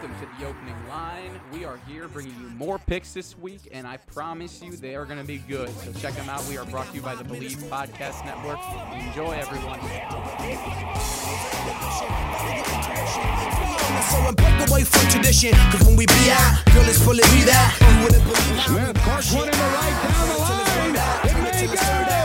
Welcome 0.00 0.20
to 0.20 0.28
the 0.38 0.46
opening 0.48 0.76
line. 0.88 1.40
We 1.52 1.64
are 1.64 1.76
here 1.88 2.06
bringing 2.06 2.32
you 2.40 2.48
more 2.50 2.78
picks 2.78 3.12
this 3.12 3.36
week, 3.36 3.62
and 3.72 3.84
I 3.84 3.96
promise 3.96 4.62
you 4.62 4.76
they 4.76 4.94
are 4.94 5.04
going 5.04 5.18
to 5.18 5.26
be 5.26 5.38
good. 5.38 5.70
So 5.70 5.92
check 5.94 6.14
them 6.14 6.28
out. 6.28 6.46
We 6.48 6.56
are 6.56 6.64
brought 6.66 6.86
to 6.90 6.94
you 6.94 7.02
by 7.02 7.16
the 7.16 7.24
Believe 7.24 7.56
Podcast 7.64 8.24
Network. 8.24 8.60
Enjoy, 8.94 9.32
everyone. 9.32 9.80
Smith, 18.60 19.50
the 19.50 19.50
right 19.50 19.96
down 20.04 20.28
the 20.28 20.38
line. 20.38 20.94
It 21.24 21.34
may. 21.42 21.66
Go 21.74 22.17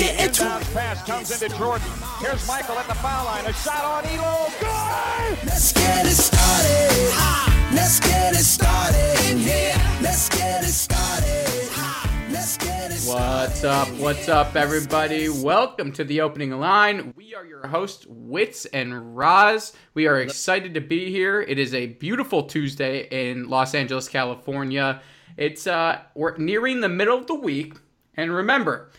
get 0.00 0.26
into 0.26 0.44
it. 0.44 0.62
Pass 0.72 1.04
comes 1.04 1.30
into 1.30 1.54
Jordan. 1.58 1.86
Here's 2.20 2.46
Michael 2.48 2.78
at 2.78 2.88
the 2.88 2.94
foul 2.94 3.26
line. 3.26 3.44
A 3.44 3.52
shot 3.52 3.84
on 3.84 4.06
Elo. 4.06 4.46
Good. 4.58 5.46
Let's 5.46 5.72
get 5.74 6.06
it 6.06 6.16
started. 6.16 7.12
Ha. 7.12 7.70
Let's 7.74 8.00
get 8.00 8.32
it 8.32 8.38
started 8.38 9.30
in 9.30 9.36
here. 9.36 9.74
Let's 10.00 10.30
get 10.30 10.64
it 10.64 10.68
started. 10.68 11.68
Ha. 11.72 12.28
Let's 12.30 12.56
get 12.56 12.90
it 12.90 13.00
What's 13.06 13.62
up? 13.62 13.88
What's 13.98 14.28
up, 14.30 14.56
everybody? 14.56 15.28
Welcome 15.28 15.92
to 15.92 16.04
the 16.04 16.22
opening 16.22 16.52
line. 16.52 17.12
We 17.14 17.34
are 17.34 17.44
your 17.44 17.66
hosts, 17.66 18.06
Wits 18.08 18.64
and 18.66 19.14
Roz. 19.14 19.74
We 19.92 20.06
are 20.06 20.20
excited 20.20 20.72
to 20.74 20.80
be 20.80 21.10
here. 21.10 21.42
It 21.42 21.58
is 21.58 21.74
a 21.74 21.88
beautiful 21.88 22.44
Tuesday 22.44 23.06
in 23.10 23.50
Los 23.50 23.74
Angeles, 23.74 24.08
California. 24.08 25.02
It's 25.36 25.66
uh, 25.66 26.00
we're 26.14 26.38
nearing 26.38 26.80
the 26.80 26.88
middle 26.88 27.18
of 27.18 27.26
the 27.26 27.34
week, 27.34 27.74
and 28.16 28.32
remember, 28.32 28.90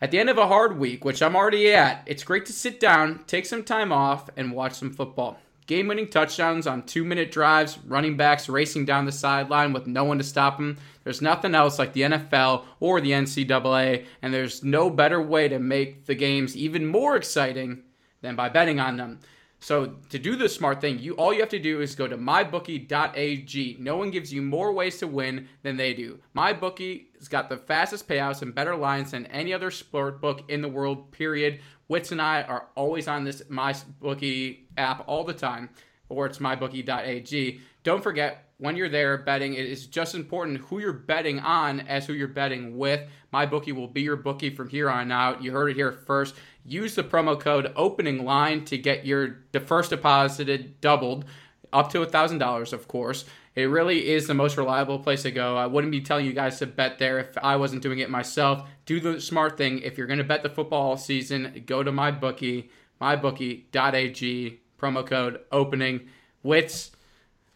at 0.00 0.10
the 0.10 0.18
end 0.18 0.28
of 0.28 0.38
a 0.38 0.46
hard 0.46 0.78
week, 0.78 1.04
which 1.04 1.22
I'm 1.22 1.36
already 1.36 1.72
at, 1.72 2.02
it's 2.06 2.24
great 2.24 2.46
to 2.46 2.52
sit 2.52 2.78
down, 2.78 3.24
take 3.26 3.46
some 3.46 3.64
time 3.64 3.92
off, 3.92 4.28
and 4.36 4.52
watch 4.52 4.74
some 4.74 4.92
football. 4.92 5.38
Game 5.66 5.88
winning 5.88 6.08
touchdowns 6.08 6.66
on 6.66 6.84
two 6.84 7.02
minute 7.02 7.32
drives, 7.32 7.78
running 7.78 8.16
backs 8.16 8.48
racing 8.48 8.84
down 8.84 9.04
the 9.04 9.10
sideline 9.12 9.72
with 9.72 9.86
no 9.86 10.04
one 10.04 10.18
to 10.18 10.24
stop 10.24 10.58
them. 10.58 10.76
There's 11.02 11.22
nothing 11.22 11.54
else 11.54 11.78
like 11.78 11.92
the 11.92 12.02
NFL 12.02 12.64
or 12.78 13.00
the 13.00 13.10
NCAA, 13.10 14.04
and 14.22 14.32
there's 14.32 14.62
no 14.62 14.90
better 14.90 15.20
way 15.20 15.48
to 15.48 15.58
make 15.58 16.06
the 16.06 16.14
games 16.14 16.56
even 16.56 16.86
more 16.86 17.16
exciting 17.16 17.82
than 18.20 18.36
by 18.36 18.48
betting 18.48 18.78
on 18.78 18.96
them. 18.96 19.18
So 19.58 19.96
to 20.10 20.18
do 20.18 20.36
the 20.36 20.48
smart 20.48 20.80
thing, 20.80 20.98
you 20.98 21.14
all 21.14 21.32
you 21.32 21.40
have 21.40 21.48
to 21.50 21.58
do 21.58 21.80
is 21.80 21.94
go 21.94 22.06
to 22.06 22.16
mybookie.ag. 22.16 23.76
No 23.80 23.96
one 23.96 24.10
gives 24.10 24.32
you 24.32 24.42
more 24.42 24.72
ways 24.72 24.98
to 24.98 25.06
win 25.06 25.48
than 25.62 25.76
they 25.76 25.94
do. 25.94 26.20
MyBookie 26.36 27.06
has 27.18 27.28
got 27.28 27.48
the 27.48 27.56
fastest 27.56 28.08
payouts 28.08 28.42
and 28.42 28.54
better 28.54 28.76
lines 28.76 29.12
than 29.12 29.26
any 29.26 29.52
other 29.52 29.70
sport 29.70 30.20
book 30.20 30.42
in 30.48 30.62
the 30.62 30.68
world. 30.68 31.10
Period. 31.10 31.60
Wits 31.88 32.12
and 32.12 32.20
I 32.20 32.42
are 32.42 32.68
always 32.74 33.08
on 33.08 33.24
this 33.24 33.42
MyBookie 33.42 34.58
app 34.76 35.04
all 35.06 35.24
the 35.24 35.32
time, 35.32 35.70
or 36.08 36.26
it's 36.26 36.38
mybookie.ag. 36.38 37.60
Don't 37.82 38.02
forget 38.02 38.46
when 38.58 38.74
you're 38.74 38.88
there 38.88 39.18
betting, 39.18 39.54
it 39.54 39.66
is 39.66 39.86
just 39.86 40.14
important 40.14 40.58
who 40.58 40.78
you're 40.78 40.92
betting 40.92 41.38
on 41.40 41.80
as 41.80 42.06
who 42.06 42.14
you're 42.14 42.28
betting 42.28 42.76
with. 42.78 43.08
MyBookie 43.32 43.72
will 43.72 43.88
be 43.88 44.00
your 44.00 44.16
bookie 44.16 44.54
from 44.54 44.68
here 44.68 44.88
on 44.88 45.12
out. 45.12 45.42
You 45.42 45.52
heard 45.52 45.70
it 45.70 45.76
here 45.76 45.92
first. 45.92 46.34
Use 46.66 46.96
the 46.96 47.04
promo 47.04 47.38
code 47.38 47.72
opening 47.76 48.24
line 48.24 48.64
to 48.64 48.76
get 48.76 49.06
your 49.06 49.38
first 49.66 49.90
deposited 49.90 50.80
doubled 50.80 51.24
up 51.72 51.90
to 51.92 52.04
$1,000, 52.04 52.72
of 52.72 52.88
course. 52.88 53.24
It 53.54 53.64
really 53.64 54.08
is 54.08 54.26
the 54.26 54.34
most 54.34 54.56
reliable 54.56 54.98
place 54.98 55.22
to 55.22 55.30
go. 55.30 55.56
I 55.56 55.66
wouldn't 55.66 55.90
be 55.90 56.00
telling 56.00 56.26
you 56.26 56.32
guys 56.32 56.58
to 56.58 56.66
bet 56.66 56.98
there 56.98 57.18
if 57.18 57.38
I 57.38 57.56
wasn't 57.56 57.82
doing 57.82 58.00
it 58.00 58.10
myself. 58.10 58.68
Do 58.84 59.00
the 59.00 59.20
smart 59.20 59.56
thing. 59.56 59.78
If 59.78 59.96
you're 59.96 60.06
going 60.06 60.18
to 60.18 60.24
bet 60.24 60.42
the 60.42 60.50
football 60.50 60.96
season, 60.96 61.62
go 61.66 61.82
to 61.82 61.92
my 61.92 62.10
bookie, 62.10 62.70
mybookie.ag, 63.00 64.60
promo 64.78 65.06
code 65.06 65.40
opening. 65.52 66.08
Wits, 66.42 66.90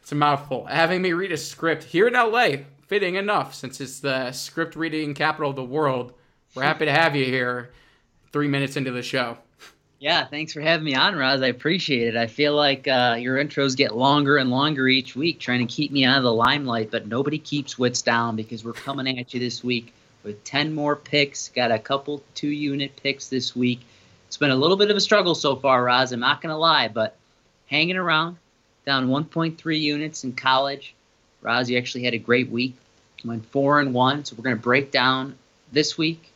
it's 0.01 0.13
a 0.13 0.15
mouthful. 0.15 0.67
Having 0.67 1.03
me 1.03 1.13
read 1.13 1.33
a 1.33 1.37
script 1.37 1.85
here 1.85 2.07
in 2.07 2.15
LA, 2.15 2.65
fitting 2.87 3.17
enough 3.17 3.55
since 3.55 3.81
it's 3.81 4.01
the 4.01 4.33
script 4.33 4.77
reading 4.77 5.15
capital 5.15 5.51
of 5.51 5.57
the 5.57 5.65
world. 5.65 6.15
We're 6.55 6.63
happy 6.63 6.87
to 6.87 6.93
have 6.93 7.15
you 7.15 7.27
here 7.27 7.71
three 8.33 8.49
minutes 8.49 8.77
into 8.77 8.91
the 8.91 9.03
show. 9.03 9.37
Yeah, 9.99 10.25
thanks 10.27 10.55
for 10.55 10.63
having 10.63 10.85
me 10.85 10.95
on, 10.95 11.15
Roz. 11.15 11.43
I 11.43 11.49
appreciate 11.49 12.09
it. 12.09 12.17
I 12.17 12.27
feel 12.27 12.55
like 12.55 12.89
uh, 12.89 13.17
your 13.19 13.37
intros 13.37 13.77
get 13.77 13.95
longer 13.95 14.39
and 14.39 14.51
longer 14.51 14.89
each 14.89 15.15
week, 15.15 15.39
trying 15.39 15.67
to 15.67 15.73
keep 15.73 15.93
me 15.93 16.07
out 16.07 16.17
of 16.17 16.25
the 16.25 16.33
limelight, 16.33 16.91
but 16.91 17.07
nobody 17.07 17.37
keeps 17.37 17.79
wits 17.79 18.01
down 18.01 18.35
because 18.35 18.65
we're 18.65 18.73
coming 18.73 19.19
at 19.19 19.35
you 19.35 19.41
this 19.41 19.63
week 19.63 19.93
with 20.23 20.43
10 20.45 20.75
more 20.75 20.97
picks. 20.97 21.49
Got 21.49 21.71
a 21.71 21.79
couple 21.79 22.23
two 22.35 22.49
unit 22.49 22.97
picks 23.03 23.29
this 23.29 23.55
week. 23.55 23.81
It's 24.27 24.39
been 24.39 24.51
a 24.51 24.57
little 24.57 24.79
bit 24.79 24.91
of 24.91 24.97
a 24.97 25.01
struggle 25.01 25.35
so 25.35 25.57
far, 25.57 25.85
Roz. 25.85 26.13
I'm 26.13 26.21
not 26.21 26.41
going 26.41 26.53
to 26.53 26.57
lie, 26.57 26.89
but 26.89 27.17
hanging 27.67 27.97
around, 27.97 28.39
down 28.87 29.09
1.3 29.09 29.81
units 29.81 30.25
in 30.25 30.33
college. 30.33 30.95
Roz, 31.43 31.69
you 31.69 31.77
actually 31.77 32.05
had 32.05 32.15
a 32.15 32.19
great 32.19 32.49
week. 32.51 32.75
Went 33.23 33.45
four 33.47 33.81
and 33.81 33.93
one. 33.93 34.25
So 34.25 34.35
we're 34.35 34.45
going 34.45 34.57
to 34.57 34.63
break 34.63 34.91
down 34.91 35.37
this 35.73 35.99
week, 35.99 36.31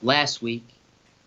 last 0.00 0.40
week, 0.40 0.64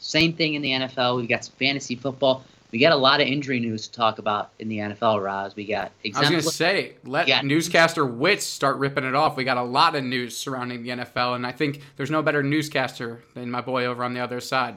same 0.04 0.34
thing 0.34 0.54
in 0.56 0.62
the 0.62 0.72
NFL. 0.72 1.18
We've 1.18 1.30
got 1.30 1.46
some 1.46 1.56
fantasy 1.58 1.96
football. 1.96 2.44
We 2.72 2.80
got 2.80 2.92
a 2.92 2.96
lot 2.98 3.22
of 3.22 3.28
injury 3.28 3.60
news 3.60 3.88
to 3.88 3.94
talk 3.94 4.18
about 4.18 4.50
in 4.58 4.68
the 4.68 4.80
NFL, 4.80 5.24
Roz. 5.24 5.56
We 5.56 5.66
got 5.66 5.92
exactly. 6.04 6.36
I 6.36 6.38
was 6.38 6.44
going 6.46 6.52
to 6.52 6.58
say, 6.58 6.94
let 7.06 7.28
Yeah. 7.28 7.42
newscaster 7.42 8.04
Wits 8.06 8.46
start 8.46 8.78
ripping 8.78 9.04
it 9.04 9.14
off. 9.14 9.38
We 9.38 9.44
got 9.44 9.58
a 9.58 9.64
lot 9.64 9.96
of 9.96 10.04
news 10.04 10.36
surrounding 10.36 10.82
the 10.84 10.90
NFL, 10.90 11.36
and 11.36 11.46
I 11.46 11.52
think 11.52 11.82
there's 11.98 12.10
no 12.10 12.22
better 12.24 12.42
newscaster 12.42 13.22
than 13.36 13.52
my 13.52 13.62
boy 13.62 13.86
over 13.86 14.04
on 14.04 14.14
the 14.14 14.20
other 14.20 14.40
side. 14.42 14.76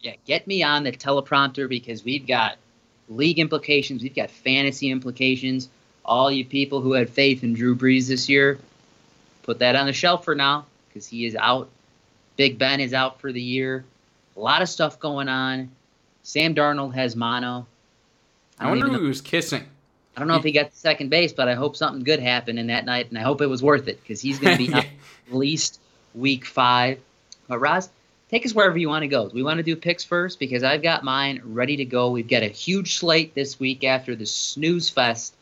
yeah, 0.00 0.14
get 0.24 0.46
me 0.46 0.62
on 0.62 0.82
the 0.84 0.92
teleprompter 0.92 1.68
because 1.68 2.04
we've 2.04 2.26
got 2.26 2.56
league 3.10 3.38
implications, 3.38 4.02
we've 4.02 4.14
got 4.14 4.30
fantasy 4.30 4.90
implications. 4.90 5.68
All 6.06 6.30
you 6.30 6.44
people 6.44 6.80
who 6.80 6.92
had 6.92 7.10
faith 7.10 7.42
in 7.44 7.52
Drew 7.52 7.76
Brees 7.76 8.08
this 8.08 8.28
year, 8.28 8.58
put 9.42 9.58
that 9.58 9.76
on 9.76 9.86
the 9.86 9.92
shelf 9.92 10.24
for 10.24 10.34
now 10.34 10.64
because 10.88 11.06
he 11.06 11.26
is 11.26 11.36
out. 11.36 11.68
Big 12.40 12.56
Ben 12.58 12.80
is 12.80 12.94
out 12.94 13.20
for 13.20 13.32
the 13.32 13.42
year. 13.42 13.84
A 14.34 14.40
lot 14.40 14.62
of 14.62 14.68
stuff 14.70 14.98
going 14.98 15.28
on. 15.28 15.70
Sam 16.22 16.54
Darnold 16.54 16.94
has 16.94 17.14
mono. 17.14 17.66
I, 18.58 18.70
don't 18.70 18.80
wonder 18.80 18.98
who 18.98 19.08
was 19.08 19.20
kissing. 19.20 19.62
I 20.16 20.20
don't 20.20 20.26
know 20.26 20.36
if 20.36 20.44
he 20.44 20.50
got 20.50 20.70
to 20.70 20.74
second 20.74 21.10
base, 21.10 21.34
but 21.34 21.48
I 21.48 21.54
hope 21.54 21.76
something 21.76 22.02
good 22.02 22.18
happened 22.18 22.58
in 22.58 22.68
that 22.68 22.86
night, 22.86 23.10
and 23.10 23.18
I 23.18 23.20
hope 23.20 23.42
it 23.42 23.46
was 23.46 23.62
worth 23.62 23.88
it 23.88 24.00
because 24.00 24.22
he's 24.22 24.38
going 24.38 24.56
to 24.56 24.64
be 24.66 24.70
Yeah. 24.72 24.78
at 24.78 25.34
least 25.34 25.80
week 26.14 26.46
five. 26.46 26.98
But 27.46 27.58
Roz, 27.58 27.90
take 28.30 28.46
us 28.46 28.54
wherever 28.54 28.78
you 28.78 28.88
want 28.88 29.02
to 29.02 29.08
go. 29.08 29.28
Do 29.28 29.34
we 29.34 29.42
want 29.42 29.58
to 29.58 29.62
do 29.62 29.76
picks 29.76 30.04
first? 30.04 30.38
Because 30.38 30.62
I've 30.62 30.82
got 30.82 31.04
mine 31.04 31.42
ready 31.44 31.76
to 31.76 31.84
go. 31.84 32.10
We've 32.10 32.26
got 32.26 32.42
a 32.42 32.48
huge 32.48 32.96
slate 32.96 33.34
this 33.34 33.60
week 33.60 33.84
after 33.84 34.16
the 34.16 34.24
snooze 34.24 34.88
fest 34.88 35.34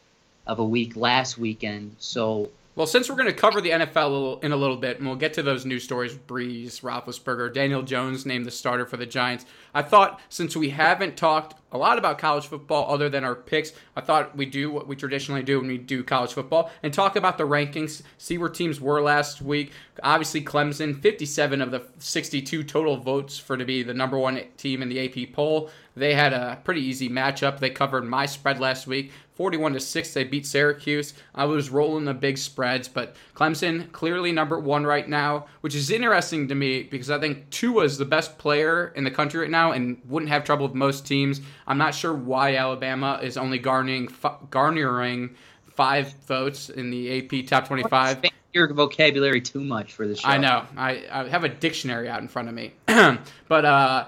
of 0.48 0.58
a 0.58 0.64
week 0.64 0.96
last 0.96 1.38
weekend. 1.38 1.94
So 2.00 2.50
Well, 2.78 2.86
since 2.86 3.10
we're 3.10 3.16
going 3.16 3.26
to 3.26 3.32
cover 3.32 3.60
the 3.60 3.70
NFL 3.70 4.44
in 4.44 4.52
a 4.52 4.56
little 4.56 4.76
bit, 4.76 4.98
and 4.98 5.06
we'll 5.08 5.16
get 5.16 5.32
to 5.32 5.42
those 5.42 5.66
news 5.66 5.82
stories 5.82 6.14
Brees, 6.14 6.80
Roethlisberger, 6.80 7.52
Daniel 7.52 7.82
Jones 7.82 8.24
named 8.24 8.46
the 8.46 8.52
starter 8.52 8.86
for 8.86 8.96
the 8.96 9.04
Giants, 9.04 9.46
I 9.74 9.82
thought 9.82 10.20
since 10.28 10.56
we 10.56 10.70
haven't 10.70 11.16
talked 11.16 11.56
a 11.72 11.76
lot 11.76 11.98
about 11.98 12.18
college 12.18 12.46
football 12.46 12.88
other 12.88 13.08
than 13.08 13.24
our 13.24 13.34
picks, 13.34 13.72
I 13.96 14.00
thought 14.00 14.36
we'd 14.36 14.52
do 14.52 14.70
what 14.70 14.86
we 14.86 14.94
traditionally 14.94 15.42
do 15.42 15.58
when 15.58 15.66
we 15.66 15.76
do 15.76 16.04
college 16.04 16.32
football 16.32 16.70
and 16.84 16.94
talk 16.94 17.16
about 17.16 17.36
the 17.36 17.48
rankings, 17.48 18.02
see 18.16 18.38
where 18.38 18.48
teams 18.48 18.80
were 18.80 19.02
last 19.02 19.42
week. 19.42 19.72
Obviously, 20.04 20.42
Clemson, 20.44 21.02
57 21.02 21.60
of 21.60 21.72
the 21.72 21.82
62 21.98 22.62
total 22.62 22.96
votes 22.96 23.40
for 23.40 23.56
to 23.56 23.64
be 23.64 23.82
the 23.82 23.92
number 23.92 24.16
one 24.16 24.40
team 24.56 24.82
in 24.82 24.88
the 24.88 25.04
AP 25.04 25.32
poll. 25.32 25.68
They 25.98 26.14
had 26.14 26.32
a 26.32 26.58
pretty 26.64 26.82
easy 26.82 27.08
matchup. 27.08 27.58
They 27.58 27.70
covered 27.70 28.04
my 28.04 28.26
spread 28.26 28.60
last 28.60 28.86
week. 28.86 29.12
41 29.34 29.74
to 29.74 29.80
6 29.80 30.14
they 30.14 30.24
beat 30.24 30.46
Syracuse. 30.46 31.14
I 31.32 31.44
was 31.44 31.70
rolling 31.70 32.04
the 32.04 32.14
big 32.14 32.38
spreads, 32.38 32.88
but 32.88 33.14
Clemson 33.36 33.90
clearly 33.92 34.32
number 34.32 34.58
1 34.58 34.84
right 34.84 35.08
now, 35.08 35.46
which 35.60 35.76
is 35.76 35.90
interesting 35.90 36.48
to 36.48 36.56
me 36.56 36.82
because 36.82 37.08
I 37.08 37.20
think 37.20 37.48
Tua 37.50 37.84
is 37.84 37.98
the 37.98 38.04
best 38.04 38.36
player 38.38 38.92
in 38.96 39.04
the 39.04 39.12
country 39.12 39.40
right 39.40 39.50
now 39.50 39.70
and 39.72 40.00
wouldn't 40.08 40.30
have 40.30 40.42
trouble 40.42 40.66
with 40.66 40.74
most 40.74 41.06
teams. 41.06 41.40
I'm 41.68 41.78
not 41.78 41.94
sure 41.94 42.12
why 42.12 42.56
Alabama 42.56 43.20
is 43.22 43.36
only 43.36 43.58
garnering 43.58 44.08
garnering 44.50 45.36
5 45.66 46.14
votes 46.26 46.68
in 46.68 46.90
the 46.90 47.18
AP 47.18 47.46
top 47.46 47.68
25. 47.68 48.24
your 48.52 48.72
vocabulary 48.72 49.40
too 49.40 49.62
much 49.62 49.92
for 49.92 50.06
this 50.06 50.20
show. 50.20 50.28
I 50.28 50.38
know. 50.38 50.64
I, 50.76 51.04
I 51.10 51.28
have 51.28 51.44
a 51.44 51.48
dictionary 51.48 52.08
out 52.08 52.20
in 52.20 52.28
front 52.28 52.48
of 52.48 52.54
me. 52.54 52.72
but 52.86 53.64
uh, 53.64 54.06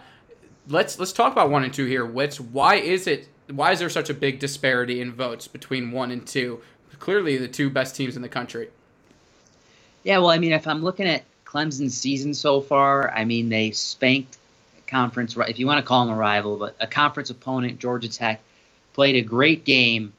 let's 0.71 0.99
let's 0.99 1.13
talk 1.13 1.33
about 1.33 1.51
one 1.51 1.65
and 1.65 1.75
two 1.75 1.87
here. 1.87 2.05
Wits, 2.05 2.41
why 2.41 2.77
is 2.77 3.07
it? 3.07 3.29
Why 3.49 3.73
is 3.73 3.81
there 3.81 3.91
such 3.91 4.09
a 4.11 4.15
big 4.15 4.39
disparity 4.39 5.01
in 5.01 5.13
votes 5.13 5.49
between 5.49 5.91
one 5.91 6.11
and 6.11 6.27
two? 6.27 6.61
clearly 7.01 7.37
the 7.39 7.49
two 7.49 7.71
best 7.71 7.97
teams 7.97 8.15
in 8.15 8.23
the 8.23 8.29
country. 8.29 8.69
Yeah, 10.05 10.19
well, 10.19 10.31
I 10.31 10.39
mean, 10.39 10.53
if 10.53 10.67
I'm 10.67 10.83
looking 10.83 11.07
at 11.07 11.25
Clemson's 11.45 11.97
season 11.97 12.35
so 12.35 12.61
far, 12.61 13.11
I 13.11 13.25
mean, 13.25 13.49
they 13.49 13.73
spanked 13.73 14.37
conference, 14.87 15.37
if 15.37 15.59
you 15.59 15.67
want 15.67 15.79
to 15.79 15.87
call 15.87 16.05
them 16.05 16.15
a 16.15 16.19
rival, 16.19 16.57
but 16.57 16.77
a 16.81 16.87
conference 16.87 17.31
opponent, 17.31 17.79
Georgia 17.79 18.09
Tech, 18.09 18.41
played 18.93 19.17
a 19.17 19.23
great 19.23 19.65
game, 19.65 20.13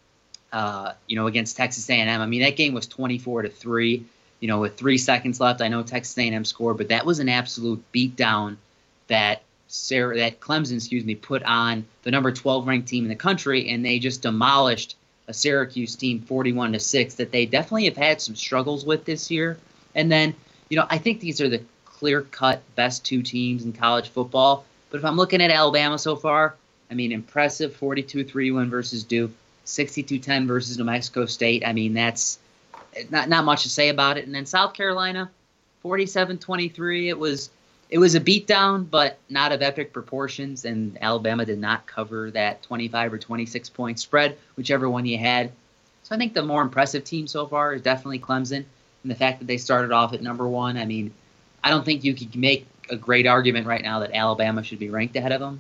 uh, 0.52 0.94
you 1.08 1.16
know, 1.16 1.28
against 1.28 1.58
Texas 1.58 1.90
A&M. 1.90 2.22
I 2.22 2.26
mean, 2.26 2.42
that 2.42 2.56
game 2.56 2.74
was 2.74 2.88
24 2.88 3.44
to 3.44 3.50
three. 3.50 4.06
You 4.40 4.48
know, 4.48 4.60
with 4.60 4.76
three 4.76 4.98
seconds 4.98 5.40
left, 5.40 5.62
I 5.62 5.68
know 5.68 5.84
Texas 5.84 6.18
A&M 6.18 6.46
scored, 6.46 6.78
but 6.78 6.90
that 6.90 7.06
was 7.06 7.20
an 7.20 7.30
absolute 7.30 7.84
beatdown 7.94 8.58
that 9.08 9.44
Sarah, 9.72 10.18
that 10.18 10.40
Clemson, 10.40 10.76
excuse 10.76 11.06
me, 11.06 11.16
put 11.16 11.44
on 11.44 11.86
the 12.04 12.12
number 12.12 12.32
12 12.32 12.68
ranked 12.68 12.88
team 12.88 13.06
in 13.06 13.10
the 13.10 13.16
country, 13.16 13.70
and 13.70 13.86
they 13.86 14.00
just 14.00 14.22
demolished 14.22 14.96
a 15.28 15.34
Syracuse 15.34 15.96
team 15.96 16.20
41 16.22 16.74
to 16.74 16.80
six 16.80 17.16
that 17.16 17.32
they 17.32 17.46
definitely 17.46 17.86
have 17.86 17.96
had 17.96 18.22
some 18.22 18.36
struggles 18.36 18.86
with 18.86 19.06
this 19.06 19.32
year. 19.32 19.58
And 19.96 20.12
then, 20.12 20.36
you 20.70 20.78
know, 20.78 20.86
I 20.90 20.98
think 20.98 21.22
these 21.22 21.40
are 21.40 21.50
the 21.50 21.64
clear 21.86 22.22
cut 22.22 22.62
best 22.76 23.06
two 23.06 23.22
teams 23.22 23.64
in 23.64 23.74
college 23.74 24.10
football. 24.10 24.66
But 24.90 24.98
if 24.98 25.06
I'm 25.06 25.16
looking 25.16 25.42
at 25.42 25.52
Alabama 25.52 25.98
so 25.98 26.16
far, 26.16 26.56
I 26.90 26.94
mean, 26.94 27.14
impressive 27.14 27.76
42 27.76 28.26
3 28.26 28.52
win 28.52 28.70
versus 28.70 29.04
Duke, 29.04 29.32
62 29.64 30.20
10 30.20 30.48
versus 30.48 30.78
New 30.78 30.84
Mexico 30.84 31.26
State. 31.26 31.66
I 31.66 31.72
mean, 31.72 31.94
that's 31.94 32.40
eh, 32.96 33.04
not, 33.10 33.30
not 33.30 33.46
much 33.46 33.64
to 33.64 33.70
say 33.70 33.88
about 33.88 34.18
it. 34.18 34.26
And 34.26 34.36
then 34.36 34.46
South 34.46 34.74
Carolina, 34.74 35.32
47 35.82 36.38
23. 36.40 37.10
It 37.10 37.18
was. 37.18 37.50
It 37.92 38.00
was 38.00 38.16
a 38.16 38.22
beatdown, 38.22 38.90
but 38.90 39.20
not 39.30 39.52
of 39.52 39.62
epic 39.62 39.92
proportions, 39.92 40.64
and 40.64 40.98
Alabama 41.02 41.46
did 41.46 41.60
not 41.60 41.86
cover 41.86 42.32
that 42.32 42.64
25 42.64 43.14
or 43.14 43.18
26 43.18 43.70
point 43.70 44.00
spread, 44.00 44.38
whichever 44.56 44.90
one 44.90 45.06
you 45.06 45.18
had. 45.18 45.52
So 46.04 46.16
I 46.16 46.18
think 46.18 46.34
the 46.34 46.42
more 46.42 46.62
impressive 46.62 47.04
team 47.04 47.28
so 47.28 47.46
far 47.46 47.74
is 47.74 47.82
definitely 47.82 48.20
Clemson 48.20 48.64
and 49.04 49.12
the 49.12 49.16
fact 49.16 49.40
that 49.40 49.46
they 49.46 49.58
started 49.58 49.92
off 49.92 50.14
at 50.14 50.22
number 50.22 50.48
one. 50.48 50.78
I 50.78 50.86
mean, 50.86 51.14
I 51.64 51.70
don't 51.70 51.84
think 51.84 52.06
you 52.06 52.14
could 52.14 52.34
make 52.36 52.66
a 52.90 52.96
great 52.96 53.28
argument 53.28 53.68
right 53.68 53.84
now 53.84 54.00
that 54.00 54.12
Alabama 54.14 54.64
should 54.64 54.80
be 54.80 54.90
ranked 54.90 55.16
ahead 55.18 55.34
of 55.34 55.42
them. 55.42 55.60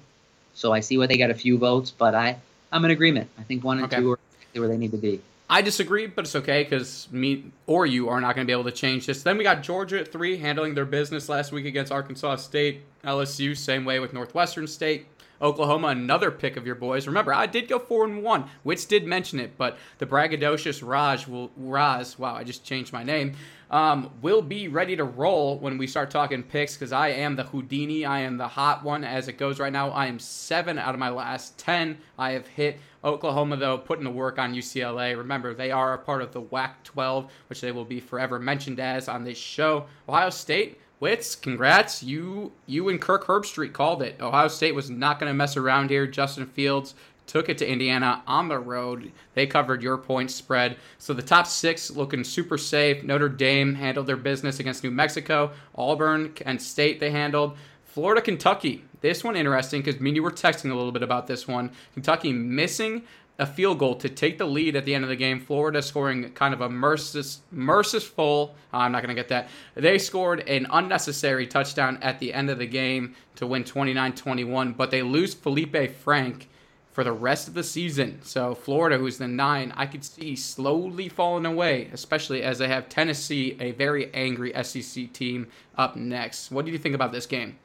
So 0.53 0.71
I 0.71 0.79
see 0.79 0.97
why 0.97 1.07
they 1.07 1.17
got 1.17 1.31
a 1.31 1.35
few 1.35 1.57
votes, 1.57 1.91
but 1.91 2.15
I 2.15 2.37
I'm 2.71 2.85
in 2.85 2.91
agreement. 2.91 3.29
I 3.37 3.43
think 3.43 3.63
one 3.63 3.79
and 3.79 3.85
Okay. 3.87 3.97
two 4.01 4.11
are 4.13 4.19
where 4.53 4.67
they 4.69 4.77
need 4.77 4.91
to 4.91 4.97
be. 4.97 5.19
I 5.51 5.61
disagree, 5.61 6.07
but 6.07 6.23
it's 6.23 6.35
okay 6.37 6.63
because 6.63 7.09
me 7.11 7.51
or 7.67 7.85
you 7.85 8.07
are 8.07 8.21
not 8.21 8.35
going 8.35 8.47
to 8.47 8.49
be 8.49 8.53
able 8.53 8.63
to 8.63 8.71
change 8.71 9.05
this. 9.05 9.21
Then 9.21 9.37
we 9.37 9.43
got 9.43 9.61
Georgia 9.61 9.99
at 9.99 10.09
three, 10.09 10.37
handling 10.37 10.75
their 10.75 10.85
business 10.85 11.27
last 11.27 11.51
week 11.51 11.65
against 11.65 11.91
Arkansas 11.91 12.37
State. 12.37 12.83
LSU, 13.03 13.57
same 13.57 13.83
way 13.83 13.99
with 13.99 14.13
Northwestern 14.13 14.65
State. 14.65 15.07
Oklahoma, 15.41 15.87
another 15.87 16.31
pick 16.31 16.55
of 16.57 16.65
your 16.65 16.75
boys. 16.75 17.07
Remember, 17.07 17.33
I 17.33 17.45
did 17.47 17.67
go 17.67 17.79
four 17.79 18.05
and 18.05 18.23
one. 18.23 18.45
Wits 18.63 18.85
did 18.85 19.05
mention 19.05 19.39
it, 19.39 19.57
but 19.57 19.77
the 19.97 20.05
braggadocious 20.05 20.87
Raj 20.87 21.27
will 21.27 21.51
Raz. 21.57 22.19
Wow, 22.19 22.35
I 22.35 22.43
just 22.43 22.63
changed 22.63 22.93
my 22.93 23.03
name. 23.03 23.33
Um, 23.71 24.11
will 24.21 24.41
be 24.41 24.67
ready 24.67 24.97
to 24.97 25.05
roll 25.05 25.57
when 25.57 25.77
we 25.77 25.87
start 25.87 26.11
talking 26.11 26.43
picks 26.43 26.75
because 26.75 26.91
I 26.91 27.07
am 27.07 27.37
the 27.37 27.45
Houdini. 27.45 28.05
I 28.05 28.19
am 28.19 28.37
the 28.37 28.49
hot 28.49 28.83
one 28.83 29.05
as 29.05 29.29
it 29.29 29.37
goes 29.37 29.61
right 29.61 29.71
now. 29.71 29.91
I 29.91 30.07
am 30.07 30.19
seven 30.19 30.77
out 30.77 30.93
of 30.93 30.99
my 30.99 31.09
last 31.09 31.57
ten. 31.57 31.97
I 32.19 32.31
have 32.31 32.47
hit 32.47 32.79
Oklahoma 33.01 33.55
though, 33.55 33.77
putting 33.77 34.03
the 34.03 34.11
work 34.11 34.37
on 34.37 34.53
UCLA. 34.53 35.17
Remember, 35.17 35.53
they 35.53 35.71
are 35.71 35.93
a 35.93 35.97
part 35.97 36.21
of 36.21 36.33
the 36.33 36.41
WAC 36.41 36.71
12, 36.83 37.31
which 37.47 37.61
they 37.61 37.71
will 37.71 37.85
be 37.85 38.01
forever 38.01 38.39
mentioned 38.39 38.79
as 38.81 39.07
on 39.07 39.23
this 39.23 39.37
show. 39.37 39.85
Ohio 40.07 40.29
State. 40.29 40.77
Wits, 41.01 41.35
congrats. 41.35 42.03
You 42.03 42.51
you 42.67 42.87
and 42.87 43.01
Kirk 43.01 43.25
Herbstreit 43.25 43.73
called 43.73 44.03
it. 44.03 44.21
Ohio 44.21 44.47
State 44.47 44.75
was 44.75 44.91
not 44.91 45.19
going 45.19 45.31
to 45.31 45.33
mess 45.33 45.57
around 45.57 45.89
here. 45.89 46.05
Justin 46.05 46.45
Fields 46.45 46.93
took 47.25 47.49
it 47.49 47.57
to 47.57 47.67
Indiana 47.67 48.21
on 48.27 48.49
the 48.49 48.59
road. 48.59 49.11
They 49.33 49.47
covered 49.47 49.81
your 49.81 49.97
point 49.97 50.29
spread. 50.29 50.77
So 50.99 51.15
the 51.15 51.23
top 51.23 51.47
six 51.47 51.89
looking 51.89 52.23
super 52.23 52.57
safe. 52.57 53.03
Notre 53.03 53.29
Dame 53.29 53.73
handled 53.73 54.05
their 54.05 54.15
business 54.15 54.59
against 54.59 54.83
New 54.83 54.91
Mexico. 54.91 55.51
Auburn 55.75 56.35
and 56.45 56.61
State 56.61 56.99
they 56.99 57.09
handled. 57.09 57.57
Florida, 57.83 58.21
Kentucky. 58.21 58.85
This 59.01 59.23
one 59.23 59.35
interesting 59.35 59.81
because 59.81 59.99
me 59.99 60.11
and 60.11 60.17
you 60.17 60.21
were 60.21 60.29
texting 60.29 60.69
a 60.69 60.75
little 60.75 60.91
bit 60.91 61.01
about 61.01 61.25
this 61.25 61.47
one. 61.47 61.71
Kentucky 61.95 62.31
missing 62.31 63.01
a 63.39 63.45
field 63.45 63.79
goal 63.79 63.95
to 63.95 64.09
take 64.09 64.37
the 64.37 64.45
lead 64.45 64.75
at 64.75 64.85
the 64.85 64.93
end 64.93 65.03
of 65.03 65.09
the 65.09 65.15
game. 65.15 65.39
Florida 65.39 65.81
scoring 65.81 66.31
kind 66.33 66.53
of 66.53 66.61
a 66.61 66.69
mercis, 66.69 67.39
merciful. 67.51 68.55
uh, 68.73 68.77
I'm 68.77 68.91
not 68.91 69.01
going 69.01 69.15
to 69.15 69.19
get 69.19 69.29
that. 69.29 69.49
They 69.75 69.97
scored 69.97 70.41
an 70.41 70.67
unnecessary 70.69 71.47
touchdown 71.47 71.97
at 72.01 72.19
the 72.19 72.33
end 72.33 72.49
of 72.49 72.59
the 72.59 72.67
game 72.67 73.15
to 73.35 73.47
win 73.47 73.63
29 73.63 74.13
21, 74.13 74.73
but 74.73 74.91
they 74.91 75.01
lose 75.01 75.33
Feleipe 75.33 75.91
Frank 75.91 76.47
for 76.91 77.03
the 77.03 77.11
rest 77.11 77.47
of 77.47 77.53
the 77.53 77.63
season. 77.63 78.19
So 78.21 78.53
Florida, 78.53 78.97
who's 78.97 79.17
the 79.17 79.27
nine, 79.27 79.73
I 79.75 79.85
could 79.85 80.03
see 80.03 80.35
slowly 80.35 81.07
falling 81.09 81.45
away, 81.45 81.89
especially 81.93 82.43
as 82.43 82.57
they 82.57 82.67
have 82.67 82.89
Tennessee, 82.89 83.55
a 83.59 83.71
very 83.71 84.13
angry 84.13 84.51
SEC 84.63 85.11
team, 85.13 85.47
up 85.77 85.95
next. 85.95 86.51
What 86.51 86.65
do 86.65 86.71
you 86.71 86.77
think 86.77 86.95
about 86.95 87.11
this 87.11 87.25
game? 87.25 87.57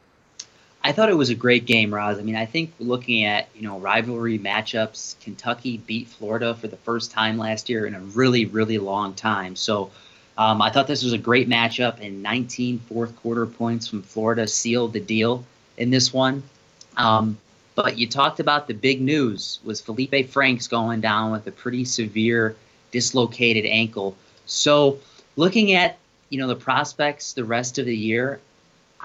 I 0.86 0.92
thought 0.92 1.08
it 1.08 1.16
was 1.16 1.30
a 1.30 1.34
great 1.34 1.66
game, 1.66 1.92
Roz. 1.92 2.16
I 2.16 2.22
mean, 2.22 2.36
I 2.36 2.46
think 2.46 2.72
looking 2.78 3.24
at 3.24 3.48
you 3.56 3.62
know 3.62 3.80
rivalry 3.80 4.38
matchups, 4.38 5.18
Kentucky 5.20 5.78
beat 5.78 6.06
Florida 6.06 6.54
for 6.54 6.68
the 6.68 6.76
first 6.76 7.10
time 7.10 7.38
last 7.38 7.68
year 7.68 7.86
in 7.86 7.94
a 7.96 7.98
really, 7.98 8.44
really 8.44 8.78
long 8.78 9.12
time. 9.14 9.56
So 9.56 9.90
um, 10.38 10.62
I 10.62 10.70
thought 10.70 10.86
this 10.86 11.02
was 11.02 11.12
a 11.12 11.18
great 11.18 11.48
matchup, 11.48 11.98
and 12.00 12.22
19 12.22 12.78
fourth 12.78 13.16
quarter 13.16 13.46
points 13.46 13.88
from 13.88 14.02
Florida 14.02 14.46
sealed 14.46 14.92
the 14.92 15.00
deal 15.00 15.44
in 15.76 15.90
this 15.90 16.12
one. 16.12 16.44
Um, 16.96 17.36
but 17.74 17.98
you 17.98 18.06
talked 18.06 18.38
about 18.38 18.68
the 18.68 18.74
big 18.74 19.00
news 19.00 19.58
was 19.64 19.82
Feleipe 19.82 20.28
Franks 20.28 20.68
going 20.68 21.00
down 21.00 21.32
with 21.32 21.48
a 21.48 21.52
pretty 21.52 21.84
severe 21.84 22.54
dislocated 22.92 23.66
ankle. 23.66 24.16
So 24.46 25.00
looking 25.34 25.74
at 25.74 25.98
you 26.30 26.38
know 26.38 26.46
the 26.46 26.54
prospects 26.54 27.32
the 27.32 27.44
rest 27.44 27.78
of 27.78 27.86
the 27.86 27.96
year, 27.96 28.38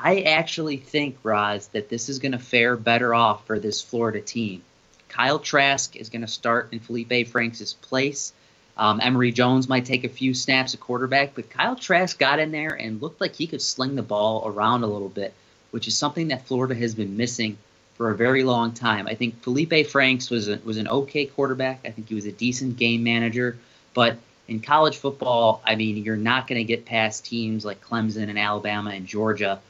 I 0.03 0.21
actually 0.21 0.77
think, 0.77 1.18
Roz, 1.21 1.68
that 1.69 1.89
this 1.89 2.09
is 2.09 2.18
going 2.18 2.31
to 2.31 2.39
fare 2.39 2.75
better 2.75 3.13
off 3.13 3.45
for 3.45 3.59
this 3.59 3.81
Florida 3.81 4.19
team. 4.19 4.63
Kyle 5.09 5.38
Trask 5.38 5.95
is 5.95 6.09
going 6.09 6.21
to 6.21 6.27
start 6.27 6.69
in 6.71 6.80
Feleipe 6.80 7.27
Franks' 7.27 7.74
place. 7.74 8.33
Um, 8.77 9.00
Emory 9.00 9.31
Jones 9.31 9.69
might 9.69 9.86
take 9.86 10.03
a 10.03 10.09
few 10.09 10.33
snaps 10.33 10.74
at 10.74 10.80
quarterback, 10.80 11.36
but 11.36 11.51
Kyle 11.51 11.75
Trask 11.75 12.18
got 12.18 12.39
in 12.39 12.51
there 12.51 12.74
and 12.74 13.01
looked 13.01 13.21
like 13.21 13.36
he 13.36 13.45
could 13.45 13.62
sling 13.62 13.95
the 13.95 14.01
ball 14.01 14.44
around 14.48 14.81
a 14.81 14.88
little 14.88 15.09
bit, 15.09 15.36
which 15.69 15.88
is 15.88 15.95
something 15.95 16.30
that 16.30 16.48
Florida 16.48 16.74
has 16.74 16.95
been 16.95 17.15
missing 17.15 17.57
for 17.95 18.09
a 18.09 18.15
very 18.15 18.44
long 18.44 18.71
time. 18.71 19.06
I 19.06 19.13
think 19.13 19.44
Feleipe 19.44 19.86
Franks 19.86 20.31
was 20.31 20.48
a, 20.48 20.59
was 20.63 20.77
an 20.77 20.88
okay 20.88 21.25
quarterback. 21.25 21.81
I 21.86 21.92
think 21.92 22.07
he 22.07 22.15
was 22.15 22.25
a 22.25 22.31
decent 22.31 22.77
game 22.77 23.03
manager, 23.03 23.57
but 23.94 24.18
in 24.48 24.62
college 24.62 24.98
football, 24.98 25.62
I 25.63 25.75
mean, 25.75 25.98
you're 25.98 26.18
not 26.18 26.48
going 26.48 26.57
to 26.57 26.63
get 26.63 26.86
past 26.86 27.25
teams 27.25 27.63
like 27.63 27.86
Clemson 27.86 28.29
and 28.29 28.39
Alabama 28.39 28.89
and 28.89 29.05
Georgia 29.05 29.62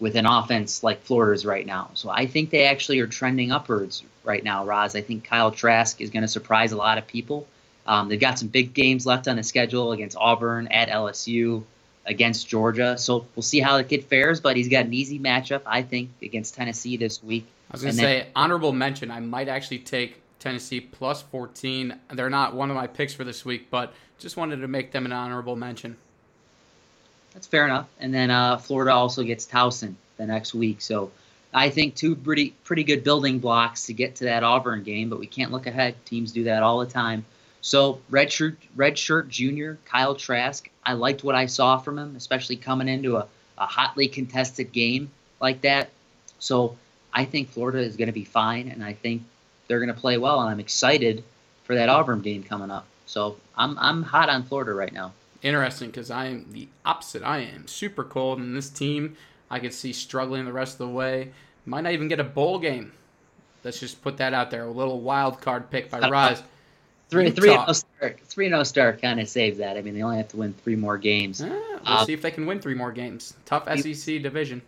with 0.00 0.16
an 0.16 0.26
offense 0.26 0.82
like 0.82 1.02
Florida's 1.02 1.44
right 1.44 1.66
now. 1.66 1.90
So 1.94 2.08
I 2.08 2.26
think 2.26 2.50
they 2.50 2.64
actually 2.64 3.00
are 3.00 3.06
trending 3.06 3.50
upwards 3.50 4.02
right 4.24 4.42
now, 4.42 4.64
Roz. 4.64 4.94
I 4.94 5.00
think 5.00 5.24
Kyle 5.24 5.50
Trask 5.50 6.00
is 6.00 6.10
going 6.10 6.22
to 6.22 6.28
surprise 6.28 6.72
a 6.72 6.76
lot 6.76 6.98
of 6.98 7.06
people. 7.06 7.46
Um, 7.86 8.08
they've 8.08 8.20
got 8.20 8.38
some 8.38 8.48
big 8.48 8.74
games 8.74 9.06
left 9.06 9.26
on 9.28 9.36
the 9.36 9.42
schedule 9.42 9.92
against 9.92 10.16
Auburn, 10.16 10.68
at 10.68 10.88
LSU, 10.88 11.64
against 12.04 12.46
Georgia. 12.48 12.98
So 12.98 13.26
we'll 13.34 13.42
see 13.42 13.60
how 13.60 13.78
the 13.78 13.84
kid 13.84 14.04
fares, 14.04 14.40
but 14.40 14.56
he's 14.56 14.68
got 14.68 14.84
an 14.84 14.94
easy 14.94 15.18
matchup, 15.18 15.62
I 15.64 15.82
think, 15.82 16.10
against 16.22 16.54
Tennessee 16.54 16.96
this 16.96 17.22
week. 17.22 17.46
I 17.70 17.74
was 17.74 17.82
going 17.82 17.94
to 17.94 18.00
say, 18.00 18.26
honorable 18.36 18.72
mention, 18.72 19.10
I 19.10 19.20
might 19.20 19.48
actually 19.48 19.80
take 19.80 20.20
Tennessee 20.38 20.80
plus 20.80 21.22
14. 21.22 21.98
They're 22.12 22.30
not 22.30 22.54
one 22.54 22.70
of 22.70 22.76
my 22.76 22.86
picks 22.86 23.14
for 23.14 23.24
this 23.24 23.44
week, 23.44 23.70
but 23.70 23.92
just 24.18 24.36
wanted 24.36 24.60
to 24.60 24.68
make 24.68 24.92
them 24.92 25.04
an 25.06 25.12
honorable 25.12 25.56
mention. 25.56 25.96
That's 27.38 27.46
fair 27.46 27.66
enough. 27.66 27.88
And 28.00 28.12
then 28.12 28.32
uh, 28.32 28.56
Florida 28.56 28.92
also 28.92 29.22
gets 29.22 29.46
Towson 29.46 29.94
the 30.16 30.26
next 30.26 30.54
week. 30.54 30.80
So 30.80 31.12
I 31.54 31.70
think 31.70 31.94
two 31.94 32.16
pretty 32.16 32.52
pretty 32.64 32.82
good 32.82 33.04
building 33.04 33.38
blocks 33.38 33.86
to 33.86 33.92
get 33.92 34.16
to 34.16 34.24
that 34.24 34.42
Auburn 34.42 34.82
game, 34.82 35.08
but 35.08 35.20
we 35.20 35.28
can't 35.28 35.52
look 35.52 35.68
ahead. 35.68 35.94
Teams 36.04 36.32
do 36.32 36.42
that 36.44 36.64
all 36.64 36.80
the 36.80 36.86
time. 36.86 37.24
So 37.60 38.00
red 38.10 38.32
shirt 38.32 39.28
junior 39.28 39.78
Kyle 39.84 40.16
Trask, 40.16 40.68
I 40.84 40.94
liked 40.94 41.22
what 41.22 41.36
I 41.36 41.46
saw 41.46 41.78
from 41.78 41.96
him, 41.96 42.16
especially 42.16 42.56
coming 42.56 42.88
into 42.88 43.18
a, 43.18 43.28
a 43.56 43.66
hotly 43.66 44.08
contested 44.08 44.72
game 44.72 45.12
like 45.40 45.60
that. 45.60 45.90
So 46.40 46.76
I 47.14 47.24
think 47.24 47.50
Florida 47.50 47.78
is 47.78 47.96
going 47.96 48.08
to 48.08 48.12
be 48.12 48.24
fine, 48.24 48.66
and 48.66 48.82
I 48.82 48.94
think 48.94 49.22
they're 49.68 49.78
going 49.78 49.94
to 49.94 50.00
play 50.00 50.18
well, 50.18 50.40
and 50.40 50.50
I'm 50.50 50.58
excited 50.58 51.22
for 51.62 51.76
that 51.76 51.88
Auburn 51.88 52.20
game 52.20 52.42
coming 52.42 52.72
up. 52.72 52.86
So 53.06 53.36
I'm 53.56 53.78
I'm 53.78 54.02
hot 54.02 54.28
on 54.28 54.42
Florida 54.42 54.74
right 54.74 54.92
now. 54.92 55.12
Interesting 55.42 55.88
because 55.90 56.10
I 56.10 56.26
am 56.26 56.46
the 56.52 56.68
opposite. 56.84 57.22
I 57.22 57.38
am 57.38 57.66
super 57.68 58.02
cold, 58.04 58.38
and 58.38 58.56
this 58.56 58.68
team 58.68 59.16
I 59.50 59.60
could 59.60 59.72
see 59.72 59.92
struggling 59.92 60.44
the 60.44 60.52
rest 60.52 60.74
of 60.74 60.78
the 60.78 60.88
way. 60.88 61.30
Might 61.64 61.82
not 61.82 61.92
even 61.92 62.08
get 62.08 62.18
a 62.20 62.24
bowl 62.24 62.58
game. 62.58 62.92
Let's 63.62 63.78
just 63.80 64.02
put 64.02 64.16
that 64.18 64.34
out 64.34 64.50
there. 64.50 64.64
A 64.64 64.70
little 64.70 65.00
wild 65.00 65.40
card 65.40 65.70
pick 65.70 65.90
by 65.90 66.08
Rise. 66.08 66.42
Three 67.10 67.26
You 67.26 67.32
three 67.32 67.50
and 67.50 67.58
talk. 67.58 67.68
oh 67.68 67.72
start 67.72 68.20
three 68.24 68.46
and 68.46 68.54
oh 68.54 68.62
start 68.64 69.00
kind 69.00 69.18
of 69.20 69.28
saves 69.28 69.58
that. 69.58 69.76
I 69.76 69.82
mean, 69.82 69.94
they 69.94 70.02
only 70.02 70.18
have 70.18 70.28
to 70.28 70.36
win 70.36 70.54
three 70.64 70.76
more 70.76 70.98
games. 70.98 71.40
Ah, 71.42 71.48
we'll 71.48 71.80
Uh, 71.84 72.04
see 72.04 72.12
if 72.12 72.20
they 72.22 72.30
can 72.30 72.44
win 72.46 72.60
three 72.60 72.74
more 72.74 72.92
games. 72.92 73.34
Tough 73.46 73.64
SEC 73.80 74.20
division. 74.22 74.60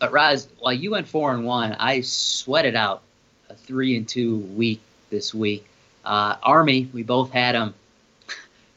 But 0.00 0.10
Raz, 0.10 0.48
while 0.58 0.72
you 0.72 0.90
went 0.90 1.06
four 1.06 1.32
and 1.32 1.44
one, 1.44 1.76
I 1.78 2.00
sweated 2.00 2.74
out 2.74 3.02
a 3.48 3.54
three 3.54 3.96
and 3.96 4.08
two 4.08 4.38
week 4.38 4.80
this 5.10 5.32
week. 5.32 5.66
Uh, 6.04 6.36
Army, 6.42 6.88
we 6.92 7.02
both 7.04 7.30
had 7.30 7.54
them 7.54 7.74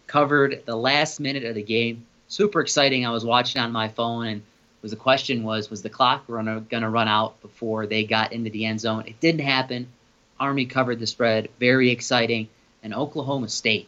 covered 0.07 0.63
the 0.65 0.75
last 0.75 1.19
minute 1.19 1.43
of 1.43 1.55
the 1.55 1.63
game. 1.63 2.05
Super 2.27 2.61
exciting. 2.61 3.05
I 3.05 3.11
was 3.11 3.23
watching 3.23 3.61
on 3.61 3.71
my 3.71 3.89
phone, 3.89 4.27
and 4.27 4.41
was 4.81 4.91
the 4.91 4.97
question 4.97 5.43
was 5.43 5.69
was 5.69 5.81
the 5.81 5.89
clock 5.89 6.23
runner 6.27 6.59
going 6.61 6.83
to 6.83 6.89
run 6.89 7.07
out 7.07 7.39
before 7.41 7.85
they 7.85 8.03
got 8.03 8.33
into 8.33 8.49
the 8.49 8.65
end 8.65 8.79
zone? 8.79 9.03
It 9.07 9.19
didn't 9.19 9.41
happen. 9.41 9.87
Army 10.39 10.65
covered 10.65 10.99
the 10.99 11.07
spread. 11.07 11.49
Very 11.59 11.89
exciting. 11.89 12.47
And 12.83 12.93
Oklahoma 12.93 13.49
State 13.49 13.87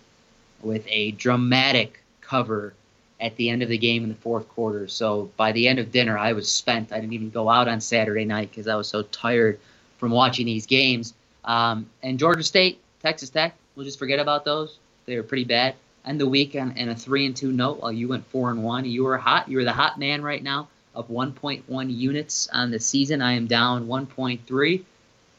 with 0.61 0.85
a 0.87 1.11
dramatic 1.11 2.03
cover 2.21 2.73
at 3.19 3.35
the 3.35 3.49
end 3.49 3.61
of 3.61 3.69
the 3.69 3.77
game 3.77 4.03
in 4.03 4.09
the 4.09 4.15
fourth 4.15 4.47
quarter. 4.49 4.87
So 4.87 5.29
by 5.37 5.51
the 5.51 5.67
end 5.67 5.79
of 5.79 5.91
dinner, 5.91 6.17
I 6.17 6.33
was 6.33 6.51
spent. 6.51 6.91
I 6.91 6.99
didn't 6.99 7.13
even 7.13 7.29
go 7.29 7.49
out 7.49 7.67
on 7.67 7.81
Saturday 7.81 8.25
night 8.25 8.49
because 8.49 8.67
I 8.67 8.75
was 8.75 8.87
so 8.87 9.03
tired 9.03 9.59
from 9.97 10.11
watching 10.11 10.45
these 10.45 10.65
games. 10.65 11.13
Um, 11.43 11.89
and 12.01 12.17
Georgia 12.17 12.43
State, 12.43 12.79
Texas 13.01 13.29
Tech, 13.29 13.55
we'll 13.75 13.85
just 13.85 13.99
forget 13.99 14.19
about 14.19 14.45
those. 14.45 14.77
They 15.05 15.15
were 15.17 15.23
pretty 15.23 15.43
bad. 15.43 15.75
And 16.09 16.19
the 16.19 16.27
week 16.27 16.55
on, 16.55 16.71
in 16.71 16.89
a 16.89 16.95
three 16.95 17.25
and 17.25 17.37
two 17.37 17.51
note, 17.51 17.81
while 17.81 17.91
you 17.91 18.07
went 18.07 18.25
four 18.25 18.49
and 18.49 18.63
one, 18.63 18.83
you 18.83 19.03
were 19.03 19.17
hot. 19.17 19.47
You 19.47 19.57
were 19.57 19.63
the 19.63 19.71
hot 19.71 19.99
man 19.99 20.23
right 20.23 20.41
now, 20.41 20.67
up 20.95 21.07
1.1 21.09 21.95
units 21.95 22.49
on 22.51 22.71
the 22.71 22.79
season. 22.79 23.21
I 23.21 23.33
am 23.33 23.45
down 23.45 23.87
1.3 23.87 24.83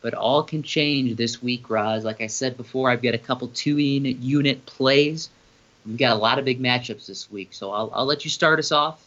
but 0.03 0.15
all 0.15 0.43
can 0.43 0.63
change 0.63 1.17
this 1.17 1.43
week, 1.43 1.69
Roz. 1.69 2.05
Like 2.05 2.21
I 2.21 2.27
said 2.27 2.57
before, 2.57 2.91
I've 2.91 3.03
got 3.03 3.15
a 3.15 3.19
couple 3.19 3.49
two 3.49 3.79
unit 3.79 4.65
plays. 4.67 5.29
We've 5.87 5.99
got 5.99 6.13
a 6.13 6.19
lot 6.19 6.39
of 6.39 6.45
big 6.45 6.61
matchups 6.61 7.07
this 7.07 7.31
week, 7.31 7.53
so 7.53 7.71
I'll, 7.71 7.91
I'll 7.95 8.07
let 8.07 8.25
you 8.25 8.31
start 8.31 8.59
us 8.59 8.73
off. 8.73 9.07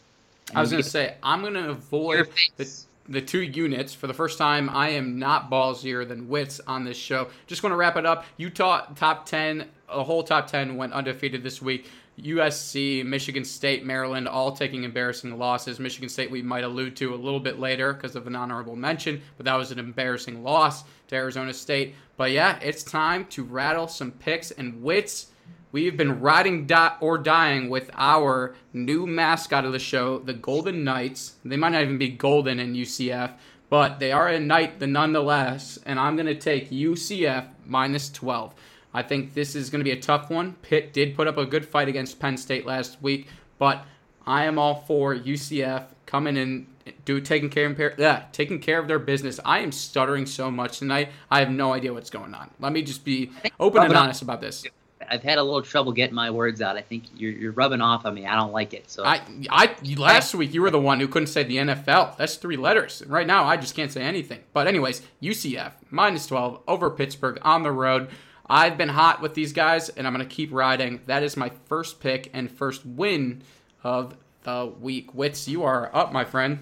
I 0.54 0.60
was 0.60 0.70
going 0.70 0.82
to 0.82 0.88
say, 0.88 1.14
I'm 1.22 1.40
going 1.40 1.54
to 1.54 1.70
avoid 1.70 2.28
the, 2.56 2.70
the 3.08 3.20
two 3.20 3.42
units. 3.42 3.94
For 3.94 4.06
the 4.06 4.14
first 4.14 4.38
time, 4.38 4.68
I 4.68 4.90
am 4.90 5.18
not 5.18 5.50
ballsier 5.50 6.06
than 6.06 6.28
Wits 6.28 6.60
on 6.66 6.84
this 6.84 6.96
show. 6.96 7.28
Just 7.46 7.62
want 7.62 7.72
to 7.72 7.76
wrap 7.76 7.96
it 7.96 8.04
up. 8.04 8.26
Utah 8.36 8.86
top 8.94 9.26
10, 9.26 9.66
a 9.88 10.02
whole 10.02 10.22
top 10.22 10.46
10 10.46 10.76
went 10.76 10.92
undefeated 10.92 11.42
this 11.42 11.60
week. 11.62 11.90
USC, 12.20 13.04
Michigan 13.04 13.44
State, 13.44 13.84
Maryland, 13.84 14.28
all 14.28 14.52
taking 14.52 14.84
embarrassing 14.84 15.36
losses. 15.36 15.80
Michigan 15.80 16.08
State, 16.08 16.30
we 16.30 16.42
might 16.42 16.64
allude 16.64 16.96
to 16.96 17.12
a 17.12 17.16
little 17.16 17.40
bit 17.40 17.58
later 17.58 17.92
because 17.92 18.14
of 18.14 18.26
an 18.26 18.36
honorable 18.36 18.76
mention, 18.76 19.20
but 19.36 19.46
that 19.46 19.56
was 19.56 19.72
an 19.72 19.80
embarrassing 19.80 20.44
loss 20.44 20.84
to 21.08 21.16
Arizona 21.16 21.52
State. 21.52 21.94
But 22.16 22.30
yeah, 22.30 22.58
it's 22.60 22.84
time 22.84 23.26
to 23.26 23.42
rattle 23.42 23.88
some 23.88 24.12
picks 24.12 24.52
and 24.52 24.82
wits. 24.82 25.28
We've 25.72 25.96
been 25.96 26.20
riding 26.20 26.66
di- 26.66 26.96
or 27.00 27.18
dying 27.18 27.68
with 27.68 27.90
our 27.94 28.54
new 28.72 29.08
mascot 29.08 29.64
of 29.64 29.72
the 29.72 29.80
show, 29.80 30.20
the 30.20 30.32
Golden 30.32 30.84
Knights. 30.84 31.34
They 31.44 31.56
might 31.56 31.70
not 31.70 31.82
even 31.82 31.98
be 31.98 32.10
golden 32.10 32.60
in 32.60 32.74
UCF, 32.74 33.32
but 33.68 33.98
they 33.98 34.12
are 34.12 34.28
a 34.28 34.38
knight 34.38 34.78
the 34.78 34.86
nonetheless. 34.86 35.80
And 35.84 35.98
I'm 35.98 36.14
going 36.14 36.26
to 36.26 36.36
take 36.36 36.70
UCF 36.70 37.48
minus 37.66 38.08
12. 38.10 38.54
I 38.94 39.02
think 39.02 39.34
this 39.34 39.56
is 39.56 39.68
going 39.68 39.80
to 39.80 39.84
be 39.84 39.90
a 39.90 40.00
tough 40.00 40.30
one. 40.30 40.54
Pitt 40.62 40.92
did 40.92 41.16
put 41.16 41.26
up 41.26 41.36
a 41.36 41.44
good 41.44 41.66
fight 41.66 41.88
against 41.88 42.20
Penn 42.20 42.36
State 42.36 42.64
last 42.64 43.02
week, 43.02 43.26
but 43.58 43.84
I 44.26 44.44
am 44.44 44.58
all 44.58 44.84
for 44.86 45.14
UCF 45.14 45.86
coming 46.06 46.36
in, 46.36 46.66
do 47.04 47.20
taking 47.20 47.50
care 47.50 47.66
of 47.66 47.98
yeah, 47.98 48.24
taking 48.32 48.60
care 48.60 48.78
of 48.78 48.86
their 48.86 49.00
business. 49.00 49.40
I 49.44 49.58
am 49.60 49.72
stuttering 49.72 50.26
so 50.26 50.50
much 50.50 50.78
tonight. 50.78 51.10
I 51.30 51.40
have 51.40 51.50
no 51.50 51.72
idea 51.72 51.92
what's 51.92 52.10
going 52.10 52.34
on. 52.34 52.50
Let 52.60 52.72
me 52.72 52.82
just 52.82 53.04
be 53.04 53.32
open 53.58 53.82
and 53.82 53.94
honest 53.94 54.22
about 54.22 54.40
this. 54.40 54.64
I've 55.08 55.22
had 55.22 55.38
a 55.38 55.42
little 55.42 55.60
trouble 55.60 55.92
getting 55.92 56.14
my 56.14 56.30
words 56.30 56.62
out. 56.62 56.76
I 56.76 56.80
think 56.80 57.04
you're, 57.16 57.32
you're 57.32 57.52
rubbing 57.52 57.80
off 57.80 58.06
on 58.06 58.14
me. 58.14 58.26
I 58.26 58.36
don't 58.36 58.52
like 58.52 58.72
it. 58.72 58.90
So 58.90 59.04
I, 59.04 59.20
I 59.50 59.74
last 59.96 60.34
week 60.34 60.54
you 60.54 60.62
were 60.62 60.70
the 60.70 60.80
one 60.80 61.00
who 61.00 61.08
couldn't 61.08 61.26
say 61.26 61.42
the 61.42 61.56
NFL. 61.58 62.16
That's 62.16 62.36
three 62.36 62.56
letters. 62.56 63.02
Right 63.06 63.26
now 63.26 63.44
I 63.44 63.56
just 63.56 63.74
can't 63.74 63.92
say 63.92 64.02
anything. 64.02 64.40
But 64.52 64.66
anyways, 64.66 65.02
UCF 65.22 65.72
minus 65.90 66.26
12 66.26 66.60
over 66.66 66.90
Pittsburgh 66.90 67.38
on 67.42 67.62
the 67.64 67.72
road. 67.72 68.08
I've 68.48 68.76
been 68.76 68.90
hot 68.90 69.22
with 69.22 69.32
these 69.32 69.54
guys, 69.54 69.88
and 69.88 70.06
I'm 70.06 70.14
going 70.14 70.26
to 70.26 70.34
keep 70.34 70.52
riding. 70.52 71.00
That 71.06 71.22
is 71.22 71.36
my 71.36 71.50
first 71.66 71.98
pick 72.00 72.30
and 72.34 72.50
first 72.50 72.84
win 72.84 73.40
of 73.82 74.14
the 74.42 74.70
week. 74.80 75.14
Wits, 75.14 75.48
you 75.48 75.62
are 75.62 75.90
up, 75.94 76.12
my 76.12 76.24
friend. 76.24 76.58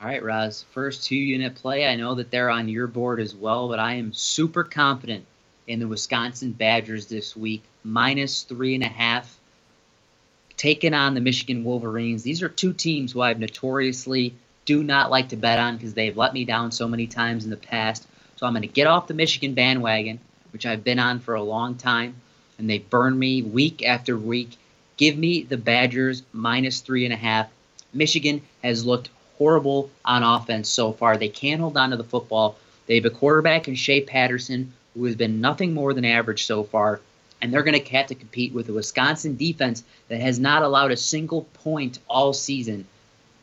All 0.00 0.08
right, 0.08 0.22
Roz. 0.22 0.64
First 0.72 1.04
two 1.04 1.16
unit 1.16 1.54
play. 1.54 1.86
I 1.86 1.94
know 1.94 2.16
that 2.16 2.32
they're 2.32 2.50
on 2.50 2.68
your 2.68 2.88
board 2.88 3.20
as 3.20 3.34
well, 3.34 3.68
but 3.68 3.78
I 3.78 3.94
am 3.94 4.12
super 4.12 4.64
confident 4.64 5.24
in 5.68 5.78
the 5.78 5.86
Wisconsin 5.86 6.52
Badgers 6.52 7.06
this 7.06 7.36
week. 7.36 7.62
Minus 7.84 8.42
three 8.42 8.74
and 8.74 8.82
a 8.82 8.88
half. 8.88 9.38
Taking 10.56 10.94
on 10.94 11.14
the 11.14 11.20
Michigan 11.20 11.62
Wolverines. 11.62 12.24
These 12.24 12.42
are 12.42 12.48
two 12.48 12.72
teams 12.72 13.12
who 13.12 13.20
I've 13.20 13.38
notoriously 13.38 14.34
do 14.64 14.82
not 14.82 15.10
like 15.10 15.28
to 15.28 15.36
bet 15.36 15.60
on 15.60 15.76
because 15.76 15.94
they've 15.94 16.16
let 16.16 16.34
me 16.34 16.44
down 16.44 16.72
so 16.72 16.88
many 16.88 17.06
times 17.06 17.44
in 17.44 17.50
the 17.50 17.56
past. 17.56 18.06
So 18.34 18.46
I'm 18.46 18.52
going 18.52 18.62
to 18.62 18.68
get 18.68 18.88
off 18.88 19.06
the 19.06 19.14
Michigan 19.14 19.54
bandwagon 19.54 20.18
which 20.56 20.64
I've 20.64 20.82
been 20.82 20.98
on 20.98 21.20
for 21.20 21.34
a 21.34 21.42
long 21.42 21.74
time, 21.74 22.14
and 22.56 22.70
they 22.70 22.78
burn 22.78 23.18
me 23.18 23.42
week 23.42 23.84
after 23.84 24.16
week. 24.16 24.56
Give 24.96 25.14
me 25.14 25.42
the 25.42 25.58
Badgers 25.58 26.22
minus 26.32 26.80
three 26.80 27.04
and 27.04 27.12
a 27.12 27.16
half. 27.18 27.50
Michigan 27.92 28.40
has 28.64 28.86
looked 28.86 29.10
horrible 29.36 29.90
on 30.02 30.22
offense 30.22 30.70
so 30.70 30.92
far. 30.92 31.18
They 31.18 31.28
can't 31.28 31.60
hold 31.60 31.76
on 31.76 31.90
to 31.90 31.98
the 31.98 32.04
football. 32.04 32.56
They 32.86 32.94
have 32.94 33.04
a 33.04 33.10
quarterback 33.10 33.68
in 33.68 33.74
Shea 33.74 34.00
Patterson 34.00 34.72
who 34.94 35.04
has 35.04 35.14
been 35.14 35.42
nothing 35.42 35.74
more 35.74 35.92
than 35.92 36.06
average 36.06 36.46
so 36.46 36.64
far, 36.64 37.02
and 37.42 37.52
they're 37.52 37.62
going 37.62 37.78
to 37.78 37.92
have 37.92 38.06
to 38.06 38.14
compete 38.14 38.54
with 38.54 38.70
a 38.70 38.72
Wisconsin 38.72 39.36
defense 39.36 39.84
that 40.08 40.22
has 40.22 40.38
not 40.38 40.62
allowed 40.62 40.90
a 40.90 40.96
single 40.96 41.42
point 41.52 41.98
all 42.08 42.32
season. 42.32 42.86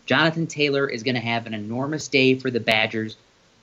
Jonathan 0.08 0.48
Taylor 0.48 0.90
is 0.90 1.04
going 1.04 1.14
to 1.14 1.22
have 1.22 1.46
an 1.46 1.54
enormous 1.54 2.08
day 2.08 2.34
for 2.34 2.50
the 2.50 2.60
Badgers. 2.60 3.18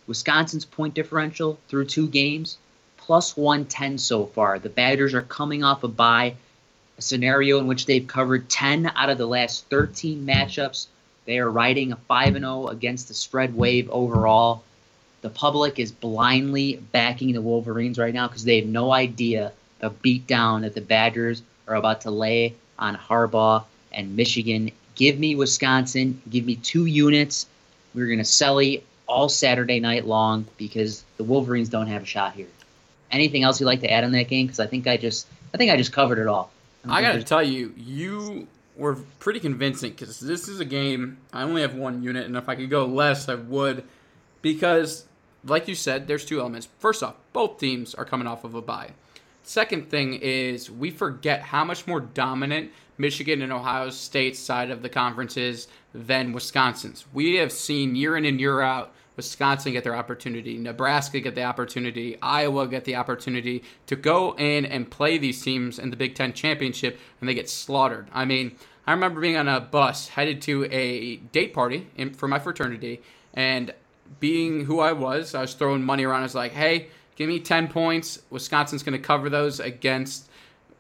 Wisconsin's 0.06 0.64
point 0.64 0.94
differential 0.94 1.58
through 1.66 1.86
two 1.86 2.06
games 2.06 2.56
plus 3.10 3.36
110 3.36 3.98
so 3.98 4.24
far. 4.24 4.60
The 4.60 4.68
Badgers 4.68 5.14
are 5.14 5.22
coming 5.22 5.64
off 5.64 5.82
a 5.82 5.88
bye, 5.88 6.36
a 6.96 7.02
scenario 7.02 7.58
in 7.58 7.66
which 7.66 7.86
they've 7.86 8.06
covered 8.06 8.48
10 8.48 8.92
out 8.94 9.10
of 9.10 9.18
the 9.18 9.26
last 9.26 9.64
13 9.64 10.24
matchups. 10.24 10.86
They 11.24 11.40
are 11.40 11.50
riding 11.50 11.90
a 11.90 11.96
5 11.96 12.34
0 12.34 12.68
against 12.68 13.08
the 13.08 13.14
spread 13.14 13.56
wave 13.56 13.90
overall. 13.90 14.62
The 15.22 15.28
public 15.28 15.80
is 15.80 15.90
blindly 15.90 16.76
backing 16.92 17.32
the 17.32 17.42
Wolverines 17.42 17.98
right 17.98 18.14
now 18.14 18.28
because 18.28 18.44
they 18.44 18.60
have 18.60 18.68
no 18.68 18.92
idea 18.92 19.50
the 19.80 19.90
beatdown 19.90 20.60
that 20.60 20.74
the 20.74 20.80
Badgers 20.80 21.42
are 21.66 21.74
about 21.74 22.02
to 22.02 22.12
lay 22.12 22.54
on 22.78 22.94
Harbaugh 22.94 23.64
and 23.90 24.14
Michigan. 24.14 24.70
Give 24.94 25.18
me 25.18 25.34
Wisconsin. 25.34 26.22
Give 26.30 26.46
me 26.46 26.54
two 26.54 26.86
units. 26.86 27.46
We're 27.92 28.06
going 28.06 28.18
to 28.18 28.24
sell 28.24 28.62
all 29.08 29.28
Saturday 29.28 29.80
night 29.80 30.06
long 30.06 30.46
because 30.56 31.02
the 31.16 31.24
Wolverines 31.24 31.68
don't 31.68 31.88
have 31.88 32.04
a 32.04 32.06
shot 32.06 32.34
here 32.34 32.46
anything 33.10 33.42
else 33.42 33.60
you'd 33.60 33.66
like 33.66 33.80
to 33.80 33.90
add 33.90 34.04
on 34.04 34.12
that 34.12 34.28
game? 34.28 34.46
Because 34.46 34.60
I 34.60 34.66
think 34.66 34.86
I 34.86 34.96
just 34.96 35.26
I 35.54 35.56
think 35.56 35.70
I 35.70 35.76
just 35.76 35.92
covered 35.92 36.18
it 36.18 36.26
all. 36.26 36.50
I, 36.86 36.98
I 36.98 37.02
got 37.02 37.12
to 37.12 37.22
tell 37.22 37.42
you, 37.42 37.74
you 37.76 38.46
were 38.76 38.96
pretty 39.18 39.40
convincing 39.40 39.92
because 39.92 40.18
this 40.20 40.48
is 40.48 40.60
a 40.60 40.64
game. 40.64 41.18
I 41.32 41.42
only 41.42 41.62
have 41.62 41.74
one 41.74 42.02
unit, 42.02 42.26
and 42.26 42.36
if 42.36 42.48
I 42.48 42.54
could 42.54 42.70
go 42.70 42.86
less, 42.86 43.28
I 43.28 43.34
would. 43.34 43.84
Because, 44.42 45.04
like 45.44 45.68
you 45.68 45.74
said, 45.74 46.06
there's 46.06 46.24
two 46.24 46.40
elements. 46.40 46.68
First 46.78 47.02
off, 47.02 47.16
both 47.32 47.58
teams 47.58 47.94
are 47.94 48.06
coming 48.06 48.26
off 48.26 48.44
of 48.44 48.54
a 48.54 48.62
bye. 48.62 48.92
Second 49.42 49.90
thing 49.90 50.14
is 50.14 50.70
we 50.70 50.90
forget 50.90 51.42
how 51.42 51.64
much 51.64 51.86
more 51.86 52.00
dominant 52.00 52.70
Michigan 52.98 53.42
and 53.42 53.52
Ohio 53.52 53.90
State's 53.90 54.38
side 54.38 54.70
of 54.70 54.82
the 54.82 54.88
conference 54.88 55.36
is 55.36 55.68
than 55.94 56.32
Wisconsin's. 56.32 57.04
We 57.12 57.36
have 57.36 57.50
seen 57.50 57.96
year 57.96 58.16
in 58.16 58.24
and 58.24 58.38
year 58.38 58.60
out 58.60 58.92
Wisconsin 59.20 59.72
get 59.72 59.84
their 59.84 59.94
opportunity, 59.94 60.56
Nebraska 60.56 61.20
get 61.20 61.34
the 61.34 61.44
opportunity, 61.44 62.16
Iowa 62.22 62.66
get 62.66 62.84
the 62.84 62.96
opportunity 62.96 63.62
to 63.86 63.96
go 63.96 64.34
in 64.36 64.64
and 64.64 64.90
play 64.90 65.18
these 65.18 65.42
teams 65.42 65.78
in 65.78 65.90
the 65.90 65.96
Big 65.96 66.14
Ten 66.14 66.32
championship, 66.32 66.98
and 67.20 67.28
they 67.28 67.34
get 67.34 67.50
slaughtered. 67.50 68.08
I 68.14 68.24
mean, 68.24 68.56
I 68.86 68.92
remember 68.92 69.20
being 69.20 69.36
on 69.36 69.46
a 69.46 69.60
bus 69.60 70.08
headed 70.08 70.40
to 70.42 70.64
a 70.64 71.16
date 71.16 71.52
party 71.52 71.88
in, 71.96 72.14
for 72.14 72.28
my 72.28 72.38
fraternity, 72.38 73.02
and 73.34 73.74
being 74.20 74.64
who 74.64 74.80
I 74.80 74.92
was, 74.92 75.34
I 75.34 75.42
was 75.42 75.52
throwing 75.52 75.82
money 75.82 76.04
around. 76.04 76.20
I 76.20 76.22
was 76.22 76.34
like, 76.34 76.52
hey, 76.52 76.88
give 77.14 77.28
me 77.28 77.40
10 77.40 77.68
points. 77.68 78.22
Wisconsin's 78.30 78.82
going 78.82 78.98
to 78.98 79.06
cover 79.06 79.28
those 79.28 79.60
against 79.60 80.30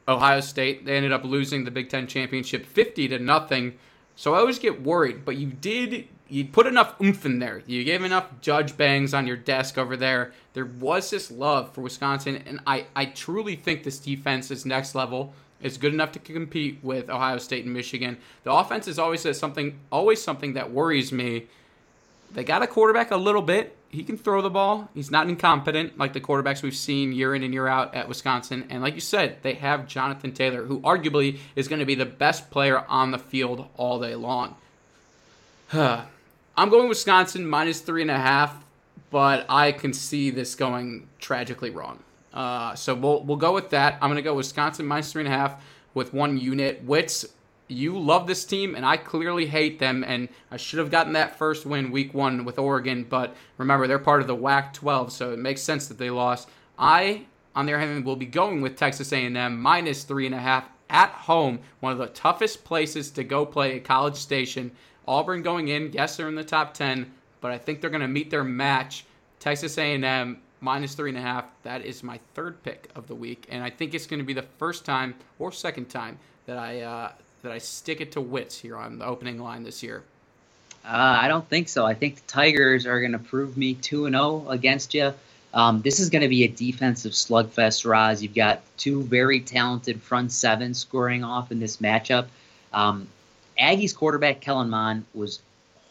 Ohio 0.08 0.40
State. 0.40 0.86
They 0.86 0.96
ended 0.96 1.12
up 1.12 1.24
losing 1.24 1.64
the 1.64 1.70
Big 1.70 1.90
Ten 1.90 2.06
championship 2.06 2.64
50 2.64 3.08
to 3.08 3.18
nothing. 3.18 3.74
So 4.20 4.34
I 4.34 4.40
always 4.40 4.58
get 4.58 4.82
worried, 4.82 5.24
but 5.24 5.38
you 5.38 5.46
did 5.46 6.06
you 6.28 6.44
put 6.44 6.66
enough 6.66 6.94
oomph 7.00 7.24
in 7.24 7.38
there. 7.38 7.62
You 7.66 7.82
gave 7.84 8.04
enough 8.04 8.26
judge 8.42 8.76
bangs 8.76 9.14
on 9.14 9.26
your 9.26 9.38
desk 9.38 9.78
over 9.78 9.96
there. 9.96 10.34
There 10.52 10.66
was 10.66 11.08
this 11.08 11.30
love 11.30 11.72
for 11.72 11.80
Wisconsin, 11.80 12.42
and 12.44 12.60
I, 12.66 12.84
I 12.94 13.06
truly 13.06 13.56
think 13.56 13.82
this 13.82 13.98
defense 13.98 14.50
is 14.50 14.66
next 14.66 14.94
level. 14.94 15.32
Is 15.62 15.78
good 15.78 15.94
enough 15.94 16.12
to 16.12 16.18
compete 16.18 16.80
with 16.82 17.08
Ohio 17.08 17.38
State 17.38 17.64
and 17.64 17.72
Michigan. 17.72 18.18
The 18.44 18.52
offense 18.52 18.86
is 18.88 18.98
always 18.98 19.26
something 19.38 19.78
always 19.90 20.22
something 20.22 20.52
that 20.52 20.70
worries 20.70 21.12
me. 21.12 21.46
They 22.30 22.44
got 22.44 22.62
a 22.62 22.66
quarterback 22.66 23.12
a 23.12 23.16
little 23.16 23.40
bit. 23.40 23.74
He 23.90 24.04
can 24.04 24.16
throw 24.16 24.40
the 24.40 24.50
ball. 24.50 24.88
He's 24.94 25.10
not 25.10 25.28
incompetent 25.28 25.98
like 25.98 26.12
the 26.12 26.20
quarterbacks 26.20 26.62
we've 26.62 26.76
seen 26.76 27.12
year 27.12 27.34
in 27.34 27.42
and 27.42 27.52
year 27.52 27.66
out 27.66 27.94
at 27.94 28.08
Wisconsin. 28.08 28.66
And 28.70 28.82
like 28.82 28.94
you 28.94 29.00
said, 29.00 29.38
they 29.42 29.54
have 29.54 29.88
Jonathan 29.88 30.32
Taylor, 30.32 30.64
who 30.64 30.78
arguably 30.80 31.38
is 31.56 31.66
going 31.66 31.80
to 31.80 31.86
be 31.86 31.96
the 31.96 32.06
best 32.06 32.50
player 32.52 32.84
on 32.88 33.10
the 33.10 33.18
field 33.18 33.66
all 33.76 34.00
day 34.00 34.14
long. 34.14 34.56
I'm 35.72 36.68
going 36.68 36.88
Wisconsin 36.88 37.46
minus 37.48 37.80
three 37.80 38.02
and 38.02 38.10
a 38.10 38.18
half, 38.18 38.64
but 39.10 39.44
I 39.48 39.72
can 39.72 39.92
see 39.92 40.30
this 40.30 40.54
going 40.54 41.08
tragically 41.18 41.70
wrong. 41.70 41.98
Uh, 42.32 42.74
so 42.74 42.94
we'll 42.94 43.24
we'll 43.24 43.36
go 43.36 43.52
with 43.52 43.70
that. 43.70 43.98
I'm 44.00 44.10
gonna 44.10 44.22
go 44.22 44.34
Wisconsin 44.34 44.86
minus 44.86 45.12
three 45.12 45.24
and 45.24 45.32
a 45.32 45.36
half 45.36 45.62
with 45.94 46.14
one 46.14 46.38
unit. 46.38 46.84
Wits, 46.84 47.26
you 47.70 47.98
love 47.98 48.26
this 48.26 48.44
team, 48.44 48.74
and 48.74 48.84
I 48.84 48.96
clearly 48.96 49.46
hate 49.46 49.78
them, 49.78 50.04
and 50.04 50.28
I 50.50 50.56
should 50.56 50.78
have 50.78 50.90
gotten 50.90 51.12
that 51.14 51.36
first 51.36 51.66
win 51.66 51.90
week 51.90 52.14
one 52.14 52.44
with 52.44 52.58
Oregon, 52.58 53.06
but 53.08 53.36
remember, 53.58 53.86
they're 53.86 53.98
part 53.98 54.20
of 54.20 54.26
the 54.26 54.36
WAC 54.36 54.72
12, 54.72 55.12
so 55.12 55.32
it 55.32 55.38
makes 55.38 55.62
sense 55.62 55.86
that 55.88 55.98
they 55.98 56.10
lost. 56.10 56.48
I, 56.78 57.26
on 57.54 57.66
their 57.66 57.78
hand, 57.78 58.04
will 58.04 58.16
be 58.16 58.26
going 58.26 58.60
with 58.60 58.76
Texas 58.76 59.12
A&M 59.12 59.60
minus 59.60 60.04
three 60.04 60.26
and 60.26 60.34
a 60.34 60.38
half 60.38 60.68
at 60.88 61.10
home, 61.10 61.60
one 61.80 61.92
of 61.92 61.98
the 61.98 62.08
toughest 62.08 62.64
places 62.64 63.10
to 63.12 63.24
go 63.24 63.46
play 63.46 63.76
at 63.76 63.84
College 63.84 64.16
Station. 64.16 64.72
Auburn 65.06 65.42
going 65.42 65.68
in, 65.68 65.92
yes, 65.92 66.16
they're 66.16 66.28
in 66.28 66.34
the 66.34 66.44
top 66.44 66.74
10, 66.74 67.10
but 67.40 67.52
I 67.52 67.58
think 67.58 67.80
they're 67.80 67.90
going 67.90 68.00
to 68.00 68.08
meet 68.08 68.30
their 68.30 68.44
match. 68.44 69.04
Texas 69.38 69.78
A&M 69.78 70.40
minus 70.60 70.94
three 70.94 71.10
and 71.10 71.18
a 71.18 71.22
half. 71.22 71.46
That 71.62 71.84
is 71.84 72.02
my 72.02 72.20
third 72.34 72.62
pick 72.62 72.90
of 72.94 73.06
the 73.06 73.14
week, 73.14 73.46
and 73.50 73.62
I 73.62 73.70
think 73.70 73.94
it's 73.94 74.06
going 74.06 74.20
to 74.20 74.26
be 74.26 74.34
the 74.34 74.42
first 74.42 74.84
time 74.84 75.14
or 75.38 75.52
second 75.52 75.88
time 75.88 76.18
that 76.46 76.58
I 76.58 76.82
uh, 76.82 77.12
that 77.42 77.52
I 77.52 77.58
stick 77.58 78.00
it 78.00 78.12
to 78.12 78.20
Wits 78.20 78.58
here 78.58 78.76
on 78.76 78.98
the 78.98 79.06
opening 79.06 79.38
line 79.38 79.62
this 79.62 79.82
year. 79.82 80.02
Uh, 80.84 81.18
I 81.22 81.28
don't 81.28 81.46
think 81.48 81.68
so. 81.68 81.84
I 81.84 81.94
think 81.94 82.16
the 82.16 82.26
Tigers 82.26 82.86
are 82.86 83.00
going 83.00 83.12
to 83.12 83.18
prove 83.18 83.56
me 83.56 83.74
two 83.74 84.06
and 84.06 84.14
zero 84.14 84.44
oh 84.46 84.50
against 84.50 84.94
you. 84.94 85.12
Um, 85.52 85.82
this 85.82 85.98
is 85.98 86.10
going 86.10 86.22
to 86.22 86.28
be 86.28 86.44
a 86.44 86.48
defensive 86.48 87.12
slugfest, 87.12 87.84
Roz. 87.84 88.22
You've 88.22 88.34
got 88.34 88.62
two 88.76 89.02
very 89.02 89.40
talented 89.40 90.00
front 90.00 90.32
seven 90.32 90.74
scoring 90.74 91.24
off 91.24 91.50
in 91.50 91.58
this 91.58 91.78
matchup. 91.78 92.26
Um, 92.72 93.08
Aggies 93.60 93.94
quarterback 93.94 94.40
Kellen 94.40 94.70
Mond 94.70 95.04
was 95.12 95.40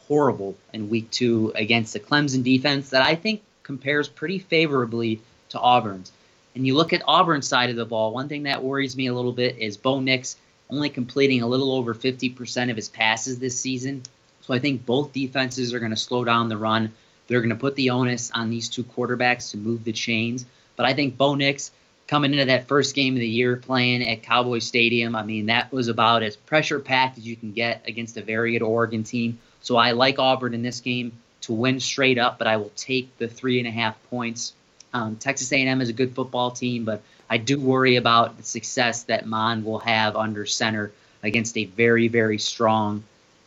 horrible 0.07 0.55
in 0.73 0.89
week 0.89 1.11
two 1.11 1.51
against 1.55 1.93
the 1.93 1.99
Clemson 1.99 2.43
defense 2.43 2.89
that 2.89 3.03
I 3.03 3.15
think 3.15 3.41
compares 3.63 4.07
pretty 4.07 4.39
favorably 4.39 5.21
to 5.49 5.59
Auburn's. 5.59 6.11
And 6.55 6.65
you 6.65 6.75
look 6.75 6.93
at 6.93 7.03
Auburn's 7.07 7.47
side 7.47 7.69
of 7.69 7.75
the 7.75 7.85
ball, 7.85 8.11
one 8.11 8.27
thing 8.27 8.43
that 8.43 8.63
worries 8.63 8.97
me 8.97 9.07
a 9.07 9.13
little 9.13 9.31
bit 9.31 9.57
is 9.59 9.77
Bo 9.77 9.99
Nix 9.99 10.37
only 10.69 10.89
completing 10.89 11.41
a 11.41 11.47
little 11.47 11.71
over 11.71 11.95
50% 11.95 12.69
of 12.69 12.75
his 12.75 12.89
passes 12.89 13.39
this 13.39 13.59
season. 13.59 14.03
So 14.41 14.53
I 14.53 14.59
think 14.59 14.85
both 14.85 15.13
defenses 15.13 15.73
are 15.73 15.79
going 15.79 15.91
to 15.91 15.97
slow 15.97 16.23
down 16.23 16.49
the 16.49 16.57
run. 16.57 16.91
They're 17.27 17.41
going 17.41 17.49
to 17.49 17.55
put 17.55 17.75
the 17.75 17.91
onus 17.91 18.31
on 18.31 18.49
these 18.49 18.69
two 18.69 18.83
quarterbacks 18.83 19.51
to 19.51 19.57
move 19.57 19.83
the 19.83 19.91
chains. 19.91 20.45
But 20.75 20.85
I 20.85 20.93
think 20.93 21.17
Bo 21.17 21.35
Nix 21.35 21.71
coming 22.07 22.33
into 22.33 22.45
that 22.45 22.67
first 22.67 22.95
game 22.95 23.13
of 23.13 23.19
the 23.19 23.27
year 23.27 23.55
playing 23.55 24.07
at 24.07 24.23
Cowboy 24.23 24.59
Stadium, 24.59 25.15
I 25.15 25.23
mean, 25.23 25.47
that 25.47 25.71
was 25.71 25.87
about 25.87 26.23
as 26.23 26.35
pressure 26.35 26.79
packed 26.79 27.19
as 27.19 27.27
you 27.27 27.35
can 27.35 27.51
get 27.51 27.83
against 27.87 28.17
a 28.17 28.23
very 28.23 28.53
good 28.53 28.63
Oregon 28.63 29.03
team. 29.03 29.37
So 29.61 29.77
I 29.77 29.91
like 29.91 30.17
Auburn 30.17 30.53
in 30.53 30.63
this 30.63 30.79
game 30.79 31.11
to 31.41 31.53
win 31.53 31.79
straight 31.79 32.17
up, 32.17 32.39
but 32.39 32.47
I 32.47 32.57
will 32.57 32.71
take 32.75 33.15
the 33.17 33.27
three 33.27 33.59
and 33.59 33.67
a 33.67 33.71
half 33.71 33.95
points. 34.09 34.53
Um, 34.93 35.17
Texas 35.17 35.51
A&M 35.51 35.81
is 35.81 35.89
a 35.89 35.93
good 35.93 36.15
football 36.15 36.49
team, 36.49 36.83
but 36.83 37.03
I 37.29 37.37
do 37.37 37.59
worry 37.59 37.95
about 37.95 38.37
the 38.37 38.43
success 38.43 39.03
that 39.03 39.25
Mond 39.25 39.65
will 39.65 39.79
have 39.79 40.15
under 40.15 40.45
center 40.45 40.91
against 41.21 41.57
a 41.57 41.65
very, 41.65 42.07
very 42.07 42.39
strong 42.39 43.03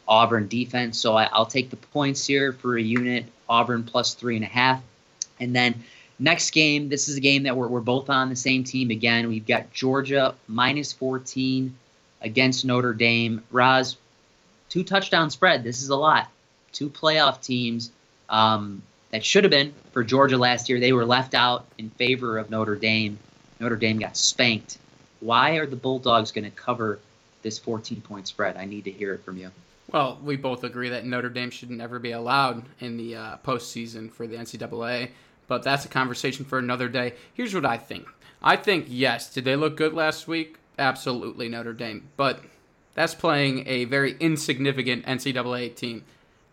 Auburn 0.07 0.49
defense. 0.49 0.99
So 0.99 1.17
I, 1.17 1.29
will 1.37 1.47
take 1.47 1.71
the 1.71 1.77
points 1.77 2.27
here 2.27 2.53
for 2.53 2.77
a 2.77 2.83
unit, 2.83 3.27
Auburn 3.49 3.85
plus 3.85 4.15
three 4.15 4.37
and 4.37 4.45
a 4.45 4.49
half. 4.49 4.83
And 5.41 5.55
then 5.55 5.83
next 6.19 6.51
game, 6.51 6.89
this 6.89 7.09
is 7.09 7.17
a 7.17 7.21
game 7.21 7.45
that 7.45 7.57
we're, 7.57 7.69
we're 7.69 7.81
both 7.81 8.11
on 8.11 8.29
the 8.29 8.37
same 8.37 8.65
team 8.65 8.91
again. 8.91 9.29
We've 9.29 9.47
got 9.47 9.73
Georgia 9.73 10.35
minus 10.47 10.93
14 10.93 11.75
against 12.21 12.65
Notre 12.65 12.95
Dame. 12.95 13.43
Roz, 13.51 13.97
two 14.69 14.85
touchdown 14.85 15.31
spread. 15.31 15.65
This 15.65 15.83
is 15.83 15.89
a 15.89 15.97
lot. 15.97 16.29
Two 16.73 16.89
playoff 16.89 17.43
teams 17.43 17.91
um, 18.29 18.83
that 19.11 19.25
should 19.25 19.45
have 19.45 19.51
been 19.51 19.75
for 19.93 20.05
Georgia 20.05 20.39
last 20.39 20.69
year. 20.69 20.79
They 20.79 20.93
were 20.93 21.05
left 21.05 21.35
out 21.35 21.67
in 21.79 21.91
favor 21.91 22.39
of 22.39 22.51
Notre 22.51 22.77
Dame. 22.77 23.19
Notre 23.62 23.76
Dame 23.76 23.99
got 23.99 24.16
spanked. 24.16 24.78
Why 25.21 25.52
are 25.52 25.66
the 25.66 25.76
Bulldogs 25.76 26.33
going 26.33 26.45
to 26.45 26.50
cover 26.50 26.99
this 27.42 27.61
14 27.61 28.00
point 28.00 28.26
spread? 28.26 28.57
I 28.57 28.64
need 28.64 28.85
to 28.85 28.90
hear 28.90 29.14
it 29.14 29.25
from 29.25 29.37
you. 29.37 29.52
Well, 29.92 30.19
we 30.25 30.35
both 30.35 30.64
agree 30.64 30.88
that 30.88 31.07
Notre 31.07 31.28
Dame 31.28 31.50
should 31.50 31.70
never 31.70 32.01
be 32.01 32.11
allowed 32.11 32.64
in 32.81 32.96
the 32.96 33.14
uh, 33.14 33.37
postseason 33.46 34.11
for 34.11 34.27
the 34.27 34.35
NCAA, 34.35 35.11
but 35.46 35.62
that's 35.62 35.85
a 35.85 35.88
conversation 35.88 36.44
for 36.44 36.59
another 36.59 36.88
day. 36.88 37.14
Here's 37.35 37.55
what 37.55 37.64
I 37.64 37.79
think. 37.79 38.09
I 38.42 38.57
think, 38.57 38.87
yes, 38.88 39.33
did 39.33 39.44
they 39.44 39.55
look 39.55 39.77
good 39.77 39.94
last 39.94 40.27
week? 40.27 40.57
Absolutely, 40.77 41.48
Notre 41.48 41.72
Dame. 41.72 42.09
But 42.16 42.40
that's 42.94 43.14
playing 43.14 43.68
a 43.68 43.85
very 43.85 44.16
insignificant 44.18 45.07
NCAA 45.07 45.77
team. 45.77 46.05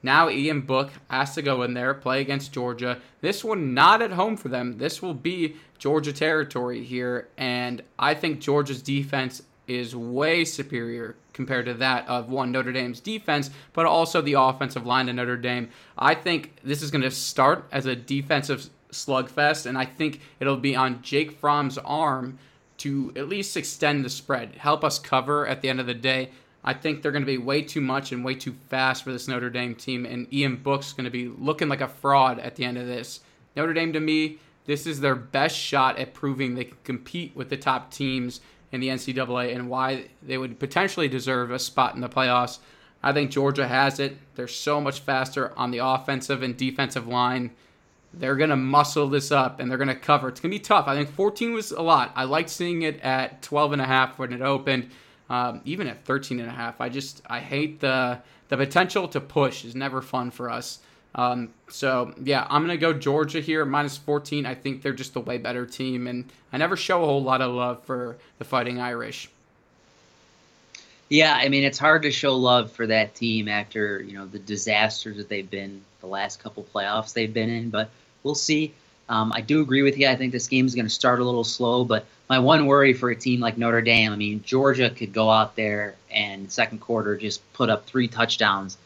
Now 0.02 0.30
Ian 0.30 0.62
Book 0.62 0.92
has 1.10 1.36
to 1.36 1.42
go 1.42 1.64
in 1.64 1.74
there, 1.74 1.94
play 1.94 2.22
against 2.22 2.54
Georgia. 2.54 3.00
This 3.22 3.44
one 3.44 3.74
not 3.74 4.02
at 4.02 4.12
home 4.12 4.38
for 4.38 4.48
them. 4.48 4.78
This 4.78 5.02
will 5.02 5.14
be 5.14 5.56
Georgia 5.78 6.14
territory 6.14 6.84
here, 6.84 7.28
and 7.38 7.82
I 7.98 8.14
think 8.14 8.40
Georgia's 8.40 8.82
defense 8.82 9.42
is 9.68 9.96
way 9.96 10.44
superior 10.44 11.16
compared 11.34 11.66
to 11.66 11.74
that 11.76 12.08
of 12.08 12.30
one 12.30 12.52
Notre 12.52 12.72
Dame's 12.72 13.00
defense, 13.00 13.50
but 13.74 13.86
also 13.86 14.22
the 14.22 14.34
offensive 14.34 14.86
line 14.86 15.08
of 15.08 15.16
Notre 15.16 15.38
Dame. 15.38 15.70
I 15.98 16.16
think 16.16 16.56
this 16.64 16.82
is 16.82 16.92
going 16.92 17.04
to 17.04 17.12
start 17.12 17.66
as 17.72 17.86
a 17.86 17.96
defensive 17.96 18.70
slugfest, 18.92 19.66
and 19.66 19.78
I 19.78 19.86
think 19.86 20.22
it'll 20.40 20.58
be 20.58 20.76
on 20.76 21.02
Jake 21.02 21.40
Fromm's 21.40 21.78
arm 21.78 22.40
to 22.80 23.14
at 23.16 23.30
least 23.30 23.56
extend 23.56 24.04
the 24.04 24.10
spread, 24.10 24.56
help 24.56 24.84
us 24.84 25.00
cover 25.00 25.46
at 25.46 25.62
the 25.62 25.70
end 25.70 25.80
of 25.80 25.86
the 25.86 25.94
day. 25.94 26.32
I 26.63 26.74
think 26.74 27.02
they're 27.02 27.12
going 27.12 27.24
to 27.24 27.26
be 27.26 27.38
way 27.38 27.62
too 27.62 27.82
much 27.82 28.12
and 28.12 28.24
way 28.24 28.36
too 28.36 28.54
fast 28.69 29.04
for 29.04 29.12
this 29.12 29.28
Notre 29.28 29.50
Dame 29.50 29.76
team, 29.76 30.06
and 30.06 30.32
Ian 30.34 30.58
Book's 30.58 30.93
going 30.93 31.06
to 31.06 31.10
be 31.10 31.28
looking 31.28 31.69
like 31.69 31.82
a 31.82 31.88
fraud 31.88 32.39
at 32.39 32.56
the 32.56 32.65
end 32.65 32.78
of 32.78 32.86
this. 32.86 33.22
Notre 33.56 33.74
Dame, 33.74 33.93
to 33.93 34.00
me, 34.00 34.39
this 34.65 34.86
is 34.86 35.00
their 35.00 35.15
best 35.15 35.56
shot 35.56 35.98
at 35.98 36.13
proving 36.13 36.56
they 36.56 36.65
can 36.65 36.78
compete 36.84 37.36
with 37.36 37.50
the 37.50 37.58
top 37.58 37.91
teams 37.91 38.41
in 38.72 38.82
the 38.82 38.89
NCAA 38.89 39.56
and 39.56 39.69
why 39.69 40.06
they 40.22 40.38
would 40.38 40.60
potentially 40.60 41.08
deserve 41.08 41.50
a 41.50 41.60
spot 41.60 41.95
in 41.95 42.02
the 42.02 42.10
playoffs. 42.10 42.60
I 43.02 43.13
think 43.13 43.32
Georgia 43.32 43.67
has 43.67 44.00
it. 44.00 44.17
They're 44.36 44.48
so 44.48 44.82
much 44.82 45.00
faster 45.00 45.58
on 45.58 45.72
the 45.72 45.80
offensive 45.80 46.43
and 46.43 46.56
defensive 46.56 47.08
line. 47.08 47.52
They're 48.13 48.36
going 48.36 48.50
to 48.50 48.56
muscle 48.56 49.08
this 49.08 49.32
up 49.32 49.60
and 49.60 49.69
they're 49.69 49.78
going 49.78 49.88
to 49.88 49.95
cover. 49.95 50.30
It's 50.30 50.39
going 50.39 50.52
to 50.52 50.58
be 50.58 50.63
tough. 50.63 50.88
I 50.88 50.95
think 50.95 51.10
14 51.10 51.54
was 51.54 51.72
a 51.72 51.82
lot. 51.82 52.12
I 52.15 52.26
liked 52.26 52.50
seeing 52.50 52.82
it 52.82 53.00
at 53.02 53.41
12 53.41 53.74
and 53.74 53.82
a 53.82 53.86
half 53.86 54.19
when 54.19 54.34
it 54.34 54.41
opened 54.41 54.89
um, 55.30 55.62
even 55.65 55.88
at 55.88 56.04
13 56.06 56.39
and 56.39 56.50
a 56.50 56.52
half. 56.52 56.82
I 56.82 56.89
just 56.89 57.22
I 57.28 57.39
hate 57.39 57.80
the 57.80 58.20
the 58.50 58.58
potential 58.58 59.08
to 59.10 59.22
push 59.22 59.63
is 59.63 59.76
never 59.76 60.02
fun 60.02 60.32
for 60.32 60.50
us. 60.50 60.80
Um, 61.15 61.50
so 61.70 62.13
yeah, 62.24 62.46
I'm 62.50 62.62
gonna 62.63 62.78
go 62.78 62.94
Georgia 62.94 63.39
here 63.39 63.65
minus 63.65 63.98
14. 63.98 64.46
I 64.46 64.56
think 64.56 64.82
they're 64.82 64.94
just 64.94 65.15
a 65.15 65.20
way 65.20 65.38
better 65.38 65.65
team, 65.65 66.08
and 66.08 66.26
I 66.52 66.58
never 66.58 66.76
show 66.76 67.04
a 67.04 67.06
whole 67.06 67.24
lot 67.24 67.42
of 67.42 67.54
love 67.54 67.84
for 67.84 68.18
the 68.38 68.46
Fighting 68.46 68.80
Irish. 68.80 69.30
Yeah, 71.10 71.34
I 71.34 71.50
mean 71.50 71.63
it's 71.63 71.80
hard 71.80 72.04
to 72.04 72.12
show 72.12 72.36
love 72.36 72.72
for 72.72 72.86
that 72.88 73.15
team 73.15 73.48
after 73.48 74.02
you 74.02 74.13
know 74.13 74.28
the 74.28 74.39
disasters 74.39 75.18
that 75.18 75.30
they've 75.30 75.50
been 75.50 75.82
the 76.02 76.08
last 76.08 76.42
couple 76.42 76.65
playoffs 76.74 77.13
they've 77.13 77.34
been 77.34 77.50
in, 77.50 77.70
but 77.70 77.89
we'll 78.24 78.36
see. 78.36 78.74
Um, 79.10 79.34
I 79.34 79.41
do 79.41 79.62
agree 79.62 79.82
with 79.82 79.98
you. 79.98 80.08
I 80.08 80.15
think 80.15 80.32
this 80.32 80.48
game 80.48 80.67
is 80.67 80.76
going 80.76 80.86
to 80.86 80.93
start 80.93 81.19
a 81.19 81.26
little 81.26 81.43
slow, 81.43 81.84
but 81.84 82.06
my 82.30 82.38
one 82.38 82.67
worry 82.67 82.93
for 82.93 83.10
a 83.10 83.15
team 83.15 83.39
like 83.39 83.58
Notre 83.58 83.82
Dame, 83.82 84.13
I 84.13 84.15
mean, 84.15 84.43
Georgia 84.45 84.91
could 84.91 85.12
go 85.12 85.32
out 85.32 85.56
there 85.56 85.95
and 86.12 86.52
second 86.52 86.80
quarter 86.80 87.17
just 87.17 87.41
put 87.54 87.69
up 87.69 87.86
three 87.86 88.08
touchdowns. 88.08 88.78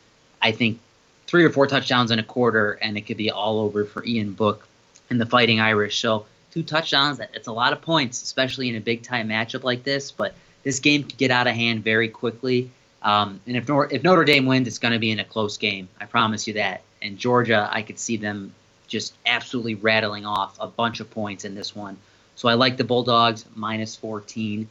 I 0.42 0.54
think 0.54 0.80
three 1.28 1.44
or 1.44 1.50
four 1.50 1.68
touchdowns 1.68 2.10
in 2.10 2.20
a 2.20 2.24
quarter, 2.24 2.74
and 2.82 2.98
it 2.98 3.02
could 3.02 3.18
be 3.18 3.32
all 3.32 3.60
over 3.60 3.84
for 3.84 4.06
Ian 4.06 4.32
Book 4.32 4.66
and 5.10 5.20
the 5.20 5.26
Fighting 5.26 5.60
Irish. 5.60 6.00
So 6.00 6.26
two 6.52 6.64
touchdowns, 6.64 7.20
it's 7.20 7.48
a 7.48 7.52
lot 7.52 7.74
of 7.74 7.82
points, 7.82 8.24
especially 8.24 8.70
in 8.70 8.76
a 8.76 8.82
big 8.82 9.04
time 9.04 9.28
matchup 9.28 9.64
like 9.64 9.84
this. 9.84 10.10
But 10.10 10.36
this 10.64 10.80
game 10.80 11.04
could 11.04 11.18
get 11.18 11.32
out 11.32 11.48
of 11.48 11.54
hand 11.54 11.84
very 11.84 12.08
quickly. 12.08 12.72
Um, 13.02 13.42
and 13.46 13.58
if, 13.58 13.68
Nor- 13.68 13.94
if 13.94 14.04
Notre 14.04 14.24
Dame 14.24 14.46
wins, 14.46 14.70
it's 14.70 14.80
going 14.80 14.94
to 14.94 15.00
be 15.00 15.12
in 15.12 15.20
a 15.20 15.26
close 15.26 15.58
game. 15.58 15.90
I 16.00 16.06
promise 16.06 16.48
you 16.48 16.54
that. 16.54 16.82
And 17.02 17.18
Georgia, 17.18 17.70
I 17.70 17.82
could 17.82 18.00
see 18.00 18.16
them 18.16 18.54
just 18.94 19.16
absolutely 19.26 19.74
rattling 19.74 20.24
off 20.26 20.56
a 20.60 20.68
bunch 20.68 21.00
of 21.00 21.10
points 21.10 21.46
in 21.46 21.56
this 21.56 21.76
one. 21.76 21.98
So 22.36 22.48
I 22.48 22.54
like 22.54 22.78
the 22.78 22.84
Bulldogs 22.84 23.44
minus 23.56 23.96
14. 23.96 24.70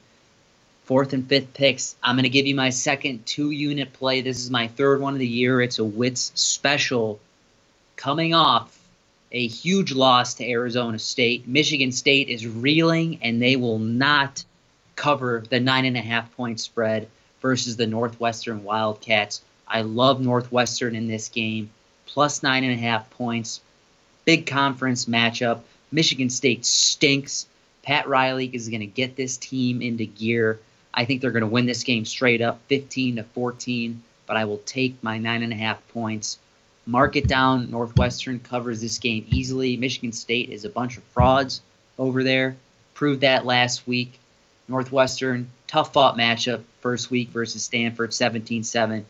Fourth 0.84 1.12
and 1.12 1.26
fifth 1.26 1.52
picks. 1.54 1.96
I'm 2.02 2.14
going 2.14 2.22
to 2.22 2.28
give 2.28 2.46
you 2.46 2.54
my 2.54 2.70
second 2.70 3.26
two 3.26 3.50
unit 3.50 3.92
play. 3.92 4.20
This 4.20 4.38
is 4.38 4.48
my 4.50 4.68
third 4.68 5.00
one 5.00 5.12
of 5.12 5.18
the 5.18 5.26
year. 5.26 5.60
It's 5.60 5.80
a 5.80 5.84
Wits 5.84 6.30
special 6.34 7.18
coming 7.96 8.32
off 8.32 8.78
a 9.32 9.46
huge 9.46 9.92
loss 9.92 10.34
to 10.34 10.48
Arizona 10.48 11.00
State. 11.00 11.48
Michigan 11.48 11.90
State 11.90 12.28
is 12.28 12.46
reeling, 12.46 13.18
and 13.22 13.42
they 13.42 13.56
will 13.56 13.78
not 13.80 14.44
cover 14.94 15.42
the 15.50 15.58
nine 15.58 15.84
and 15.84 15.96
a 15.96 16.00
half 16.00 16.34
point 16.36 16.60
spread 16.60 17.08
versus 17.40 17.76
the 17.76 17.86
Northwestern 17.88 18.62
Wildcats. 18.62 19.42
I 19.66 19.82
love 19.82 20.20
Northwestern 20.20 20.94
in 20.94 21.08
this 21.08 21.28
game, 21.28 21.70
plus 22.06 22.42
nine 22.42 22.62
and 22.62 22.74
a 22.74 22.76
half 22.76 23.10
points. 23.10 23.60
Big 24.24 24.46
conference 24.46 25.06
matchup. 25.06 25.60
Michigan 25.90 26.30
State 26.30 26.64
stinks. 26.64 27.46
Pat 27.82 28.08
Riley 28.08 28.48
is 28.52 28.68
going 28.68 28.80
to 28.80 28.86
get 28.86 29.16
this 29.16 29.36
team 29.36 29.82
into 29.82 30.06
gear. 30.06 30.60
I 30.94 31.04
think 31.04 31.20
they're 31.20 31.32
going 31.32 31.42
to 31.42 31.46
win 31.48 31.66
this 31.66 31.82
game 31.82 32.04
straight 32.04 32.40
up, 32.40 32.60
15 32.68 33.16
to 33.16 33.24
14. 33.24 34.02
But 34.26 34.36
I 34.36 34.44
will 34.44 34.62
take 34.64 35.02
my 35.02 35.18
nine 35.18 35.42
and 35.42 35.52
a 35.52 35.56
half 35.56 35.86
points. 35.88 36.38
Mark 36.86 37.16
it 37.16 37.28
down. 37.28 37.70
Northwestern 37.70 38.40
covers 38.40 38.80
this 38.80 38.98
game 38.98 39.26
easily. 39.28 39.76
Michigan 39.76 40.12
State 40.12 40.50
is 40.50 40.64
a 40.64 40.70
bunch 40.70 40.96
of 40.96 41.02
frauds 41.04 41.60
over 41.98 42.22
there. 42.22 42.56
Proved 42.94 43.22
that 43.22 43.44
last 43.44 43.86
week. 43.86 44.18
Northwestern, 44.68 45.50
tough 45.66 45.92
fought 45.92 46.16
matchup, 46.16 46.62
first 46.80 47.10
week 47.10 47.30
versus 47.30 47.64
Stanford, 47.64 48.14
17 48.14 48.62
7. 48.62 49.04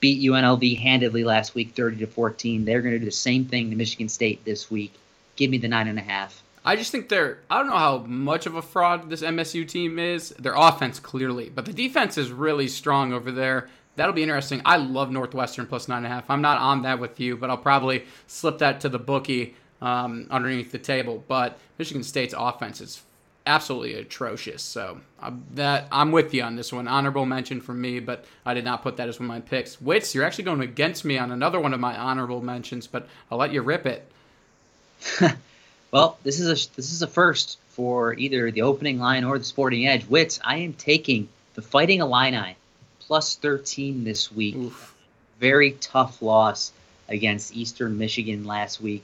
Beat 0.00 0.22
UNLV 0.30 0.78
handedly 0.78 1.24
last 1.24 1.54
week, 1.54 1.74
30 1.74 1.98
to 1.98 2.06
14. 2.06 2.64
They're 2.64 2.82
going 2.82 2.94
to 2.94 2.98
do 2.98 3.04
the 3.04 3.10
same 3.10 3.46
thing 3.46 3.70
to 3.70 3.76
Michigan 3.76 4.08
State 4.08 4.44
this 4.44 4.70
week. 4.70 4.92
Give 5.36 5.50
me 5.50 5.58
the 5.58 5.68
nine 5.68 5.88
and 5.88 5.98
a 5.98 6.02
half. 6.02 6.42
I 6.64 6.76
just 6.76 6.90
think 6.90 7.08
they're. 7.08 7.38
I 7.50 7.58
don't 7.58 7.68
know 7.68 7.76
how 7.76 7.98
much 7.98 8.46
of 8.46 8.54
a 8.54 8.62
fraud 8.62 9.10
this 9.10 9.22
MSU 9.22 9.68
team 9.68 9.98
is. 9.98 10.30
Their 10.30 10.54
offense 10.54 10.98
clearly, 10.98 11.50
but 11.54 11.66
the 11.66 11.72
defense 11.72 12.16
is 12.16 12.30
really 12.30 12.68
strong 12.68 13.12
over 13.12 13.30
there. 13.30 13.68
That'll 13.96 14.14
be 14.14 14.22
interesting. 14.22 14.62
I 14.64 14.78
love 14.78 15.10
Northwestern 15.10 15.66
plus 15.66 15.88
nine 15.88 15.98
and 15.98 16.06
a 16.06 16.08
half. 16.08 16.28
I'm 16.30 16.42
not 16.42 16.58
on 16.58 16.82
that 16.82 16.98
with 16.98 17.20
you, 17.20 17.36
but 17.36 17.50
I'll 17.50 17.56
probably 17.56 18.04
slip 18.26 18.58
that 18.58 18.80
to 18.80 18.88
the 18.88 18.98
bookie 18.98 19.54
um, 19.82 20.26
underneath 20.30 20.72
the 20.72 20.78
table. 20.78 21.22
But 21.28 21.58
Michigan 21.78 22.02
State's 22.02 22.34
offense 22.36 22.80
is 22.80 23.02
absolutely 23.46 23.94
atrocious. 23.94 24.62
So 24.62 25.00
um, 25.20 25.44
that 25.54 25.86
I'm 25.92 26.12
with 26.12 26.32
you 26.34 26.42
on 26.42 26.56
this 26.56 26.72
one. 26.72 26.88
Honorable 26.88 27.26
mention 27.26 27.60
for 27.60 27.74
me, 27.74 28.00
but 28.00 28.24
I 28.44 28.54
did 28.54 28.64
not 28.64 28.82
put 28.82 28.96
that 28.96 29.08
as 29.08 29.18
one 29.18 29.26
of 29.26 29.34
my 29.34 29.40
picks. 29.40 29.80
Wits, 29.80 30.14
you're 30.14 30.24
actually 30.24 30.44
going 30.44 30.60
against 30.60 31.04
me 31.04 31.18
on 31.18 31.30
another 31.30 31.60
one 31.60 31.74
of 31.74 31.80
my 31.80 31.96
honorable 31.96 32.40
mentions, 32.40 32.86
but 32.86 33.08
I'll 33.30 33.38
let 33.38 33.52
you 33.52 33.62
rip 33.62 33.86
it. 33.86 34.06
well, 35.90 36.18
this 36.22 36.40
is 36.40 36.48
a 36.48 36.74
this 36.76 36.92
is 36.92 37.02
a 37.02 37.06
first 37.06 37.58
for 37.70 38.14
either 38.14 38.50
the 38.50 38.62
opening 38.62 38.98
line 38.98 39.24
or 39.24 39.38
the 39.38 39.44
sporting 39.44 39.86
edge. 39.86 40.06
Wits, 40.06 40.40
I 40.42 40.58
am 40.58 40.72
taking 40.72 41.28
the 41.54 41.62
Fighting 41.62 42.00
Illini 42.00 42.56
plus 43.00 43.36
13 43.36 44.04
this 44.04 44.32
week. 44.32 44.56
Oof. 44.56 44.94
Very 45.40 45.72
tough 45.72 46.22
loss 46.22 46.72
against 47.08 47.54
Eastern 47.54 47.98
Michigan 47.98 48.44
last 48.44 48.80
week. 48.80 49.02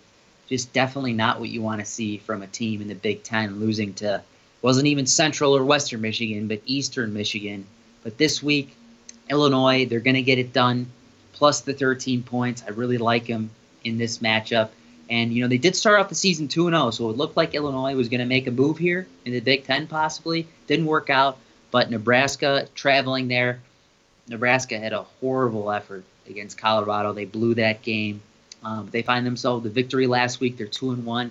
Just 0.49 0.73
definitely 0.73 1.13
not 1.13 1.39
what 1.39 1.49
you 1.49 1.61
want 1.61 1.81
to 1.81 1.85
see 1.85 2.19
from 2.19 2.43
a 2.43 2.47
team 2.47 2.81
in 2.81 2.89
the 2.89 2.95
Big 2.95 3.23
Ten 3.23 3.61
losing 3.61 3.95
to 3.95 4.23
wasn't 4.63 4.87
even 4.87 5.07
Central 5.07 5.57
or 5.57 5.65
Western 5.65 6.01
Michigan, 6.01 6.49
but 6.49 6.61
Eastern 6.67 7.13
Michigan. 7.13 7.67
But 8.03 8.19
this 8.19 8.43
week, 8.43 8.75
Illinois, 9.29 9.87
they're 9.87 10.01
going 10.01 10.15
to 10.15 10.23
get 10.23 10.39
it 10.39 10.53
done. 10.53 10.87
Plus 11.33 11.63
the 11.63 11.73
13 11.73 12.23
points. 12.23 12.63
I 12.67 12.71
really 12.71 12.99
like 12.99 13.27
them 13.27 13.51
in 13.85 13.97
this 13.97 14.19
matchup. 14.19 14.71
And, 15.09 15.33
you 15.33 15.43
know, 15.43 15.49
they 15.49 15.59
did 15.59 15.75
start 15.75 15.99
off 15.99 16.09
the 16.09 16.15
season 16.15 16.49
2 16.49 16.71
0, 16.71 16.91
so 16.91 17.11
it 17.11 17.17
looked 17.17 17.37
like 17.37 17.55
Illinois 17.55 17.97
was 17.97 18.09
going 18.09 18.21
to 18.21 18.27
make 18.27 18.47
a 18.47 18.51
move 18.51 18.79
here 18.79 19.07
in 19.25 19.33
the 19.33 19.41
Big 19.41 19.65
Ten, 19.65 19.87
possibly. 19.87 20.47
Didn't 20.67 20.87
work 20.87 21.11
out. 21.11 21.39
But 21.71 21.91
Nebraska 21.91 22.69
traveling 22.75 23.29
there, 23.29 23.61
Nebraska 24.29 24.79
had 24.79 24.93
a 24.93 25.03
horrible 25.03 25.71
effort 25.71 26.05
against 26.29 26.59
Colorado. 26.59 27.13
They 27.13 27.25
blew 27.25 27.55
that 27.55 27.83
game. 27.83 28.21
Um, 28.63 28.89
they 28.91 29.03
find 29.03 29.27
themselves 29.27 29.65
the 29.65 29.71
victory 29.71 30.07
last 30.07 30.41
week. 30.41 30.57
They're 30.57 30.67
2 30.67 30.91
and 30.93 31.05
1. 31.05 31.31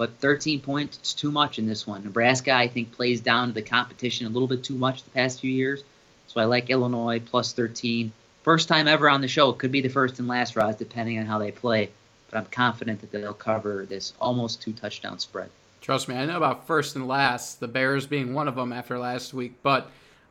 But 0.00 0.16
13 0.20 0.62
points, 0.62 0.96
it's 0.96 1.12
too 1.12 1.30
much 1.30 1.58
in 1.58 1.66
this 1.66 1.86
one. 1.86 2.04
Nebraska, 2.04 2.54
I 2.54 2.68
think, 2.68 2.90
plays 2.90 3.20
down 3.20 3.48
to 3.48 3.52
the 3.52 3.60
competition 3.60 4.26
a 4.26 4.30
little 4.30 4.48
bit 4.48 4.64
too 4.64 4.74
much 4.74 5.02
the 5.02 5.10
past 5.10 5.42
few 5.42 5.50
years. 5.50 5.84
So 6.26 6.40
I 6.40 6.44
like 6.44 6.70
Illinois 6.70 7.20
plus 7.20 7.52
13. 7.52 8.10
First 8.42 8.66
time 8.66 8.88
ever 8.88 9.10
on 9.10 9.20
the 9.20 9.28
show. 9.28 9.52
Could 9.52 9.70
be 9.70 9.82
the 9.82 9.90
first 9.90 10.18
and 10.18 10.26
last, 10.26 10.56
Roz, 10.56 10.76
depending 10.76 11.18
on 11.18 11.26
how 11.26 11.38
they 11.38 11.50
play. 11.52 11.90
But 12.30 12.38
I'm 12.38 12.46
confident 12.46 13.02
that 13.02 13.12
they'll 13.12 13.34
cover 13.34 13.84
this 13.84 14.14
almost 14.18 14.62
two 14.62 14.72
touchdown 14.72 15.18
spread. 15.18 15.50
Trust 15.82 16.08
me, 16.08 16.16
I 16.16 16.24
know 16.24 16.38
about 16.38 16.66
first 16.66 16.96
and 16.96 17.06
last, 17.06 17.60
the 17.60 17.68
Bears 17.68 18.06
being 18.06 18.32
one 18.32 18.48
of 18.48 18.54
them 18.54 18.72
after 18.72 18.98
last 18.98 19.34
week. 19.34 19.52
But 19.62 19.90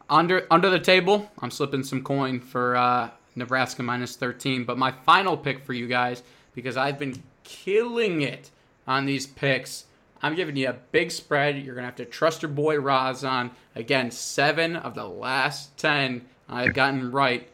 under 0.09 0.47
under 0.49 0.71
the 0.71 0.79
table, 0.79 1.29
I'm 1.43 1.51
slipping 1.51 1.83
some 1.83 2.01
coin 2.01 2.39
for 2.39 2.75
uh, 2.75 3.11
Nebraska 3.35 3.83
minus 3.83 4.15
13. 4.15 4.63
But 4.63 4.79
my 4.79 4.91
final 4.91 5.37
pick 5.37 5.63
for 5.63 5.73
you 5.73 5.85
guys, 5.85 6.23
because 6.55 6.75
I've 6.75 6.97
been 6.97 7.21
killing 7.43 8.23
it 8.23 8.49
on 8.89 9.05
these 9.05 9.27
picks. 9.27 9.85
I'm 10.21 10.35
giving 10.35 10.57
you 10.57 10.67
a 10.67 10.73
big 10.73 11.11
spread. 11.11 11.57
You're 11.57 11.75
going 11.75 11.83
to 11.83 11.89
have 11.89 11.95
to 11.97 12.05
trust 12.05 12.41
your 12.41 12.49
boy 12.49 12.77
Roz 12.79 13.23
on. 13.23 13.51
Again, 13.75 14.11
seven 14.11 14.75
of 14.75 14.95
the 14.95 15.07
last 15.07 15.77
10 15.77 16.25
I've 16.49 16.73
gotten 16.73 17.11
right. 17.11 17.47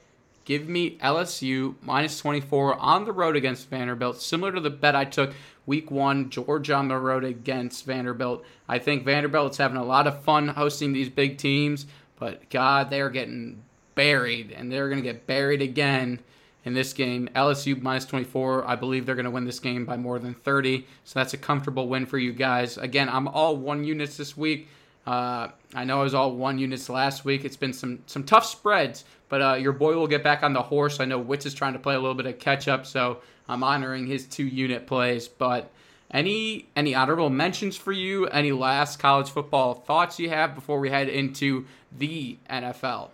Give 0.45 0.69
me 0.69 0.97
LSU 0.99 1.75
minus 1.81 2.17
24 2.19 2.75
on 2.75 3.03
the 3.03 3.11
road 3.11 3.35
against 3.35 3.69
Vanderbilt, 3.69 4.21
similar 4.21 4.53
to 4.53 4.61
the 4.61 4.69
bet 4.69 4.95
I 4.95 5.03
took 5.03 5.33
week 5.65 5.91
one, 5.91 6.29
Georgia 6.29 6.75
on 6.75 6.87
the 6.87 6.97
road 6.97 7.25
against 7.25 7.85
Vanderbilt. 7.85 8.45
I 8.69 8.79
think 8.79 9.03
Vanderbilt's 9.03 9.57
having 9.57 9.77
a 9.77 9.83
lot 9.83 10.07
of 10.07 10.23
fun 10.23 10.49
hosting 10.49 10.93
these 10.93 11.09
big 11.09 11.37
teams, 11.37 11.85
but 12.17 12.49
God, 12.49 12.89
they're 12.89 13.09
getting 13.09 13.63
buried, 13.95 14.51
and 14.51 14.71
they're 14.71 14.87
going 14.87 15.01
to 15.01 15.11
get 15.11 15.27
buried 15.27 15.61
again 15.61 16.19
in 16.65 16.73
this 16.73 16.91
game. 16.91 17.29
LSU 17.35 17.81
minus 17.81 18.05
24. 18.05 18.67
I 18.67 18.75
believe 18.75 19.05
they're 19.05 19.15
going 19.15 19.25
to 19.25 19.31
win 19.31 19.45
this 19.45 19.59
game 19.59 19.85
by 19.85 19.95
more 19.95 20.19
than 20.19 20.33
30. 20.33 20.85
So 21.05 21.19
that's 21.19 21.33
a 21.33 21.37
comfortable 21.37 21.87
win 21.87 22.05
for 22.05 22.17
you 22.17 22.33
guys. 22.33 22.77
Again, 22.77 23.07
I'm 23.07 23.27
all 23.27 23.55
one 23.55 23.83
units 23.83 24.17
this 24.17 24.35
week. 24.35 24.67
Uh, 25.05 25.49
I 25.75 25.83
know 25.85 26.01
I 26.01 26.03
was 26.03 26.15
all 26.15 26.35
one 26.35 26.57
units 26.57 26.89
last 26.89 27.23
week. 27.23 27.45
It's 27.45 27.57
been 27.57 27.73
some 27.73 27.99
some 28.07 28.23
tough 28.23 28.45
spreads, 28.45 29.05
but 29.29 29.41
uh, 29.41 29.53
your 29.53 29.71
boy 29.71 29.93
will 29.93 30.07
get 30.07 30.23
back 30.23 30.41
on 30.41 30.53
the 30.53 30.63
horse. 30.63 30.99
I 30.99 31.05
know 31.05 31.19
Wits 31.19 31.45
is 31.45 31.53
trying 31.53 31.73
to 31.73 31.79
play 31.79 31.93
a 31.93 31.99
little 31.99 32.15
bit 32.15 32.25
of 32.25 32.39
catch 32.39 32.67
up, 32.67 32.87
so 32.87 33.19
I'm 33.47 33.63
honoring 33.63 34.07
his 34.07 34.25
two 34.25 34.45
unit 34.45 34.87
plays. 34.87 35.27
But 35.27 35.71
any 36.09 36.69
any 36.75 36.95
honorable 36.95 37.29
mentions 37.29 37.77
for 37.77 37.91
you? 37.91 38.25
Any 38.27 38.51
last 38.51 38.97
college 38.97 39.29
football 39.29 39.75
thoughts 39.75 40.19
you 40.19 40.29
have 40.29 40.55
before 40.55 40.79
we 40.79 40.89
head 40.89 41.07
into 41.07 41.65
the 41.95 42.37
NFL? 42.49 43.09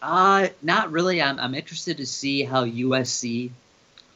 Uh, 0.00 0.48
not 0.62 0.92
really. 0.92 1.20
I'm, 1.20 1.38
I'm 1.40 1.54
interested 1.54 1.96
to 1.96 2.06
see 2.06 2.42
how 2.44 2.64
USC 2.64 3.50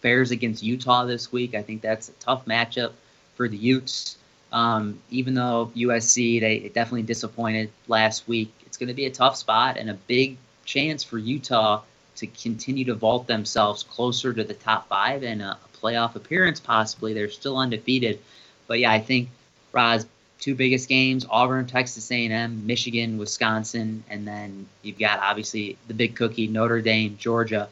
fares 0.00 0.30
against 0.30 0.62
Utah 0.62 1.04
this 1.04 1.32
week. 1.32 1.54
I 1.54 1.62
think 1.62 1.82
that's 1.82 2.08
a 2.08 2.12
tough 2.12 2.44
matchup 2.44 2.92
for 3.36 3.48
the 3.48 3.56
Utes. 3.56 4.16
Um, 4.52 5.00
even 5.10 5.34
though 5.34 5.72
USC 5.74 6.40
they 6.40 6.68
definitely 6.68 7.02
disappointed 7.04 7.70
last 7.88 8.28
week, 8.28 8.52
it's 8.66 8.76
going 8.76 8.88
to 8.88 8.94
be 8.94 9.06
a 9.06 9.10
tough 9.10 9.36
spot 9.36 9.78
and 9.78 9.88
a 9.88 9.94
big 9.94 10.36
chance 10.64 11.02
for 11.02 11.18
Utah 11.18 11.82
to 12.16 12.26
continue 12.26 12.84
to 12.84 12.94
vault 12.94 13.26
themselves 13.26 13.82
closer 13.82 14.32
to 14.32 14.44
the 14.44 14.54
top 14.54 14.88
five 14.88 15.22
and 15.22 15.40
a, 15.40 15.52
a 15.64 15.78
playoff 15.78 16.16
appearance 16.16 16.60
possibly. 16.60 17.14
They're 17.14 17.30
still 17.30 17.56
undefeated, 17.56 18.20
but 18.66 18.78
yeah, 18.78 18.92
I 18.92 19.00
think 19.00 19.30
Roz 19.72 20.06
two 20.42 20.54
biggest 20.56 20.88
games: 20.88 21.24
Auburn, 21.30 21.66
Texas 21.66 22.10
A&M, 22.10 22.66
Michigan, 22.66 23.16
Wisconsin, 23.16 24.02
and 24.10 24.26
then 24.26 24.66
you've 24.82 24.98
got 24.98 25.20
obviously 25.20 25.78
the 25.86 25.94
big 25.94 26.16
cookie: 26.16 26.48
Notre 26.48 26.82
Dame, 26.82 27.16
Georgia. 27.18 27.68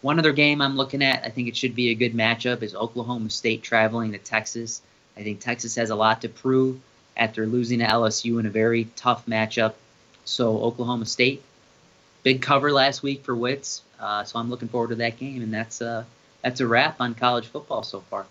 One 0.00 0.18
other 0.18 0.32
game 0.32 0.60
I'm 0.60 0.76
looking 0.76 1.02
at, 1.02 1.24
I 1.24 1.28
think 1.28 1.48
it 1.48 1.56
should 1.56 1.74
be 1.74 1.90
a 1.90 1.94
good 1.94 2.12
matchup, 2.14 2.62
is 2.62 2.74
Oklahoma 2.74 3.30
State 3.30 3.62
traveling 3.62 4.12
to 4.12 4.18
Texas. 4.18 4.82
I 5.16 5.22
think 5.22 5.40
Texas 5.40 5.76
has 5.76 5.90
a 5.90 5.94
lot 5.94 6.22
to 6.22 6.28
prove 6.28 6.80
after 7.16 7.46
losing 7.46 7.78
to 7.78 7.86
LSU 7.86 8.40
in 8.40 8.46
a 8.46 8.50
very 8.50 8.88
tough 8.96 9.24
matchup. 9.26 9.74
So 10.24 10.58
Oklahoma 10.58 11.06
State, 11.06 11.42
big 12.22 12.42
cover 12.42 12.72
last 12.72 13.02
week 13.02 13.22
for 13.22 13.34
Wits. 13.34 13.82
Uh, 14.00 14.24
so 14.24 14.38
I'm 14.38 14.50
looking 14.50 14.68
forward 14.68 14.88
to 14.88 14.96
that 14.96 15.18
game, 15.18 15.42
and 15.42 15.52
that's 15.54 15.80
uh, 15.80 16.04
that's 16.42 16.60
a 16.60 16.66
wrap 16.66 17.00
on 17.00 17.14
college 17.14 17.46
football 17.46 17.82
so 17.82 18.00
far. 18.00 18.26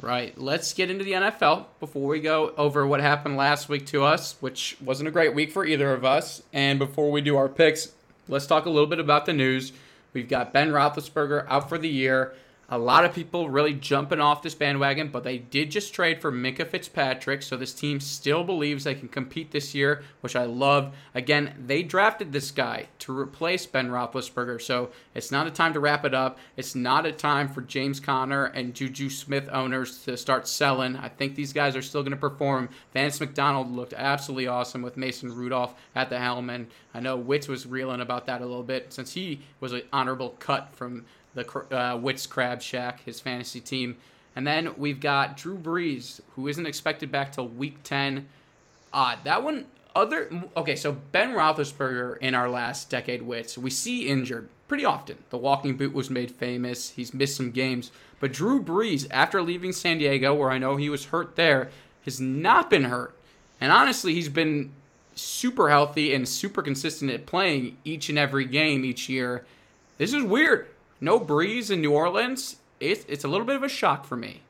Right. 0.00 0.36
Let's 0.36 0.74
get 0.74 0.90
into 0.90 1.04
the 1.04 1.12
NFL 1.12 1.66
before 1.80 2.08
we 2.08 2.20
go 2.20 2.52
over 2.56 2.86
what 2.86 3.00
happened 3.00 3.36
last 3.36 3.68
week 3.68 3.86
to 3.86 4.02
us, 4.02 4.36
which 4.40 4.76
wasn't 4.80 5.08
a 5.08 5.12
great 5.12 5.34
week 5.34 5.52
for 5.52 5.64
either 5.64 5.92
of 5.92 6.04
us. 6.04 6.42
And 6.52 6.78
before 6.78 7.10
we 7.10 7.20
do 7.20 7.36
our 7.36 7.48
picks, 7.48 7.92
let's 8.28 8.46
talk 8.46 8.66
a 8.66 8.70
little 8.70 8.88
bit 8.88 8.98
about 8.98 9.24
the 9.24 9.32
news. 9.32 9.72
We've 10.12 10.28
got 10.28 10.52
Ben 10.52 10.70
Roethlisberger 10.70 11.46
out 11.48 11.68
for 11.68 11.78
the 11.78 11.88
year. 11.88 12.34
A 12.70 12.78
lot 12.78 13.04
of 13.04 13.14
people 13.14 13.50
really 13.50 13.74
jumping 13.74 14.20
off 14.20 14.42
this 14.42 14.54
bandwagon, 14.54 15.08
but 15.08 15.22
they 15.22 15.38
did 15.38 15.70
just 15.70 15.92
trade 15.92 16.20
for 16.20 16.32
Minkah 16.32 16.66
Fitzpatrick, 16.66 17.42
so 17.42 17.56
this 17.56 17.74
team 17.74 18.00
still 18.00 18.42
believes 18.42 18.84
they 18.84 18.94
can 18.94 19.08
compete 19.08 19.50
this 19.50 19.74
year, 19.74 20.02
which 20.22 20.34
I 20.34 20.44
love. 20.44 20.94
Again, 21.14 21.54
they 21.66 21.82
drafted 21.82 22.32
this 22.32 22.50
guy 22.50 22.88
to 23.00 23.16
replace 23.16 23.66
Ben 23.66 23.90
Roethlisberger, 23.90 24.62
so 24.62 24.90
it's 25.14 25.30
not 25.30 25.46
a 25.46 25.50
time 25.50 25.74
to 25.74 25.80
wrap 25.80 26.04
it 26.04 26.14
up. 26.14 26.38
It's 26.56 26.74
not 26.74 27.04
a 27.04 27.12
time 27.12 27.48
for 27.48 27.60
James 27.60 28.00
Conner 28.00 28.46
and 28.46 28.74
Juju 28.74 29.10
Smith 29.10 29.48
owners 29.52 29.98
to 30.04 30.16
start 30.16 30.48
selling. 30.48 30.96
I 30.96 31.08
think 31.08 31.34
these 31.34 31.52
guys 31.52 31.76
are 31.76 31.82
still 31.82 32.02
going 32.02 32.12
to 32.12 32.16
perform. 32.16 32.70
Vance 32.94 33.20
McDonald 33.20 33.70
looked 33.70 33.92
absolutely 33.92 34.46
awesome 34.46 34.80
with 34.80 34.96
Mason 34.96 35.34
Rudolph 35.34 35.74
at 35.94 36.08
the 36.08 36.18
helm, 36.18 36.48
and 36.48 36.68
I 36.94 37.00
know 37.00 37.16
Wits 37.16 37.46
was 37.46 37.66
reeling 37.66 38.00
about 38.00 38.26
that 38.26 38.40
a 38.40 38.46
little 38.46 38.62
bit 38.62 38.92
since 38.92 39.12
he 39.12 39.42
was 39.60 39.72
an 39.72 39.82
honorable 39.92 40.30
cut 40.38 40.72
from 40.72 41.04
the 41.34 41.76
uh, 41.76 41.96
Wits 41.96 42.26
Crab 42.26 42.62
Shack, 42.62 43.04
his 43.04 43.20
fantasy 43.20 43.60
team. 43.60 43.96
And 44.36 44.46
then 44.46 44.74
we've 44.76 45.00
got 45.00 45.36
Drew 45.36 45.56
Brees, 45.56 46.20
who 46.34 46.48
isn't 46.48 46.66
expected 46.66 47.12
back 47.12 47.32
till 47.32 47.48
week 47.48 47.82
10. 47.84 48.26
Odd. 48.92 49.18
Uh, 49.18 49.20
that 49.24 49.42
one, 49.42 49.66
other. 49.94 50.30
Okay, 50.56 50.76
so 50.76 50.92
Ben 50.92 51.32
Roethlisberger 51.32 52.18
in 52.18 52.34
our 52.34 52.48
last 52.48 52.90
decade 52.90 53.22
wits, 53.22 53.56
we 53.56 53.70
see 53.70 54.08
injured 54.08 54.48
pretty 54.68 54.84
often. 54.84 55.18
The 55.30 55.38
walking 55.38 55.76
boot 55.76 55.92
was 55.92 56.10
made 56.10 56.30
famous. 56.30 56.90
He's 56.90 57.14
missed 57.14 57.36
some 57.36 57.50
games. 57.50 57.90
But 58.20 58.32
Drew 58.32 58.62
Brees, 58.62 59.06
after 59.10 59.42
leaving 59.42 59.72
San 59.72 59.98
Diego, 59.98 60.34
where 60.34 60.50
I 60.50 60.58
know 60.58 60.76
he 60.76 60.88
was 60.88 61.06
hurt 61.06 61.36
there, 61.36 61.70
has 62.04 62.20
not 62.20 62.70
been 62.70 62.84
hurt. 62.84 63.14
And 63.60 63.70
honestly, 63.70 64.14
he's 64.14 64.28
been 64.28 64.72
super 65.14 65.68
healthy 65.68 66.14
and 66.14 66.28
super 66.28 66.62
consistent 66.62 67.10
at 67.10 67.26
playing 67.26 67.76
each 67.84 68.08
and 68.08 68.18
every 68.18 68.44
game 68.46 68.84
each 68.84 69.08
year. 69.08 69.44
This 69.98 70.12
is 70.12 70.22
weird 70.22 70.66
no 71.04 71.20
Brees 71.20 71.70
in 71.70 71.80
New 71.80 71.92
Orleans, 71.92 72.56
it's 72.80 73.04
it's 73.08 73.24
a 73.24 73.28
little 73.28 73.46
bit 73.46 73.56
of 73.56 73.62
a 73.62 73.68
shock 73.68 74.06
for 74.06 74.16
me. 74.16 74.40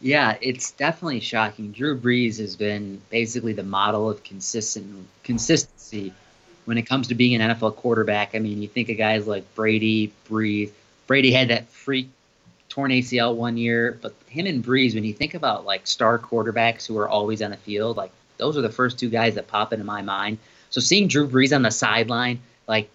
Yeah, 0.00 0.38
it's 0.40 0.70
definitely 0.70 1.20
shocking. 1.20 1.72
Drew 1.72 1.98
Brees 1.98 2.38
has 2.38 2.56
been 2.56 3.02
basically 3.10 3.52
the 3.52 3.62
model 3.62 4.08
of 4.08 4.24
consistent 4.24 5.06
consistency 5.24 6.14
when 6.64 6.78
it 6.78 6.82
comes 6.82 7.08
to 7.08 7.14
being 7.14 7.40
an 7.40 7.50
NFL 7.50 7.76
quarterback. 7.76 8.34
I 8.34 8.38
mean, 8.38 8.62
you 8.62 8.68
think 8.68 8.88
of 8.88 8.96
guys 8.96 9.26
like 9.26 9.54
Brady, 9.54 10.12
Brees. 10.30 10.70
Brady 11.06 11.32
had 11.32 11.48
that 11.48 11.68
freak 11.68 12.08
torn 12.70 12.92
ACL 12.92 13.34
one 13.34 13.58
year, 13.58 13.98
but 14.00 14.14
him 14.28 14.46
and 14.46 14.64
Brees, 14.64 14.94
when 14.94 15.04
you 15.04 15.12
think 15.12 15.34
about 15.34 15.66
like 15.66 15.86
star 15.86 16.18
quarterbacks 16.18 16.86
who 16.86 16.96
are 16.96 17.08
always 17.08 17.42
on 17.42 17.50
the 17.50 17.56
field, 17.58 17.96
like 17.98 18.12
those 18.38 18.56
are 18.56 18.62
the 18.62 18.70
first 18.70 18.98
two 18.98 19.10
guys 19.10 19.34
that 19.34 19.48
pop 19.48 19.72
into 19.72 19.84
my 19.84 20.00
mind. 20.00 20.38
So 20.70 20.80
seeing 20.80 21.08
Drew 21.08 21.28
Brees 21.28 21.54
on 21.54 21.62
the 21.62 21.70
sideline, 21.70 22.40
like 22.66 22.88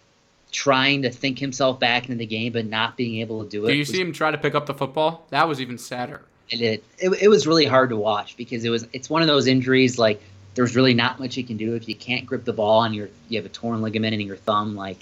trying 0.55 1.01
to 1.03 1.09
think 1.11 1.37
himself 1.37 1.79
back 1.79 2.05
into 2.05 2.15
the 2.15 2.25
game 2.25 2.53
but 2.53 2.65
not 2.65 2.95
being 2.95 3.19
able 3.21 3.43
to 3.43 3.49
do 3.49 3.65
it. 3.65 3.67
Do 3.67 3.73
you 3.73 3.79
was- 3.81 3.89
see 3.89 3.99
him 4.01 4.13
try 4.13 4.31
to 4.31 4.37
pick 4.37 4.55
up 4.55 4.65
the 4.65 4.73
football? 4.73 5.25
That 5.29 5.47
was 5.47 5.59
even 5.61 5.77
sadder. 5.77 6.21
it, 6.49 6.61
it, 6.61 6.83
it, 6.97 7.09
it 7.23 7.27
was 7.27 7.45
really 7.45 7.65
hard 7.65 7.89
to 7.89 7.97
watch 7.97 8.37
because 8.37 8.63
it 8.63 8.69
was 8.69 8.87
it's 8.93 9.09
one 9.09 9.21
of 9.21 9.27
those 9.27 9.47
injuries 9.47 9.97
like 9.97 10.21
there's 10.53 10.75
really 10.75 10.93
not 10.93 11.19
much 11.19 11.35
you 11.37 11.43
can 11.43 11.57
do 11.57 11.75
if 11.75 11.89
you 11.89 11.95
can't 11.95 12.25
grip 12.25 12.45
the 12.45 12.53
ball 12.53 12.83
and 12.83 12.95
you're 12.95 13.09
you 13.29 13.37
have 13.37 13.45
a 13.45 13.49
torn 13.49 13.81
ligament 13.81 14.13
in 14.13 14.21
your 14.21 14.37
thumb 14.37 14.75
like 14.75 14.99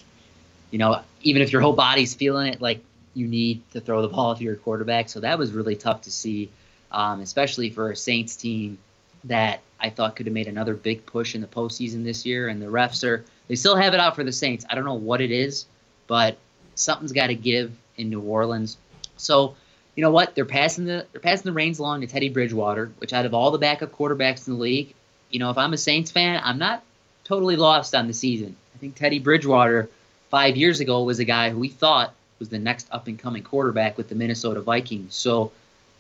you 0.72 0.80
know 0.80 1.02
even 1.22 1.42
if 1.42 1.52
your 1.52 1.62
whole 1.62 1.74
body's 1.74 2.16
feeling 2.16 2.48
it 2.54 2.62
like 2.62 2.80
you 3.14 3.28
need 3.28 3.62
to 3.72 3.80
throw 3.82 4.02
the 4.02 4.08
ball 4.08 4.32
if 4.32 4.42
you're 4.42 4.54
a 4.56 4.58
quarterback 4.58 5.10
so 5.10 5.20
that 5.20 5.38
was 5.38 5.52
really 5.52 5.76
tough 5.76 6.02
to 6.04 6.12
see 6.12 6.50
um, 6.92 7.20
especially 7.22 7.70
for 7.70 7.92
a 7.92 7.96
Saints 7.96 8.36
team 8.36 8.78
that 9.26 9.60
I 9.80 9.90
thought 9.90 10.16
could 10.16 10.28
have 10.28 10.34
made 10.34 10.48
another 10.48 10.74
big 10.76 11.06
push 11.06 11.36
in 11.36 11.42
the 11.42 11.48
postseason 11.48 12.04
this 12.04 12.26
year 12.26 12.48
and 12.48 12.62
the 12.62 12.68
refs 12.68 13.04
are 13.04 13.24
they 13.54 13.58
still 13.58 13.76
have 13.76 13.94
it 13.94 14.00
out 14.00 14.16
for 14.16 14.24
the 14.24 14.32
Saints 14.32 14.66
I 14.68 14.74
don't 14.74 14.86
know 14.86 14.96
what 14.96 15.22
it 15.22 15.32
is 15.32 15.66
but 16.08 16.38
something's 16.74 17.12
got 17.12 17.28
to 17.28 17.36
give 17.36 17.72
in 17.98 18.10
New 18.10 18.22
Orleans 18.22 18.78
so 19.18 19.56
you 19.96 20.02
know 20.02 20.12
what? 20.12 20.36
They're 20.36 20.46
passing 20.46 20.86
the 20.86 21.06
they're 21.12 21.22
passing 21.22 21.46
the 21.46 21.54
reins 21.54 21.80
along 21.80 22.02
to 22.02 22.08
Teddy 22.08 22.30
Bridgewater, 22.30 22.92
which 22.98 23.14
out 23.14 23.26
of 23.26 23.34
all 23.34 23.52
the 23.52 23.58
backup 23.58 23.92
quarterbacks 23.92 24.48
in 24.48 24.54
the 24.54 24.60
league, 24.60 24.94
you 25.30 25.40
know, 25.40 25.50
if 25.50 25.58
I'm 25.58 25.74
a 25.74 25.78
Saints 25.78 26.12
fan, 26.12 26.42
I'm 26.44 26.58
not 26.58 26.84
totally 27.24 27.56
lost 27.56 27.94
on 27.94 28.08
the 28.08 28.14
season. 28.14 28.56
I 28.76 28.78
think 28.80 28.96
Teddy 28.96 29.20
Bridgewater 29.20 29.90
five 30.30 30.58
years 30.58 30.80
ago 30.80 31.04
was 31.04 31.20
a 31.20 31.26
guy 31.26 31.52
who 31.52 31.60
we 31.60 31.70
thought 31.70 32.14
was 32.40 32.50
the 32.50 32.60
next 32.60 32.88
up 32.92 33.08
and 33.08 33.20
coming 33.20 33.44
quarterback 33.44 33.98
with 33.98 34.10
the 34.10 34.16
Minnesota 34.16 34.62
Vikings. 34.62 35.16
So 35.16 35.52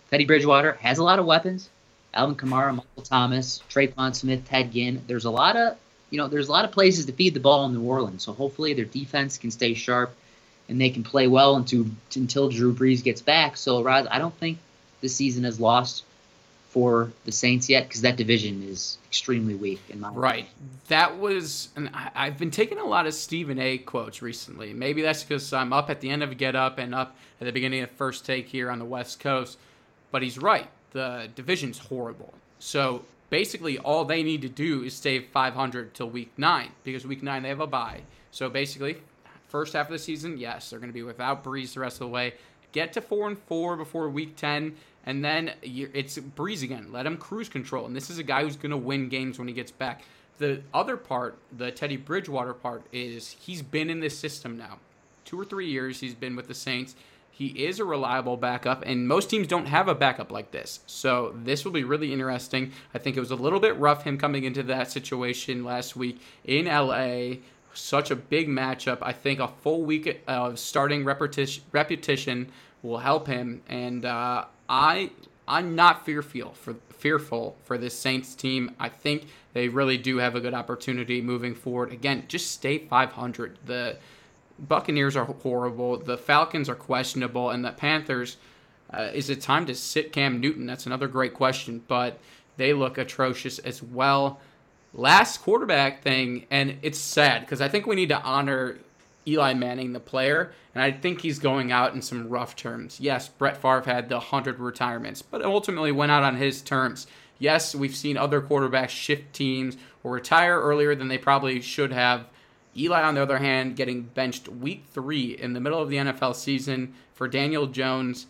Teddy 0.10 0.26
Bridgewater 0.26 0.74
has 0.74 0.98
a 0.98 1.04
lot 1.04 1.20
of 1.20 1.26
weapons. 1.26 1.70
Alvin 2.16 2.36
Kamara, 2.36 2.76
Michael 2.76 3.04
Thomas, 3.04 3.62
Tre'Quan 3.70 4.16
Smith, 4.16 4.48
Ted 4.48 4.72
Ginn. 4.72 5.02
There's 5.08 5.26
a 5.26 5.32
lot 5.32 5.56
of 5.56 5.78
you 6.13 6.19
know, 6.19 6.28
there's 6.28 6.47
a 6.47 6.52
lot 6.52 6.63
of 6.63 6.71
places 6.71 7.08
to 7.08 7.12
feed 7.12 7.34
the 7.34 7.39
ball 7.39 7.65
in 7.65 7.73
New 7.73 7.82
Orleans. 7.82 8.23
So 8.23 8.34
hopefully 8.34 8.76
their 8.76 8.86
defense 8.86 9.39
can 9.39 9.49
stay 9.49 9.73
sharp 9.73 10.13
and 10.69 10.80
they 10.80 10.91
can 10.91 11.04
play 11.04 11.26
well 11.26 11.56
into, 11.56 11.89
until 12.13 12.49
Drew 12.49 12.71
Brees 12.71 13.04
gets 13.04 13.19
back. 13.19 13.58
So, 13.58 13.82
Roz, 13.82 14.06
I 14.12 14.19
don't 14.19 14.36
think 14.36 14.60
the 15.02 15.10
season 15.10 15.43
is 15.43 15.60
lost 15.60 16.04
for 16.69 17.12
the 17.26 17.32
Saints 17.32 17.67
yet 17.67 17.88
because 17.88 18.02
that 18.02 18.15
division 18.15 18.62
is 18.62 18.99
extremely 19.08 19.56
weak 19.56 19.82
in 19.89 19.99
my 19.99 20.10
Right. 20.10 20.47
That 20.88 21.17
was, 21.17 21.69
and 21.76 21.89
I've 22.13 22.38
been 22.38 22.52
taking 22.52 22.78
a 22.78 22.86
lot 22.86 23.08
of 23.08 23.15
Stephen 23.15 23.58
A. 23.58 23.80
quotes 23.80 24.21
recently. 24.21 24.71
Maybe 24.71 25.02
that's 25.02 25.23
because 25.23 25.52
I'm 25.52 25.73
up 25.73 25.89
at 25.89 25.99
the 25.99 26.12
end 26.12 26.21
of 26.21 26.38
Get 26.38 26.56
Up 26.56 26.78
and 26.78 26.93
up 26.93 27.15
at 27.41 27.45
the 27.45 27.52
beginning 27.52 27.82
of 27.82 27.89
First 27.89 28.23
Take 28.23 28.49
here 28.49 28.69
on 28.69 28.78
the 28.78 28.86
West 28.86 29.19
Coast. 29.19 29.58
But 30.12 30.21
he's 30.21 30.38
right. 30.38 30.67
The 30.91 31.30
division's 31.34 31.80
horrible. 31.80 32.36
So 32.60 33.04
basically, 33.34 33.80
all 33.80 34.06
they 34.06 34.22
need 34.22 34.43
to 34.43 34.48
do 34.48 34.84
is 34.84 34.93
save 34.93 35.26
500 35.30 35.96
till 35.96 36.08
week 36.08 36.32
nine 36.38 36.69
because 36.84 37.08
week 37.08 37.24
nine 37.24 37.41
they 37.41 37.50
have 37.50 37.62
a 37.62 37.65
bye. 37.65 38.02
So 38.30 38.48
basically, 38.48 38.98
first 39.48 39.74
half 39.74 39.88
of 39.88 39.91
the 39.91 39.98
season, 39.98 40.38
yes, 40.38 40.69
they're 40.69 40.78
going 40.78 40.91
to 40.91 40.93
be 40.93 41.02
without 41.02 41.43
Brees 41.43 41.74
the 41.74 41.80
rest 41.80 41.96
of 41.96 42.02
the 42.02 42.08
way. 42.10 42.36
Get 42.74 42.93
to 42.93 43.02
four 43.02 43.28
and 43.28 43.39
four 43.48 43.76
before 43.76 44.08
week 44.08 44.36
ten, 44.36 44.76
and 45.08 45.26
then 45.26 45.54
it's 45.63 46.19
Brees 46.19 46.62
again. 46.62 46.91
Let 46.91 47.08
him 47.08 47.17
cruise 47.17 47.50
control. 47.50 47.88
And 47.88 47.96
this 47.96 48.12
is 48.12 48.19
a 48.19 48.24
guy 48.24 48.43
who's 48.43 48.56
going 48.56 48.69
to 48.69 48.78
win 48.78 49.10
games 49.10 49.39
when 49.39 49.48
he 49.48 49.54
gets 49.56 49.72
back. 49.72 50.04
The 50.38 50.62
other 50.72 50.96
part, 50.96 51.39
the 51.58 51.72
Teddy 51.72 51.98
Bridgewater 51.98 52.54
part, 52.54 52.84
is 52.91 53.36
he's 53.39 53.63
been 53.63 53.89
in 53.89 54.00
this 54.00 54.15
system 54.15 54.60
now, 54.60 54.78
two 55.26 55.39
or 55.41 55.46
three 55.46 55.72
years. 55.72 56.00
He's 56.00 56.13
been 56.13 56.36
with 56.36 56.48
the 56.48 56.54
Saints. 56.54 56.96
He 57.36 57.48
is 57.65 57.80
a 57.80 57.86
reliable 57.86 58.38
backup, 58.38 58.84
and 58.86 59.08
most 59.08 59.28
teams 59.28 59.48
don't 59.48 59.65
have 59.65 59.88
a 59.88 59.96
backup 59.96 60.32
like 60.32 60.52
this. 60.52 60.82
So 60.86 61.34
this 61.43 61.65
will 61.65 61.72
be 61.72 61.84
really 61.84 62.13
interesting. 62.13 62.72
I 62.93 63.00
think 63.00 63.17
it 63.17 63.19
was 63.19 63.32
a 63.32 63.36
little 63.36 63.60
bit 63.60 63.76
rough 63.78 64.04
him 64.04 64.19
coming 64.19 64.43
into 64.43 64.62
that 64.63 64.91
situation 64.91 65.63
last 65.63 65.96
week 65.96 66.22
in 66.46 66.65
LA 66.65 67.38
such 67.74 68.12
a 68.12 68.15
big 68.15 68.48
matchup. 68.48 69.00
I 69.02 69.13
think 69.13 69.39
a 69.39 69.48
full 69.48 69.84
week 69.84 70.22
of 70.28 70.60
starting 70.60 71.04
repetition, 71.04 71.63
repetition 71.72 72.52
will 72.84 73.00
help 73.00 73.26
him, 73.28 73.63
and 73.67 74.06
uh, 74.06 74.46
I 74.69 75.10
I'm 75.48 75.76
not 75.76 76.06
fearful 76.06 76.54
for 76.54 76.76
fearful 76.98 77.58
for 77.63 77.78
this 77.78 77.98
Saints 77.98 78.36
team. 78.36 78.76
I 78.80 78.89
think 78.89 79.28
they 79.54 79.67
really 79.69 79.98
do 79.98 80.17
have 80.17 80.36
a 80.36 80.39
good 80.39 80.54
opportunity 80.54 81.22
moving 81.22 81.56
forward. 81.56 81.91
Again, 81.91 82.26
just 82.28 82.52
stay 82.52 82.78
500. 82.78 83.58
The 83.65 83.98
Buccaneers 84.67 85.15
are 85.15 85.26
horrible. 85.26 85.97
The 85.97 86.17
Falcons 86.17 86.69
are 86.69 86.76
questionable, 86.76 87.49
and 87.49 87.63
the 87.63 87.71
Panthers. 87.71 88.38
Uh, 88.91 89.10
is 89.13 89.30
it 89.30 89.41
time 89.41 89.65
to 89.65 89.76
sit 89.76 90.12
Cam 90.12 90.39
Newton? 90.39 90.65
That's 90.65 90.86
another 90.86 91.08
great 91.08 91.34
question, 91.34 91.84
but 91.88 92.19
they 92.58 92.73
look 92.73 92.97
atrocious 92.97 93.60
as 93.60 93.82
well 93.82 94.39
last 94.93 95.41
quarterback 95.41 96.02
thing, 96.02 96.45
and 96.52 96.78
it's 96.82 96.99
sad 96.99 97.41
because 97.41 97.62
I 97.62 97.67
think 97.67 97.88
we 97.88 97.95
need 97.95 98.10
to 98.10 98.21
honor 98.21 98.78
Eli 99.28 99.54
Manning, 99.54 99.93
the 99.93 99.99
player, 99.99 100.54
and 100.76 100.84
I 100.84 100.91
think 100.91 101.21
he's 101.21 101.39
going 101.39 101.71
out 101.71 101.93
in 101.93 102.02
some 102.02 102.30
rough 102.30 102.56
terms. 102.56 102.99
Yes, 102.99 103.28
Brett 103.28 103.58
Favre 103.58 103.84
had 103.86 104.10
the 104.10 104.17
100 104.17 104.60
retirements, 104.60 105.21
but 105.21 105.43
ultimately 105.43 105.91
went 105.91 106.12
out 106.12 106.23
on 106.23 106.36
his 106.36 106.62
terms. 106.62 107.08
Yes, 107.39 107.73
we've 107.73 107.95
seen 107.95 108.17
other 108.17 108.41
quarterbacks 108.41 108.89
shift 108.89 109.34
teams 109.34 109.78
or 110.04 110.13
retire 110.13 110.60
earlier 110.60 110.95
than 110.95 111.08
they 111.08 111.17
probably 111.17 111.62
should 111.62 111.91
have. 111.91 112.28
Eli, 112.76 113.02
on 113.02 113.16
the 113.16 113.22
other 113.22 113.38
hand, 113.38 113.76
getting 113.76 114.02
benched 114.02 114.48
week 114.48 114.84
three 114.94 115.38
in 115.38 115.54
the 115.54 115.60
middle 115.60 115.82
of 115.82 115.90
the 115.90 115.98
NFL 115.98 116.36
season 116.36 116.94
for 117.14 117.28
Daniel 117.28 117.68
Jones. 117.68 118.26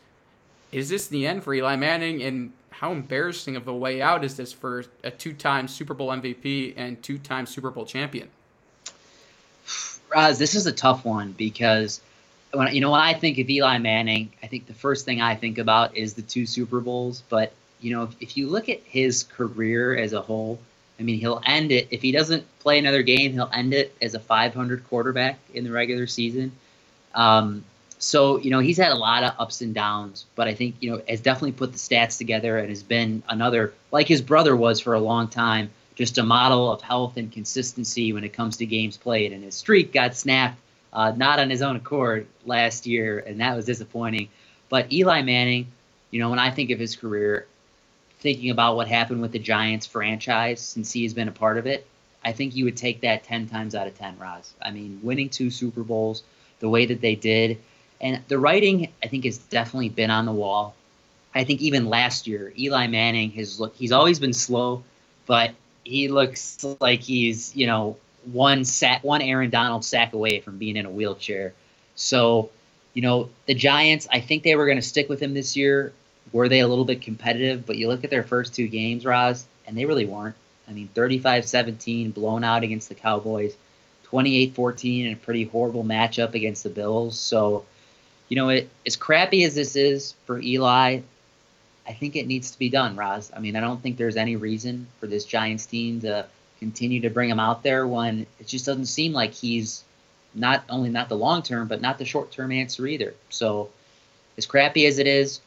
Is 0.71 0.89
this 0.89 1.07
the 1.07 1.25
end 1.25 1.43
for 1.43 1.53
Eli 1.53 1.75
Manning? 1.75 2.21
And 2.23 2.51
how 2.69 2.91
embarrassing 2.91 3.55
of 3.55 3.67
a 3.67 3.73
way 3.73 4.01
out 4.01 4.23
is 4.23 4.35
this 4.35 4.51
for 4.51 4.85
a 5.03 5.11
two-time 5.11 5.67
Super 5.67 5.93
Bowl 5.93 6.09
MVP 6.09 6.73
and 6.75 7.01
two-time 7.01 7.45
Super 7.45 7.71
Bowl 7.71 7.85
champion? 7.85 8.29
Raz, 10.13 10.37
this 10.37 10.55
is 10.55 10.65
a 10.65 10.71
tough 10.71 11.05
one 11.05 11.31
because 11.31 12.01
when 12.53 12.73
you 12.73 12.81
know 12.81 12.91
when 12.91 13.01
I 13.01 13.13
think 13.13 13.37
of 13.39 13.49
Eli 13.49 13.77
Manning, 13.77 14.31
I 14.43 14.47
think 14.47 14.67
the 14.67 14.73
first 14.73 15.05
thing 15.05 15.21
I 15.21 15.35
think 15.35 15.57
about 15.57 15.95
is 15.95 16.13
the 16.13 16.21
two 16.21 16.45
Super 16.45 16.81
Bowls. 16.81 17.23
But 17.29 17.53
you 17.79 17.95
know, 17.95 18.03
if, 18.03 18.15
if 18.19 18.37
you 18.37 18.47
look 18.47 18.69
at 18.69 18.81
his 18.85 19.23
career 19.23 19.95
as 19.95 20.13
a 20.13 20.21
whole, 20.21 20.59
I 20.99 21.03
mean, 21.03 21.19
he'll 21.19 21.41
end 21.45 21.71
it 21.71 21.87
if 21.91 22.01
he 22.01 22.11
doesn't 22.11 22.45
play 22.59 22.79
another 22.79 23.03
game. 23.03 23.33
He'll 23.33 23.49
end 23.53 23.73
it 23.73 23.95
as 24.01 24.13
a 24.13 24.19
500 24.19 24.87
quarterback 24.87 25.39
in 25.53 25.63
the 25.63 25.71
regular 25.71 26.07
season. 26.07 26.51
Um, 27.15 27.63
so 28.03 28.37
you 28.37 28.49
know 28.49 28.59
he's 28.59 28.77
had 28.77 28.91
a 28.91 28.95
lot 28.95 29.23
of 29.23 29.33
ups 29.39 29.61
and 29.61 29.73
downs, 29.73 30.25
but 30.35 30.47
I 30.47 30.53
think 30.53 30.75
you 30.81 30.91
know 30.91 31.01
has 31.07 31.21
definitely 31.21 31.53
put 31.53 31.71
the 31.71 31.77
stats 31.77 32.17
together 32.17 32.57
and 32.57 32.67
has 32.69 32.83
been 32.83 33.23
another 33.29 33.73
like 33.91 34.07
his 34.07 34.21
brother 34.21 34.55
was 34.55 34.81
for 34.81 34.93
a 34.93 34.99
long 34.99 35.29
time, 35.29 35.69
just 35.95 36.17
a 36.17 36.23
model 36.23 36.71
of 36.71 36.81
health 36.81 37.15
and 37.15 37.31
consistency 37.31 38.11
when 38.11 38.25
it 38.25 38.33
comes 38.33 38.57
to 38.57 38.65
games 38.65 38.97
played. 38.97 39.31
And 39.31 39.43
his 39.43 39.55
streak 39.55 39.93
got 39.93 40.15
snapped, 40.17 40.59
uh, 40.91 41.13
not 41.15 41.39
on 41.39 41.49
his 41.49 41.61
own 41.61 41.77
accord 41.77 42.27
last 42.45 42.85
year, 42.85 43.19
and 43.19 43.39
that 43.39 43.55
was 43.55 43.65
disappointing. 43.65 44.27
But 44.67 44.91
Eli 44.91 45.21
Manning, 45.21 45.67
you 46.11 46.19
know, 46.19 46.29
when 46.29 46.39
I 46.39 46.51
think 46.51 46.71
of 46.71 46.79
his 46.79 46.97
career, 46.97 47.47
thinking 48.23 48.49
about 48.49 48.75
what 48.75 48.87
happened 48.87 49.21
with 49.21 49.33
the 49.33 49.39
Giants 49.39 49.85
franchise 49.85 50.61
since 50.61 50.91
he's 50.91 51.13
been 51.13 51.27
a 51.27 51.31
part 51.31 51.57
of 51.57 51.67
it, 51.67 51.85
I 52.23 52.31
think 52.31 52.55
you 52.55 52.65
would 52.65 52.77
take 52.77 53.01
that 53.01 53.25
10 53.25 53.49
times 53.49 53.75
out 53.75 53.85
of 53.85 53.97
10, 53.97 54.17
Roz. 54.17 54.53
I 54.61 54.71
mean, 54.71 55.01
winning 55.03 55.29
two 55.29 55.51
Super 55.51 55.83
Bowls 55.83 56.23
the 56.59 56.69
way 56.69 56.85
that 56.85 57.01
they 57.01 57.15
did. 57.15 57.59
And 57.99 58.21
the 58.29 58.39
writing, 58.39 58.87
I 59.03 59.07
think, 59.07 59.25
has 59.25 59.37
definitely 59.37 59.89
been 59.89 60.09
on 60.09 60.25
the 60.25 60.31
wall. 60.31 60.73
I 61.35 61.43
think 61.43 61.61
even 61.61 61.87
last 61.89 62.25
year, 62.25 62.53
Eli 62.57 62.87
Manning 62.87 63.31
has 63.31 63.59
look. 63.59 63.75
He's 63.75 63.91
always 63.91 64.19
been 64.19 64.33
slow, 64.33 64.83
but 65.25 65.51
he 65.83 66.07
looks 66.07 66.63
like 66.79 67.01
he's 67.01 67.55
you 67.55 67.65
know 67.65 67.97
one 68.31 68.65
sack, 68.65 69.03
one 69.03 69.21
Aaron 69.21 69.49
Donald 69.49 69.83
sack 69.83 70.13
away 70.13 70.39
from 70.39 70.57
being 70.57 70.77
in 70.77 70.85
a 70.85 70.89
wheelchair. 70.89 71.53
So, 71.95 72.51
you 72.93 73.01
know, 73.01 73.29
the 73.47 73.55
Giants. 73.55 74.07
I 74.11 74.19
think 74.19 74.43
they 74.43 74.55
were 74.55 74.65
going 74.65 74.77
to 74.77 74.87
stick 74.87 75.09
with 75.09 75.19
him 75.19 75.33
this 75.33 75.57
year. 75.57 75.91
Were 76.31 76.49
they 76.49 76.59
a 76.59 76.67
little 76.67 76.85
bit 76.85 77.01
competitive? 77.01 77.65
But 77.65 77.77
you 77.77 77.87
look 77.87 78.03
at 78.03 78.09
their 78.09 78.23
first 78.23 78.55
two 78.55 78.67
games, 78.67 79.05
Roz, 79.05 79.45
and 79.67 79.77
they 79.77 79.85
really 79.85 80.05
weren't. 80.05 80.35
I 80.67 80.71
mean, 80.71 80.89
35-17, 80.95 82.13
blown 82.13 82.43
out 82.43 82.63
against 82.63 82.89
the 82.89 82.95
Cowboys. 82.95 83.55
28-14 84.11 85.05
in 85.05 85.13
a 85.13 85.15
pretty 85.15 85.43
horrible 85.45 85.83
matchup 85.83 86.35
against 86.35 86.63
the 86.63 86.69
Bills. 86.69 87.19
So, 87.19 87.65
you 88.29 88.35
know, 88.35 88.49
it, 88.49 88.69
as 88.85 88.95
crappy 88.95 89.43
as 89.43 89.55
this 89.55 89.75
is 89.75 90.13
for 90.25 90.39
Eli, 90.39 91.01
I 91.87 91.93
think 91.93 92.15
it 92.15 92.27
needs 92.27 92.51
to 92.51 92.59
be 92.59 92.69
done, 92.69 92.95
Roz. 92.95 93.31
I 93.35 93.39
mean, 93.39 93.55
I 93.55 93.59
don't 93.59 93.81
think 93.81 93.97
there's 93.97 94.15
any 94.15 94.35
reason 94.35 94.87
for 94.99 95.07
this 95.07 95.25
Giants 95.25 95.65
team 95.65 96.01
to 96.01 96.27
continue 96.59 97.01
to 97.01 97.09
bring 97.09 97.29
him 97.29 97.39
out 97.39 97.63
there 97.63 97.85
when 97.85 98.25
it 98.39 98.47
just 98.47 98.65
doesn't 98.65 98.85
seem 98.85 99.11
like 99.11 99.33
he's 99.33 99.83
not 100.33 100.63
only 100.69 100.89
not 100.89 101.09
the 101.09 101.17
long 101.17 101.43
term, 101.43 101.67
but 101.67 101.81
not 101.81 101.97
the 101.97 102.05
short 102.05 102.31
term 102.31 102.51
answer 102.51 102.87
either. 102.87 103.13
So, 103.29 103.69
as 104.37 104.45
crappy 104.45 104.85
as 104.85 104.97
it 104.97 105.07
is, 105.07 105.41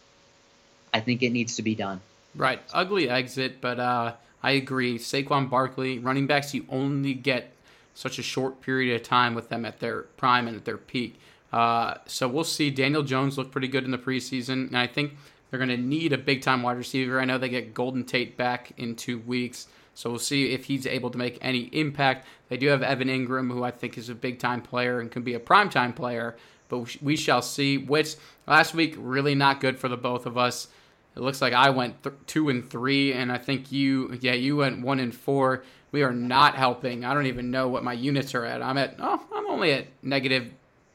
I 0.92 1.00
think 1.00 1.22
it 1.22 1.30
needs 1.30 1.56
to 1.56 1.62
be 1.62 1.74
done. 1.74 2.00
Right, 2.34 2.60
ugly 2.72 3.08
exit, 3.08 3.60
but 3.60 3.80
uh, 3.80 4.14
I 4.42 4.52
agree. 4.52 4.98
Saquon 4.98 5.48
Barkley, 5.48 5.98
running 5.98 6.26
backs, 6.26 6.54
you 6.54 6.66
only 6.68 7.14
get 7.14 7.52
such 7.94 8.18
a 8.18 8.22
short 8.22 8.60
period 8.60 8.94
of 8.94 9.02
time 9.02 9.34
with 9.34 9.48
them 9.48 9.64
at 9.64 9.80
their 9.80 10.02
prime 10.02 10.46
and 10.46 10.56
at 10.56 10.64
their 10.64 10.76
peak. 10.76 11.18
Uh, 11.52 11.94
so 12.06 12.28
we'll 12.28 12.44
see. 12.44 12.70
Daniel 12.70 13.02
Jones 13.02 13.38
looked 13.38 13.52
pretty 13.52 13.68
good 13.68 13.84
in 13.84 13.90
the 13.90 13.98
preseason, 13.98 14.68
and 14.68 14.76
I 14.76 14.86
think 14.86 15.14
they're 15.50 15.58
going 15.58 15.70
to 15.70 15.76
need 15.76 16.12
a 16.12 16.18
big 16.18 16.42
time 16.42 16.62
wide 16.62 16.76
receiver. 16.76 17.20
I 17.20 17.24
know 17.24 17.38
they 17.38 17.48
get 17.48 17.72
Golden 17.72 18.04
Tate 18.04 18.36
back 18.36 18.72
in 18.76 18.96
two 18.96 19.18
weeks, 19.20 19.68
so 19.94 20.10
we'll 20.10 20.18
see 20.18 20.52
if 20.52 20.66
he's 20.66 20.86
able 20.86 21.10
to 21.10 21.18
make 21.18 21.38
any 21.40 21.70
impact. 21.72 22.26
They 22.48 22.58
do 22.58 22.68
have 22.68 22.82
Evan 22.82 23.08
Engram, 23.08 23.50
who 23.50 23.64
I 23.64 23.70
think 23.70 23.96
is 23.96 24.10
a 24.10 24.14
big 24.14 24.38
time 24.38 24.60
player 24.60 25.00
and 25.00 25.10
can 25.10 25.22
be 25.22 25.34
a 25.34 25.40
prime 25.40 25.70
time 25.70 25.94
player, 25.94 26.36
but 26.68 27.00
we 27.00 27.16
shall 27.16 27.42
see. 27.42 27.78
Which 27.78 28.16
last 28.46 28.74
week 28.74 28.94
really 28.98 29.34
not 29.34 29.60
good 29.60 29.78
for 29.78 29.88
the 29.88 29.96
both 29.96 30.26
of 30.26 30.36
us. 30.36 30.68
It 31.16 31.22
looks 31.22 31.40
like 31.40 31.54
I 31.54 31.70
went 31.70 32.02
th- 32.02 32.14
two 32.26 32.50
and 32.50 32.68
three, 32.68 33.12
and 33.14 33.32
I 33.32 33.38
think 33.38 33.72
you, 33.72 34.18
yeah, 34.20 34.34
you 34.34 34.56
went 34.56 34.82
one 34.82 35.00
and 35.00 35.14
four. 35.14 35.64
We 35.90 36.02
are 36.02 36.12
not 36.12 36.56
helping. 36.56 37.04
I 37.04 37.14
don't 37.14 37.26
even 37.26 37.50
know 37.50 37.68
what 37.68 37.82
my 37.82 37.94
units 37.94 38.34
are 38.34 38.44
at. 38.44 38.60
I'm 38.60 38.76
at, 38.76 38.96
oh, 38.98 39.22
I'm 39.34 39.46
only 39.46 39.72
at 39.72 39.86
negative 40.02 40.52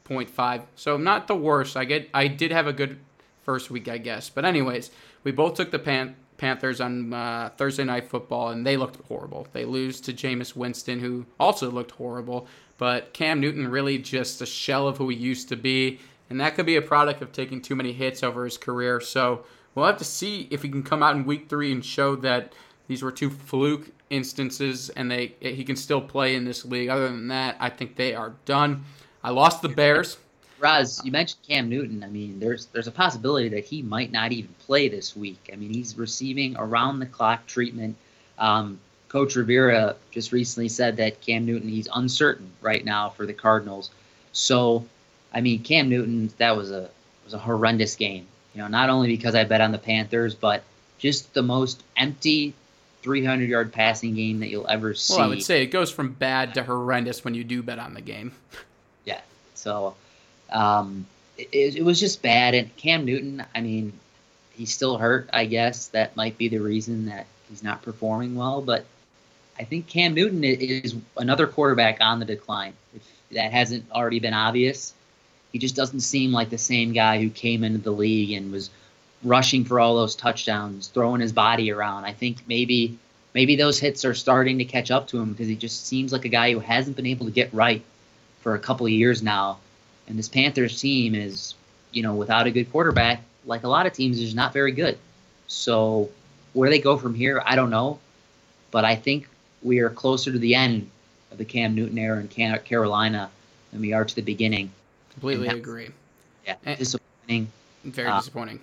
0.5, 0.08 0.62
so 0.76 0.96
not 0.96 1.26
the 1.26 1.34
worst. 1.34 1.76
I 1.76 1.84
get, 1.84 2.08
I 2.14 2.28
did 2.28 2.52
have 2.52 2.68
a 2.68 2.72
good 2.72 2.98
first 3.42 3.70
week, 3.70 3.88
I 3.88 3.98
guess. 3.98 4.30
But 4.30 4.44
anyways, 4.44 4.92
we 5.24 5.32
both 5.32 5.54
took 5.54 5.72
the 5.72 5.80
Pan- 5.80 6.14
Panthers 6.36 6.80
on 6.80 7.12
uh, 7.12 7.50
Thursday 7.56 7.84
Night 7.84 8.08
Football, 8.08 8.50
and 8.50 8.64
they 8.64 8.76
looked 8.76 9.04
horrible. 9.08 9.48
They 9.52 9.64
lose 9.64 10.00
to 10.02 10.12
Jameis 10.12 10.54
Winston, 10.54 11.00
who 11.00 11.26
also 11.40 11.68
looked 11.68 11.92
horrible. 11.92 12.46
But 12.78 13.12
Cam 13.12 13.40
Newton 13.40 13.66
really 13.68 13.98
just 13.98 14.40
a 14.40 14.46
shell 14.46 14.86
of 14.86 14.98
who 14.98 15.08
he 15.08 15.16
used 15.16 15.48
to 15.48 15.56
be, 15.56 15.98
and 16.30 16.40
that 16.40 16.54
could 16.54 16.66
be 16.66 16.76
a 16.76 16.82
product 16.82 17.22
of 17.22 17.32
taking 17.32 17.60
too 17.60 17.74
many 17.74 17.92
hits 17.92 18.22
over 18.22 18.44
his 18.44 18.56
career. 18.56 19.00
So 19.00 19.44
we'll 19.74 19.86
have 19.86 19.98
to 19.98 20.04
see 20.04 20.48
if 20.50 20.62
he 20.62 20.68
can 20.68 20.82
come 20.82 21.02
out 21.02 21.16
in 21.16 21.24
week 21.24 21.48
three 21.48 21.72
and 21.72 21.84
show 21.84 22.16
that 22.16 22.52
these 22.88 23.02
were 23.02 23.12
two 23.12 23.30
fluke 23.30 23.90
instances 24.10 24.90
and 24.90 25.10
they 25.10 25.34
he 25.40 25.64
can 25.64 25.76
still 25.76 26.00
play 26.00 26.34
in 26.36 26.44
this 26.44 26.64
league. 26.64 26.88
Other 26.88 27.08
than 27.08 27.28
that, 27.28 27.56
I 27.58 27.70
think 27.70 27.96
they 27.96 28.14
are 28.14 28.34
done. 28.44 28.84
I 29.24 29.30
lost 29.30 29.62
the 29.62 29.68
Bears. 29.68 30.18
Roz, 30.58 31.00
you 31.04 31.10
mentioned 31.10 31.42
Cam 31.46 31.68
Newton. 31.68 32.04
I 32.04 32.08
mean, 32.08 32.38
there's 32.38 32.66
there's 32.66 32.86
a 32.86 32.92
possibility 32.92 33.48
that 33.48 33.64
he 33.64 33.82
might 33.82 34.12
not 34.12 34.30
even 34.30 34.54
play 34.66 34.88
this 34.88 35.16
week. 35.16 35.50
I 35.52 35.56
mean, 35.56 35.74
he's 35.74 35.96
receiving 35.96 36.56
around 36.56 37.00
the 37.00 37.06
clock 37.06 37.46
treatment. 37.46 37.96
Um, 38.38 38.78
Coach 39.08 39.34
Rivera 39.34 39.96
just 40.10 40.32
recently 40.32 40.68
said 40.68 40.96
that 40.98 41.20
Cam 41.20 41.44
Newton 41.44 41.68
he's 41.68 41.88
uncertain 41.92 42.50
right 42.60 42.84
now 42.84 43.10
for 43.10 43.26
the 43.26 43.32
Cardinals. 43.32 43.90
So, 44.32 44.86
I 45.34 45.40
mean, 45.40 45.62
Cam 45.62 45.88
Newton 45.88 46.32
that 46.38 46.56
was 46.56 46.70
a 46.70 46.90
was 47.24 47.34
a 47.34 47.38
horrendous 47.38 47.96
game. 47.96 48.26
You 48.54 48.62
know, 48.62 48.68
not 48.68 48.90
only 48.90 49.08
because 49.08 49.34
I 49.34 49.44
bet 49.44 49.60
on 49.60 49.72
the 49.72 49.78
Panthers, 49.78 50.34
but 50.34 50.62
just 50.98 51.32
the 51.34 51.42
most 51.42 51.82
empty 51.96 52.54
300 53.02 53.48
yard 53.48 53.72
passing 53.72 54.14
game 54.14 54.40
that 54.40 54.48
you'll 54.48 54.68
ever 54.68 54.94
see. 54.94 55.14
Well, 55.14 55.24
I 55.24 55.28
would 55.28 55.42
say 55.42 55.62
it 55.62 55.66
goes 55.66 55.90
from 55.90 56.12
bad 56.12 56.54
to 56.54 56.62
horrendous 56.62 57.24
when 57.24 57.34
you 57.34 57.44
do 57.44 57.62
bet 57.62 57.78
on 57.78 57.94
the 57.94 58.00
game. 58.00 58.32
Yeah. 59.04 59.20
So 59.54 59.94
um, 60.50 61.06
it, 61.36 61.76
it 61.76 61.84
was 61.84 61.98
just 61.98 62.22
bad. 62.22 62.54
And 62.54 62.74
Cam 62.76 63.04
Newton, 63.04 63.44
I 63.54 63.60
mean, 63.60 63.92
he's 64.54 64.72
still 64.72 64.98
hurt, 64.98 65.28
I 65.32 65.46
guess. 65.46 65.88
That 65.88 66.16
might 66.16 66.38
be 66.38 66.48
the 66.48 66.58
reason 66.58 67.06
that 67.06 67.26
he's 67.48 67.62
not 67.62 67.82
performing 67.82 68.36
well. 68.36 68.60
But 68.62 68.84
I 69.58 69.64
think 69.64 69.88
Cam 69.88 70.14
Newton 70.14 70.44
is 70.44 70.94
another 71.16 71.46
quarterback 71.46 71.98
on 72.00 72.20
the 72.20 72.24
decline. 72.24 72.74
If 72.94 73.02
that 73.32 73.52
hasn't 73.52 73.90
already 73.90 74.20
been 74.20 74.34
obvious, 74.34 74.94
he 75.52 75.58
just 75.58 75.76
doesn't 75.76 76.00
seem 76.00 76.32
like 76.32 76.50
the 76.50 76.58
same 76.58 76.92
guy 76.92 77.20
who 77.20 77.30
came 77.30 77.62
into 77.62 77.78
the 77.78 77.90
league 77.90 78.32
and 78.32 78.50
was 78.50 78.70
rushing 79.22 79.64
for 79.64 79.78
all 79.78 79.96
those 79.96 80.16
touchdowns, 80.16 80.88
throwing 80.88 81.20
his 81.20 81.32
body 81.32 81.70
around. 81.70 82.04
I 82.04 82.12
think 82.12 82.38
maybe 82.48 82.98
maybe 83.34 83.56
those 83.56 83.78
hits 83.78 84.04
are 84.04 84.14
starting 84.14 84.58
to 84.58 84.64
catch 84.64 84.90
up 84.90 85.08
to 85.08 85.18
him 85.18 85.32
because 85.32 85.48
he 85.48 85.56
just 85.56 85.86
seems 85.86 86.12
like 86.12 86.24
a 86.24 86.28
guy 86.28 86.52
who 86.52 86.60
hasn't 86.60 86.96
been 86.96 87.06
able 87.06 87.26
to 87.26 87.32
get 87.32 87.52
right 87.52 87.82
for 88.40 88.54
a 88.54 88.58
couple 88.58 88.86
of 88.86 88.92
years 88.92 89.22
now. 89.22 89.58
And 90.08 90.18
this 90.18 90.28
Panthers 90.28 90.80
team 90.80 91.14
is, 91.14 91.54
you 91.92 92.02
know, 92.02 92.14
without 92.14 92.46
a 92.46 92.50
good 92.50 92.70
quarterback, 92.72 93.22
like 93.46 93.62
a 93.62 93.68
lot 93.68 93.86
of 93.86 93.92
teams, 93.92 94.18
is 94.18 94.34
not 94.34 94.52
very 94.52 94.72
good. 94.72 94.98
So 95.46 96.10
where 96.52 96.70
they 96.70 96.80
go 96.80 96.96
from 96.96 97.14
here, 97.14 97.42
I 97.44 97.56
don't 97.56 97.70
know. 97.70 97.98
But 98.70 98.84
I 98.84 98.96
think 98.96 99.28
we 99.62 99.80
are 99.80 99.90
closer 99.90 100.32
to 100.32 100.38
the 100.38 100.54
end 100.54 100.90
of 101.30 101.38
the 101.38 101.44
Cam 101.44 101.74
Newton 101.74 101.98
era 101.98 102.18
in 102.20 102.28
Carolina 102.58 103.30
than 103.70 103.80
we 103.80 103.92
are 103.92 104.04
to 104.04 104.14
the 104.14 104.22
beginning. 104.22 104.72
Completely 105.14 105.48
agree. 105.48 105.90
Yeah, 106.46 106.56
and 106.64 106.78
disappointing. 106.78 107.50
Very 107.84 108.08
uh, 108.08 108.18
disappointing. 108.18 108.60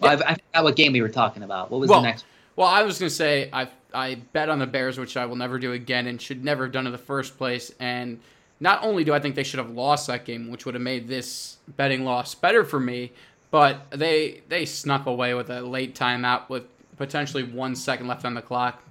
Well, 0.00 0.18
yeah. 0.18 0.24
I, 0.26 0.30
I, 0.30 0.34
forgot 0.34 0.64
what 0.64 0.76
game 0.76 0.92
we 0.92 1.00
were 1.00 1.08
talking 1.08 1.42
about. 1.42 1.70
What 1.70 1.80
was 1.80 1.90
well, 1.90 2.00
the 2.00 2.08
next? 2.08 2.24
Well, 2.56 2.68
I 2.68 2.82
was 2.82 2.98
going 2.98 3.08
to 3.08 3.14
say 3.14 3.48
I 3.52 3.68
I 3.94 4.16
bet 4.32 4.48
on 4.48 4.58
the 4.58 4.66
Bears, 4.66 4.98
which 4.98 5.16
I 5.16 5.26
will 5.26 5.36
never 5.36 5.58
do 5.58 5.72
again, 5.72 6.06
and 6.06 6.20
should 6.20 6.44
never 6.44 6.64
have 6.64 6.72
done 6.72 6.86
in 6.86 6.92
the 6.92 6.98
first 6.98 7.38
place. 7.38 7.72
And 7.80 8.20
not 8.60 8.82
only 8.84 9.04
do 9.04 9.12
I 9.12 9.18
think 9.18 9.34
they 9.34 9.42
should 9.42 9.58
have 9.58 9.70
lost 9.70 10.06
that 10.06 10.24
game, 10.24 10.50
which 10.50 10.66
would 10.66 10.74
have 10.74 10.82
made 10.82 11.08
this 11.08 11.56
betting 11.76 12.04
loss 12.04 12.34
better 12.34 12.64
for 12.64 12.80
me, 12.80 13.12
but 13.50 13.90
they 13.90 14.42
they 14.48 14.64
snuck 14.66 15.06
away 15.06 15.34
with 15.34 15.50
a 15.50 15.60
late 15.60 15.94
timeout 15.94 16.48
with 16.48 16.64
potentially 16.96 17.42
one 17.42 17.74
second 17.74 18.06
left 18.06 18.24
on 18.24 18.34
the 18.34 18.42
clock. 18.42 18.82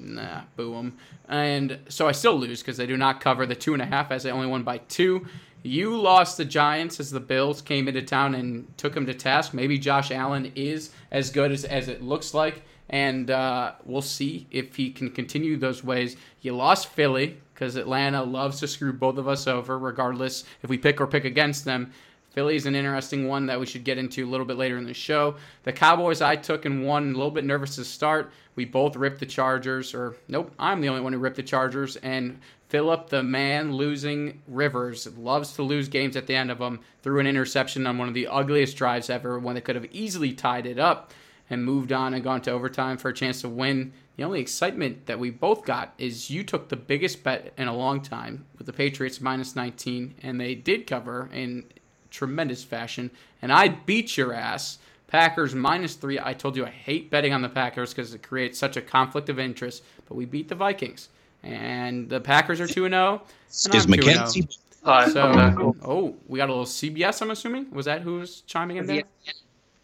Nah, 0.00 0.42
boo 0.56 0.72
them. 0.72 0.96
And 1.28 1.78
so 1.88 2.08
I 2.08 2.12
still 2.12 2.38
lose 2.38 2.62
because 2.62 2.76
they 2.76 2.86
do 2.86 2.96
not 2.96 3.20
cover 3.20 3.46
the 3.46 3.54
two 3.54 3.74
and 3.74 3.82
a 3.82 3.86
half 3.86 4.10
as 4.10 4.22
they 4.22 4.30
only 4.30 4.46
won 4.46 4.62
by 4.62 4.78
two. 4.78 5.26
You 5.62 6.00
lost 6.00 6.38
the 6.38 6.44
Giants 6.44 7.00
as 7.00 7.10
the 7.10 7.20
Bills 7.20 7.60
came 7.60 7.86
into 7.86 8.00
town 8.00 8.34
and 8.34 8.66
took 8.78 8.94
them 8.94 9.04
to 9.06 9.14
task. 9.14 9.52
Maybe 9.52 9.78
Josh 9.78 10.10
Allen 10.10 10.52
is 10.54 10.90
as 11.10 11.30
good 11.30 11.52
as, 11.52 11.64
as 11.64 11.88
it 11.88 12.02
looks 12.02 12.32
like. 12.32 12.62
And 12.88 13.30
uh, 13.30 13.72
we'll 13.84 14.02
see 14.02 14.46
if 14.50 14.74
he 14.74 14.90
can 14.90 15.10
continue 15.10 15.56
those 15.56 15.84
ways. 15.84 16.16
You 16.40 16.56
lost 16.56 16.88
Philly 16.88 17.36
because 17.54 17.76
Atlanta 17.76 18.22
loves 18.22 18.58
to 18.60 18.66
screw 18.66 18.92
both 18.92 19.18
of 19.18 19.28
us 19.28 19.46
over, 19.46 19.78
regardless 19.78 20.44
if 20.62 20.70
we 20.70 20.78
pick 20.78 21.00
or 21.00 21.06
pick 21.06 21.24
against 21.24 21.64
them. 21.64 21.92
Philly's 22.30 22.66
an 22.66 22.74
interesting 22.74 23.26
one 23.26 23.46
that 23.46 23.58
we 23.58 23.66
should 23.66 23.84
get 23.84 23.98
into 23.98 24.24
a 24.24 24.30
little 24.30 24.46
bit 24.46 24.56
later 24.56 24.78
in 24.78 24.84
the 24.84 24.94
show. 24.94 25.36
The 25.64 25.72
Cowboys 25.72 26.22
I 26.22 26.36
took 26.36 26.64
and 26.64 26.86
won, 26.86 27.10
a 27.10 27.16
little 27.16 27.30
bit 27.30 27.44
nervous 27.44 27.74
to 27.76 27.84
start. 27.84 28.32
We 28.54 28.64
both 28.64 28.96
ripped 28.96 29.20
the 29.20 29.26
Chargers, 29.26 29.94
or 29.94 30.16
nope, 30.28 30.52
I'm 30.58 30.80
the 30.80 30.88
only 30.88 31.00
one 31.00 31.12
who 31.12 31.18
ripped 31.18 31.36
the 31.36 31.42
Chargers. 31.42 31.96
And 31.96 32.38
Philip, 32.68 33.08
the 33.08 33.22
man 33.22 33.74
losing 33.74 34.42
Rivers, 34.46 35.08
loves 35.16 35.54
to 35.54 35.62
lose 35.62 35.88
games 35.88 36.16
at 36.16 36.28
the 36.28 36.36
end 36.36 36.52
of 36.52 36.58
them. 36.58 36.80
Threw 37.02 37.18
an 37.18 37.26
interception 37.26 37.86
on 37.86 37.98
one 37.98 38.08
of 38.08 38.14
the 38.14 38.28
ugliest 38.28 38.76
drives 38.76 39.10
ever 39.10 39.38
when 39.38 39.56
they 39.56 39.60
could 39.60 39.76
have 39.76 39.88
easily 39.90 40.32
tied 40.32 40.66
it 40.66 40.78
up 40.78 41.12
and 41.50 41.64
moved 41.64 41.90
on 41.90 42.14
and 42.14 42.22
gone 42.22 42.40
to 42.42 42.52
overtime 42.52 42.96
for 42.96 43.08
a 43.08 43.14
chance 43.14 43.40
to 43.40 43.48
win. 43.48 43.92
The 44.16 44.22
only 44.22 44.40
excitement 44.40 45.06
that 45.06 45.18
we 45.18 45.30
both 45.30 45.64
got 45.64 45.94
is 45.98 46.30
you 46.30 46.44
took 46.44 46.68
the 46.68 46.76
biggest 46.76 47.24
bet 47.24 47.52
in 47.58 47.66
a 47.66 47.74
long 47.74 48.02
time 48.02 48.46
with 48.56 48.68
the 48.68 48.72
Patriots 48.72 49.20
minus 49.20 49.56
19, 49.56 50.14
and 50.22 50.40
they 50.40 50.54
did 50.54 50.86
cover 50.86 51.28
in 51.32 51.64
tremendous 52.10 52.64
fashion. 52.64 53.10
And 53.42 53.52
I 53.52 53.68
beat 53.68 54.16
your 54.16 54.32
ass. 54.32 54.78
Packers 55.06 55.54
minus 55.56 55.94
three. 55.94 56.20
I 56.20 56.34
told 56.34 56.56
you 56.56 56.64
I 56.64 56.70
hate 56.70 57.10
betting 57.10 57.32
on 57.32 57.42
the 57.42 57.48
Packers 57.48 57.92
because 57.92 58.14
it 58.14 58.22
creates 58.22 58.58
such 58.58 58.76
a 58.76 58.80
conflict 58.80 59.28
of 59.28 59.40
interest, 59.40 59.82
but 60.08 60.14
we 60.14 60.24
beat 60.24 60.48
the 60.48 60.54
Vikings. 60.54 61.08
And 61.42 62.08
the 62.08 62.20
Packers 62.20 62.60
are 62.60 62.66
2 62.68 62.88
0. 62.88 63.22
Is 63.48 63.88
Mackenzie? 63.88 64.48
So, 64.84 65.74
oh, 65.84 66.14
we 66.28 66.38
got 66.38 66.48
a 66.48 66.52
little 66.52 66.64
CBS, 66.64 67.20
I'm 67.22 67.30
assuming. 67.30 67.70
Was 67.70 67.86
that 67.86 68.02
who 68.02 68.20
was 68.20 68.42
chiming 68.42 68.76
in 68.76 68.86
there? 68.86 69.02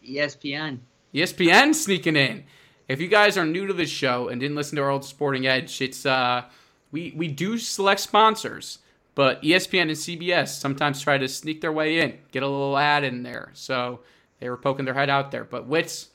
ESPN. 0.07 0.79
ESPN 1.15 1.75
sneaking 1.75 2.17
in. 2.17 2.45
If 2.89 3.01
you 3.01 3.09
guys 3.09 3.37
are 3.37 3.45
new 3.45 3.67
to 3.67 3.73
this 3.73 3.91
show 3.91 4.29
and 4.29 4.41
didn't 4.41 4.57
listen 4.57 4.77
to 4.77 4.83
our 4.83 4.91
old 4.91 5.05
Sporting 5.05 5.47
Edge, 5.47 5.81
it's 5.83 6.07
uh, 6.07 6.45
we 6.93 7.13
we 7.17 7.27
do 7.29 7.59
select 7.59 8.01
sponsors, 8.01 8.79
but 9.17 9.43
ESPN 9.43 9.83
and 9.83 9.91
CBS 9.93 10.49
sometimes 10.49 11.01
try 11.01 11.17
to 11.17 11.27
sneak 11.27 11.63
their 11.63 11.73
way 11.73 12.01
in, 12.01 12.19
get 12.33 12.43
a 12.43 12.49
little 12.49 12.77
ad 12.77 13.03
in 13.03 13.23
there. 13.23 13.51
So 13.55 14.01
they 14.39 14.51
were 14.51 14.59
poking 14.59 14.85
their 14.85 14.95
head 14.95 15.09
out 15.09 15.31
there. 15.31 15.43
But 15.43 15.67
Wits, 15.67 16.11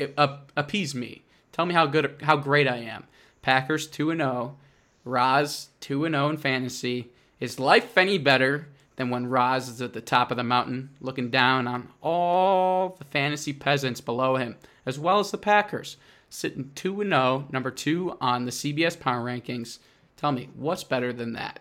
it, 0.00 0.12
uh, 0.18 0.38
appease 0.56 0.92
me. 0.94 1.22
Tell 1.52 1.64
me 1.64 1.72
how 1.72 1.86
good, 1.86 2.16
how 2.22 2.36
great 2.36 2.66
I 2.66 2.78
am. 2.78 3.04
Packers 3.42 3.86
two 3.86 4.10
and 4.10 4.20
zero, 4.20 4.30
oh. 4.30 4.56
Roz 5.04 5.68
two 5.78 6.04
and 6.04 6.14
zero 6.14 6.26
oh 6.26 6.30
in 6.30 6.36
fantasy. 6.36 7.12
Is 7.38 7.60
life 7.60 7.96
any 7.96 8.18
better 8.18 8.68
than 8.96 9.10
when 9.10 9.28
Roz 9.28 9.68
is 9.68 9.80
at 9.80 9.92
the 9.92 10.00
top 10.00 10.32
of 10.32 10.36
the 10.36 10.42
mountain 10.42 10.90
looking 11.00 11.30
down 11.30 11.68
on 11.68 11.90
all 12.02 12.96
the 12.98 13.04
fantasy 13.04 13.52
peasants 13.52 14.00
below 14.00 14.34
him, 14.34 14.56
as 14.84 14.98
well 14.98 15.20
as 15.20 15.30
the 15.30 15.38
Packers, 15.38 15.96
sitting 16.28 16.72
2 16.74 17.02
and 17.02 17.10
0, 17.10 17.46
number 17.52 17.70
two 17.70 18.16
on 18.20 18.46
the 18.46 18.50
CBS 18.50 18.98
Power 18.98 19.24
Rankings. 19.24 19.78
Tell 20.16 20.32
me, 20.32 20.48
what's 20.54 20.84
better 20.84 21.12
than 21.12 21.32
that? 21.34 21.60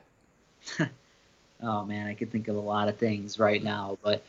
oh, 1.63 1.85
man, 1.85 2.07
I 2.07 2.13
could 2.13 2.31
think 2.31 2.47
of 2.47 2.55
a 2.55 2.59
lot 2.59 2.89
of 2.89 2.97
things 2.97 3.39
right 3.39 3.63
now. 3.63 3.97
But, 4.03 4.23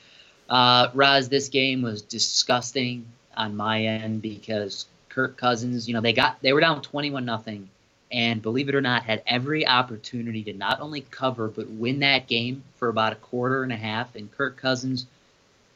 uh, 0.49 0.89
this 1.29 1.49
game 1.49 1.83
was 1.83 2.03
disgusting 2.03 3.07
on 3.37 3.57
my 3.57 3.85
end 3.85 4.23
because 4.23 4.87
Kirk 5.09 5.37
Cousins, 5.37 5.89
you 5.89 5.95
know, 5.95 6.01
they 6.01 6.13
got 6.13 6.41
they 6.43 6.53
were 6.53 6.61
down 6.61 6.83
21 6.83 7.25
nothing 7.25 7.69
and 8.15 8.41
believe 8.41 8.69
it 8.69 8.75
or 8.75 8.81
not, 8.81 9.03
had 9.03 9.23
every 9.27 9.67
opportunity 9.67 10.45
to 10.45 10.53
not 10.53 10.81
only 10.81 11.01
cover 11.01 11.49
but 11.49 11.69
win 11.69 11.99
that 12.01 12.29
game 12.29 12.63
for 12.77 12.89
about 12.89 13.13
a 13.13 13.17
quarter 13.17 13.65
and 13.65 13.73
a 13.73 13.77
half. 13.77 14.15
And 14.15 14.31
Kirk 14.31 14.57
Cousins 14.57 15.07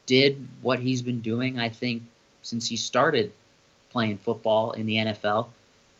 did 0.07 0.47
what 0.63 0.79
he's 0.79 1.03
been 1.03 1.21
doing, 1.21 1.59
I 1.59 1.69
think, 1.69 2.03
since 2.43 2.69
he 2.69 2.77
started 2.77 3.33
playing 3.91 4.19
football 4.19 4.73
in 4.73 4.87
the 4.87 4.97
NFL. 4.97 5.49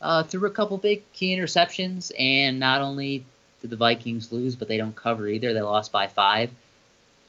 Uh, 0.01 0.23
threw 0.23 0.47
a 0.47 0.51
couple 0.51 0.79
big 0.79 1.03
key 1.13 1.37
interceptions, 1.37 2.13
and 2.17 2.61
not 2.61 2.83
only 2.83 3.25
did 3.61 3.71
the 3.71 3.77
Vikings 3.77 4.33
lose, 4.33 4.57
but 4.57 4.69
they 4.69 4.77
don't 4.77 4.95
cover 4.95 5.29
either. 5.29 5.53
They 5.53 5.61
lost 5.61 5.93
by 5.93 6.07
five. 6.07 6.51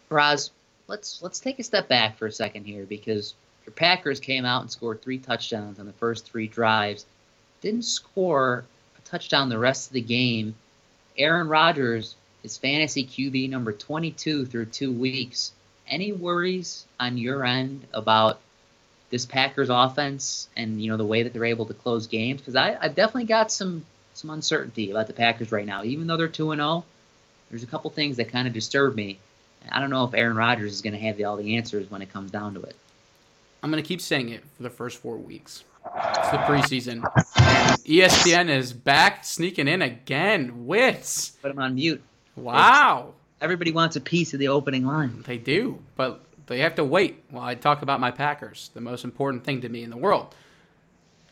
Roz, 0.09 0.51
let's 0.87 1.21
let's 1.21 1.39
take 1.39 1.59
a 1.59 1.63
step 1.63 1.87
back 1.87 2.17
for 2.17 2.25
a 2.27 2.31
second 2.31 2.65
here 2.65 2.85
because 2.85 3.33
your 3.65 3.73
Packers 3.73 4.19
came 4.19 4.45
out 4.45 4.61
and 4.61 4.71
scored 4.71 5.01
three 5.01 5.19
touchdowns 5.19 5.79
on 5.79 5.85
the 5.85 5.93
first 5.93 6.25
three 6.25 6.47
drives. 6.47 7.05
Didn't 7.61 7.85
score 7.85 8.65
a 8.97 9.09
touchdown 9.09 9.49
the 9.49 9.59
rest 9.59 9.87
of 9.87 9.93
the 9.93 10.01
game. 10.01 10.55
Aaron 11.17 11.47
Rodgers 11.47 12.15
is 12.43 12.57
fantasy 12.57 13.05
QB 13.05 13.49
number 13.49 13.71
22 13.71 14.45
through 14.45 14.65
two 14.65 14.91
weeks. 14.91 15.51
Any 15.87 16.11
worries 16.11 16.85
on 16.99 17.17
your 17.17 17.43
end 17.43 17.85
about 17.93 18.39
this 19.09 19.25
Packers 19.25 19.69
offense 19.69 20.47
and 20.55 20.81
you 20.81 20.89
know 20.89 20.97
the 20.97 21.05
way 21.05 21.23
that 21.23 21.33
they're 21.33 21.45
able 21.45 21.65
to 21.65 21.73
close 21.73 22.07
games? 22.07 22.41
Because 22.41 22.55
I 22.55 22.77
I've 22.79 22.95
definitely 22.95 23.25
got 23.25 23.51
some 23.51 23.85
some 24.13 24.29
uncertainty 24.29 24.91
about 24.91 25.07
the 25.07 25.13
Packers 25.13 25.51
right 25.51 25.65
now. 25.65 25.83
Even 25.83 26.07
though 26.07 26.17
they're 26.17 26.27
two 26.27 26.51
and 26.51 26.59
zero, 26.59 26.85
there's 27.49 27.63
a 27.63 27.67
couple 27.67 27.89
things 27.89 28.17
that 28.17 28.29
kind 28.29 28.47
of 28.47 28.53
disturb 28.53 28.95
me. 28.95 29.19
I 29.69 29.79
don't 29.79 29.89
know 29.89 30.05
if 30.05 30.13
Aaron 30.13 30.37
Rodgers 30.37 30.73
is 30.73 30.81
going 30.81 30.93
to 30.93 30.99
have 30.99 31.17
the, 31.17 31.25
all 31.25 31.37
the 31.37 31.57
answers 31.57 31.89
when 31.89 32.01
it 32.01 32.11
comes 32.11 32.31
down 32.31 32.53
to 32.53 32.61
it. 32.61 32.75
I'm 33.61 33.71
going 33.71 33.83
to 33.83 33.87
keep 33.87 34.01
saying 34.01 34.29
it 34.29 34.43
for 34.55 34.63
the 34.63 34.69
first 34.69 34.97
four 34.97 35.17
weeks. 35.17 35.63
It's 35.85 36.29
the 36.31 36.37
preseason. 36.37 37.03
And 37.37 37.81
ESPN 37.83 38.49
is 38.49 38.73
back 38.73 39.25
sneaking 39.25 39.67
in 39.67 39.81
again. 39.81 40.65
Wits. 40.65 41.31
Put 41.41 41.51
him 41.51 41.59
on 41.59 41.75
mute. 41.75 42.01
Wow. 42.35 43.13
Everybody 43.41 43.71
wants 43.71 43.95
a 43.95 44.01
piece 44.01 44.33
of 44.33 44.39
the 44.39 44.49
opening 44.49 44.85
line. 44.85 45.23
They 45.25 45.37
do, 45.37 45.79
but 45.95 46.21
they 46.47 46.59
have 46.59 46.75
to 46.75 46.83
wait 46.83 47.23
while 47.29 47.43
I 47.43 47.55
talk 47.55 47.81
about 47.81 47.99
my 47.99 48.11
Packers, 48.11 48.71
the 48.73 48.81
most 48.81 49.03
important 49.03 49.43
thing 49.43 49.61
to 49.61 49.69
me 49.69 49.83
in 49.83 49.89
the 49.89 49.97
world. 49.97 50.33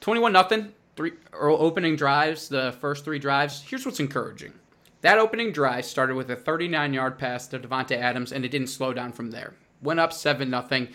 21 0.02 0.32
nothing, 0.32 0.74
three 0.98 1.14
opening 1.34 1.95
drives, 1.95 2.50
the 2.50 2.76
first 2.82 3.06
three 3.06 3.20
drives. 3.20 3.62
Here's 3.62 3.86
what's 3.86 4.00
encouraging. 4.00 4.54
That 5.02 5.20
opening 5.20 5.52
drive 5.52 5.86
started 5.86 6.16
with 6.16 6.30
a 6.32 6.36
39-yard 6.36 7.18
pass 7.18 7.48
to 7.48 7.60
Davante 7.60 7.95
Adams, 7.95 8.32
and 8.34 8.43
it 8.43 8.50
didn't 8.50 8.68
slow 8.68 8.93
down 8.93 9.14
from 9.14 9.32
there. 9.32 9.54
Went 9.82 10.00
up 10.00 10.12
seven 10.12 10.50
nothing. 10.50 10.89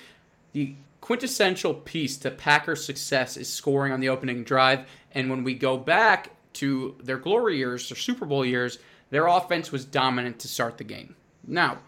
The 0.53 0.75
quintessential 1.01 1.73
piece 1.73 2.17
to 2.19 2.31
Packers' 2.31 2.85
success 2.85 3.37
is 3.37 3.49
scoring 3.49 3.93
on 3.93 4.01
the 4.01 4.09
opening 4.09 4.45
drive, 4.45 4.87
and 5.13 5.31
when 5.31 5.45
we 5.45 5.55
go 5.55 5.79
back 5.79 6.31
to 6.55 6.97
their 7.03 7.17
glory 7.17 7.57
years, 7.57 7.89
their 7.89 7.97
Super 7.97 8.27
Bowl 8.27 8.45
years, 8.45 8.79
their 9.11 9.27
offense 9.27 9.71
was 9.71 9.85
dominant 9.85 10.41
to 10.41 10.49
start 10.49 10.79
the 10.79 10.85
game. 10.85 11.15
Now, 11.47 11.79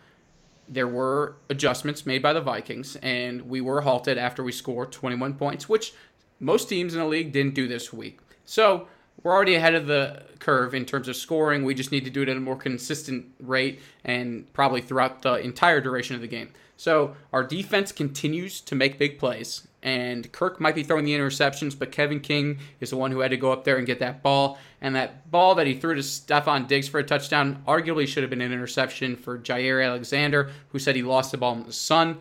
there 0.68 0.88
were 0.88 1.36
adjustments 1.50 2.06
made 2.06 2.22
by 2.22 2.32
the 2.32 2.40
Vikings, 2.40 2.96
and 2.96 3.42
we 3.42 3.60
were 3.60 3.82
halted 3.82 4.18
after 4.18 4.42
we 4.42 4.52
scored 4.52 4.92
21 4.92 5.34
points, 5.34 5.68
which 5.68 5.92
most 6.40 6.68
teams 6.68 6.94
in 6.94 7.00
the 7.00 7.06
league 7.06 7.32
didn't 7.32 7.54
do 7.54 7.68
this 7.68 7.92
week. 7.92 8.18
So 8.44 8.88
we're 9.22 9.32
already 9.32 9.54
ahead 9.54 9.74
of 9.74 9.86
the 9.86 10.22
curve 10.38 10.74
in 10.74 10.84
terms 10.84 11.08
of 11.08 11.16
scoring. 11.16 11.64
We 11.64 11.74
just 11.74 11.92
need 11.92 12.04
to 12.04 12.10
do 12.10 12.22
it 12.22 12.28
at 12.28 12.36
a 12.36 12.40
more 12.40 12.56
consistent 12.56 13.26
rate 13.40 13.80
and 14.04 14.52
probably 14.52 14.82
throughout 14.82 15.22
the 15.22 15.34
entire 15.34 15.80
duration 15.80 16.14
of 16.14 16.20
the 16.20 16.28
game. 16.28 16.50
So 16.76 17.16
our 17.32 17.44
defense 17.44 17.92
continues 17.92 18.60
to 18.62 18.74
make 18.74 18.98
big 18.98 19.18
plays, 19.18 19.68
and 19.82 20.30
Kirk 20.32 20.60
might 20.60 20.74
be 20.74 20.82
throwing 20.82 21.04
the 21.04 21.14
interceptions, 21.14 21.78
but 21.78 21.92
Kevin 21.92 22.18
King 22.18 22.58
is 22.80 22.90
the 22.90 22.96
one 22.96 23.12
who 23.12 23.20
had 23.20 23.30
to 23.30 23.36
go 23.36 23.52
up 23.52 23.64
there 23.64 23.76
and 23.76 23.86
get 23.86 24.00
that 24.00 24.22
ball. 24.22 24.58
And 24.80 24.96
that 24.96 25.30
ball 25.30 25.54
that 25.54 25.66
he 25.66 25.74
threw 25.74 25.94
to 25.94 26.00
Stefon 26.00 26.66
Diggs 26.66 26.88
for 26.88 26.98
a 26.98 27.04
touchdown 27.04 27.62
arguably 27.66 28.08
should 28.08 28.24
have 28.24 28.30
been 28.30 28.40
an 28.40 28.52
interception 28.52 29.14
for 29.14 29.38
Jaire 29.38 29.86
Alexander, 29.86 30.50
who 30.70 30.78
said 30.78 30.96
he 30.96 31.02
lost 31.02 31.30
the 31.30 31.38
ball 31.38 31.54
in 31.54 31.64
the 31.64 31.72
sun. 31.72 32.18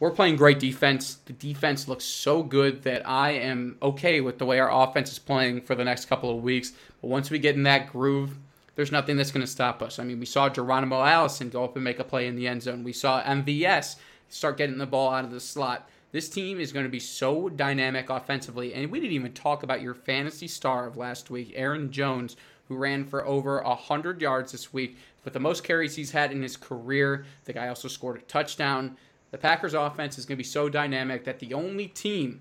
We're 0.00 0.12
playing 0.12 0.36
great 0.36 0.60
defense. 0.60 1.16
The 1.24 1.32
defense 1.32 1.88
looks 1.88 2.04
so 2.04 2.44
good 2.44 2.82
that 2.82 3.08
I 3.08 3.30
am 3.30 3.78
okay 3.82 4.20
with 4.20 4.38
the 4.38 4.46
way 4.46 4.60
our 4.60 4.70
offense 4.70 5.10
is 5.10 5.18
playing 5.18 5.62
for 5.62 5.74
the 5.74 5.84
next 5.84 6.04
couple 6.04 6.30
of 6.30 6.42
weeks. 6.42 6.72
But 7.02 7.08
once 7.08 7.30
we 7.30 7.40
get 7.40 7.56
in 7.56 7.64
that 7.64 7.90
groove, 7.90 8.38
there's 8.76 8.92
nothing 8.92 9.16
that's 9.16 9.32
going 9.32 9.44
to 9.44 9.50
stop 9.50 9.82
us. 9.82 9.98
I 9.98 10.04
mean, 10.04 10.20
we 10.20 10.26
saw 10.26 10.48
Geronimo 10.48 11.02
Allison 11.02 11.48
go 11.48 11.64
up 11.64 11.74
and 11.74 11.82
make 11.82 11.98
a 11.98 12.04
play 12.04 12.28
in 12.28 12.36
the 12.36 12.46
end 12.46 12.62
zone. 12.62 12.84
We 12.84 12.92
saw 12.92 13.20
MVS 13.24 13.96
start 14.28 14.56
getting 14.56 14.78
the 14.78 14.86
ball 14.86 15.12
out 15.12 15.24
of 15.24 15.32
the 15.32 15.40
slot. 15.40 15.88
This 16.12 16.28
team 16.28 16.60
is 16.60 16.72
going 16.72 16.86
to 16.86 16.90
be 16.90 17.00
so 17.00 17.48
dynamic 17.48 18.08
offensively. 18.08 18.74
And 18.74 18.92
we 18.92 19.00
didn't 19.00 19.14
even 19.14 19.32
talk 19.32 19.64
about 19.64 19.82
your 19.82 19.94
fantasy 19.94 20.46
star 20.46 20.86
of 20.86 20.96
last 20.96 21.28
week, 21.28 21.52
Aaron 21.56 21.90
Jones, 21.90 22.36
who 22.68 22.76
ran 22.76 23.04
for 23.04 23.26
over 23.26 23.60
100 23.62 24.22
yards 24.22 24.52
this 24.52 24.72
week 24.72 24.96
with 25.24 25.32
the 25.32 25.40
most 25.40 25.64
carries 25.64 25.96
he's 25.96 26.12
had 26.12 26.30
in 26.30 26.40
his 26.40 26.56
career. 26.56 27.24
The 27.46 27.54
guy 27.54 27.66
also 27.66 27.88
scored 27.88 28.18
a 28.18 28.22
touchdown. 28.22 28.96
The 29.30 29.38
Packers 29.38 29.74
offense 29.74 30.18
is 30.18 30.24
going 30.24 30.36
to 30.36 30.42
be 30.42 30.44
so 30.44 30.68
dynamic 30.68 31.24
that 31.24 31.38
the 31.38 31.54
only 31.54 31.86
team 31.86 32.40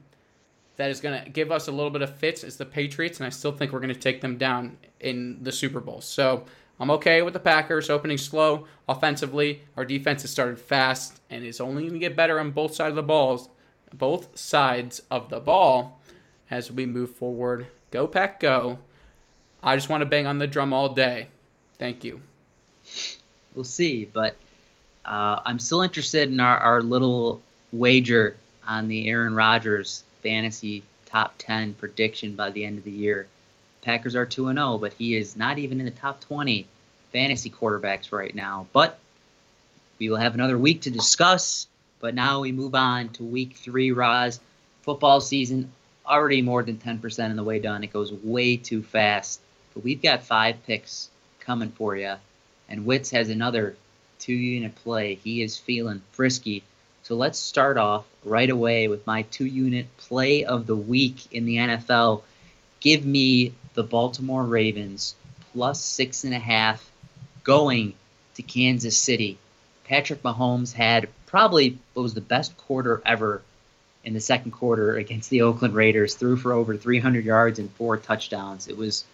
that 0.78 0.90
is 0.90 1.02
going 1.02 1.24
to 1.24 1.30
give 1.30 1.52
us 1.52 1.68
a 1.68 1.72
little 1.72 1.90
bit 1.90 2.02
of 2.02 2.16
fits 2.16 2.44
is 2.44 2.58
the 2.58 2.66
Patriots, 2.66 3.20
and 3.20 3.28
I 3.28 3.30
still 3.30 3.52
think 3.52 3.72
we're 3.72 3.80
going 3.80 3.94
to 3.94 4.00
take 4.00 4.22
them 4.22 4.38
down 4.38 4.78
in 5.00 5.44
the 5.44 5.52
Super 5.52 5.80
Bowl. 5.80 6.02
So 6.02 6.46
I'm 6.80 6.92
okay 6.92 7.22
with 7.24 7.34
the 7.34 7.40
Packers 7.40 7.90
opening 7.90 8.18
slow 8.18 8.68
offensively. 8.88 9.64
Our 9.76 9.86
defense 9.86 10.22
has 10.22 10.32
started 10.32 10.60
fast 10.60 11.20
and 11.30 11.44
is 11.44 11.60
only 11.60 11.84
going 11.84 11.94
to 11.94 12.00
get 12.00 12.16
better 12.16 12.40
on 12.40 12.52
both 12.52 12.76
sides 12.76 12.92
of 12.92 12.96
the 12.96 13.04
balls, 13.04 13.50
both 13.94 14.38
sides 14.38 15.02
of 15.10 15.30
the 15.30 15.40
ball 15.40 16.00
as 16.50 16.72
we 16.72 16.86
move 16.86 17.10
forward. 17.10 17.68
Go 17.92 18.08
Pack, 18.08 18.40
go! 18.40 18.80
I 19.64 19.76
just 19.76 19.90
want 19.90 20.02
to 20.02 20.06
bang 20.06 20.28
on 20.28 20.38
the 20.38 20.48
drum 20.48 20.72
all 20.72 20.90
day. 20.90 21.28
Thank 21.80 22.04
you. 22.04 22.22
We'll 23.56 23.64
see, 23.64 24.06
but 24.06 24.36
uh, 25.08 25.42
I'm 25.46 25.58
still 25.60 25.82
interested 25.82 26.30
in 26.30 26.40
our, 26.40 26.58
our 26.58 26.82
little 26.82 27.42
wager 27.72 28.36
on 28.68 28.88
the 28.88 29.08
Aaron 29.08 29.34
Rodgers 29.34 30.04
fantasy 30.22 30.84
top 31.06 31.36
10 31.38 31.74
prediction 31.76 32.36
by 32.36 32.52
the 32.52 32.66
end 32.66 32.78
of 32.78 32.84
the 32.84 32.92
year. 32.92 33.28
Packers 33.82 34.16
are 34.16 34.26
2 34.26 34.52
0, 34.52 34.78
but 34.78 34.94
he 34.94 35.16
is 35.16 35.38
not 35.38 35.58
even 35.58 35.80
in 35.80 35.86
the 35.86 35.92
top 35.92 36.20
20 36.22 36.68
fantasy 37.14 37.50
quarterbacks 37.50 38.12
right 38.12 38.36
now. 38.36 38.68
But 38.74 39.00
we 39.98 40.10
will 40.10 40.18
have 40.18 40.34
another 40.34 40.58
week 40.58 40.82
to 40.82 40.92
discuss. 40.92 41.68
But 42.00 42.14
now 42.14 42.42
we 42.42 42.52
move 42.52 42.76
on 42.76 43.10
to 43.10 43.24
week 43.24 43.56
three, 43.56 43.92
Roz. 43.92 44.40
Football 44.82 45.22
season 45.22 45.72
already 46.06 46.42
more 46.42 46.64
than 46.64 46.78
10% 46.78 47.32
of 47.32 47.36
the 47.36 47.44
way 47.44 47.60
done. 47.60 47.84
It 47.84 47.94
goes 47.94 48.12
way 48.12 48.58
too 48.58 48.84
fast. 48.84 49.40
But 49.74 49.84
we've 49.84 50.02
got 50.02 50.24
five 50.24 50.64
picks 50.66 51.10
coming 51.40 51.72
for 51.72 51.96
you. 51.96 52.16
And 52.70 52.86
Wits 52.86 53.10
has 53.12 53.30
another 53.30 53.76
two 54.28 54.34
unit 54.34 54.76
play. 54.84 55.16
He 55.16 55.42
is 55.42 55.58
feeling 55.58 56.02
frisky. 56.12 56.62
So 57.04 57.16
let's 57.16 57.40
start 57.40 57.78
off 57.78 58.06
right 58.26 58.50
away 58.50 58.90
with 58.90 59.08
my 59.08 59.22
two 59.22 59.46
unit 59.46 59.86
play 59.96 60.44
of 60.44 60.68
the 60.68 60.76
week 60.76 61.32
in 61.32 61.46
the 61.46 61.56
NFL. 61.56 62.24
Give 62.82 63.06
me 63.06 63.54
the 63.74 63.84
Baltimore 63.84 64.44
Ravens 64.44 65.16
plus 65.54 65.82
six 65.82 66.26
and 66.26 66.34
a 66.34 66.40
half 66.40 66.92
going 67.46 67.94
to 68.36 68.42
Kansas 68.44 68.98
City. 68.98 69.38
Patrick 69.86 70.22
Mahomes 70.24 70.74
had 70.74 71.08
probably 71.26 71.78
what 71.94 72.04
was 72.04 72.14
the 72.14 72.20
best 72.20 72.58
quarter 72.58 73.02
ever 73.06 73.42
in 74.04 74.14
the 74.14 74.20
second 74.20 74.52
quarter 74.52 74.98
against 74.98 75.30
the 75.30 75.44
Oakland 75.44 75.74
Raiders, 75.74 76.16
threw 76.16 76.36
for 76.36 76.52
over 76.52 76.76
300 76.76 77.24
yards 77.24 77.60
and 77.60 77.72
four 77.72 77.96
touchdowns. 77.96 78.68
It 78.68 78.76
was 78.76 79.06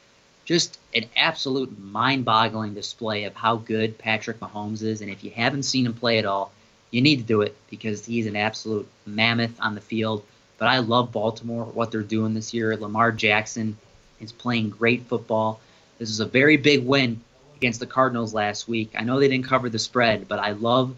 just 0.46 0.80
an 0.94 1.06
absolute 1.16 1.80
mind 1.80 2.26
boggling 2.26 2.74
display 2.74 3.24
of 3.24 3.36
how 3.36 3.56
good 3.58 3.98
Patrick 3.98 4.40
Mahomes 4.40 4.84
is. 4.84 5.02
And 5.02 5.10
if 5.10 5.24
you 5.24 5.32
haven't 5.32 5.64
seen 5.64 5.86
him 5.86 5.94
play 5.94 6.20
at 6.20 6.26
all, 6.26 6.52
you 6.92 7.02
need 7.02 7.18
to 7.18 7.24
do 7.24 7.42
it 7.42 7.56
because 7.70 8.06
he's 8.06 8.28
an 8.28 8.36
absolute 8.36 8.88
mammoth 9.06 9.60
on 9.60 9.76
the 9.76 9.82
field. 9.82 10.24
But 10.58 10.68
I 10.68 10.80
love 10.80 11.12
Baltimore, 11.12 11.66
what 11.66 11.92
they're 11.92 12.02
doing 12.02 12.34
this 12.34 12.54
year. 12.54 12.76
Lamar 12.78 13.12
Jackson 13.12 13.78
is 14.20 14.32
playing 14.32 14.70
great 14.70 15.04
football. 15.08 15.60
This 15.98 16.10
is 16.10 16.20
a 16.20 16.26
very 16.26 16.58
big 16.58 16.86
win 16.86 17.22
against 17.56 17.80
the 17.80 17.86
Cardinals 17.86 18.34
last 18.34 18.68
week. 18.68 18.92
I 18.98 19.04
know 19.04 19.20
they 19.20 19.28
didn't 19.28 19.48
cover 19.48 19.70
the 19.70 19.80
spread, 19.80 20.28
but 20.28 20.40
I 20.40 20.52
love 20.52 20.96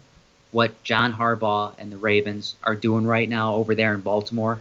what 0.50 0.82
John 0.84 1.12
Harbaugh 1.12 1.72
and 1.78 1.90
the 1.90 1.96
Ravens 1.96 2.56
are 2.62 2.74
doing 2.74 3.06
right 3.06 3.28
now 3.28 3.54
over 3.54 3.74
there 3.74 3.94
in 3.94 4.00
Baltimore. 4.00 4.60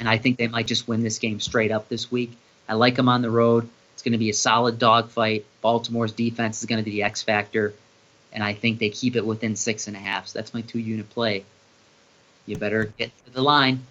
And 0.00 0.08
I 0.08 0.18
think 0.18 0.36
they 0.36 0.48
might 0.48 0.66
just 0.66 0.88
win 0.88 1.02
this 1.02 1.18
game 1.18 1.40
straight 1.40 1.70
up 1.70 1.88
this 1.88 2.10
week. 2.10 2.36
I 2.68 2.74
like 2.74 2.96
them 2.96 3.08
on 3.08 3.22
the 3.22 3.30
road. 3.30 3.68
It's 3.94 4.02
going 4.02 4.12
to 4.12 4.18
be 4.18 4.30
a 4.30 4.34
solid 4.34 4.78
dogfight. 4.78 5.46
Baltimore's 5.62 6.12
defense 6.12 6.60
is 6.60 6.66
going 6.66 6.78
to 6.78 6.84
be 6.84 6.90
the 6.90 7.02
X 7.04 7.22
factor, 7.22 7.72
and 8.32 8.44
I 8.44 8.52
think 8.52 8.78
they 8.78 8.90
keep 8.90 9.16
it 9.16 9.24
within 9.24 9.56
six 9.56 9.86
and 9.86 9.96
a 9.96 10.00
half. 10.00 10.28
So 10.28 10.38
that's 10.38 10.52
my 10.52 10.60
two 10.60 10.78
unit 10.78 11.08
play. 11.10 11.44
You 12.46 12.56
better 12.56 12.92
get 12.98 13.10
to 13.24 13.30
the 13.32 13.42
line. 13.42 13.86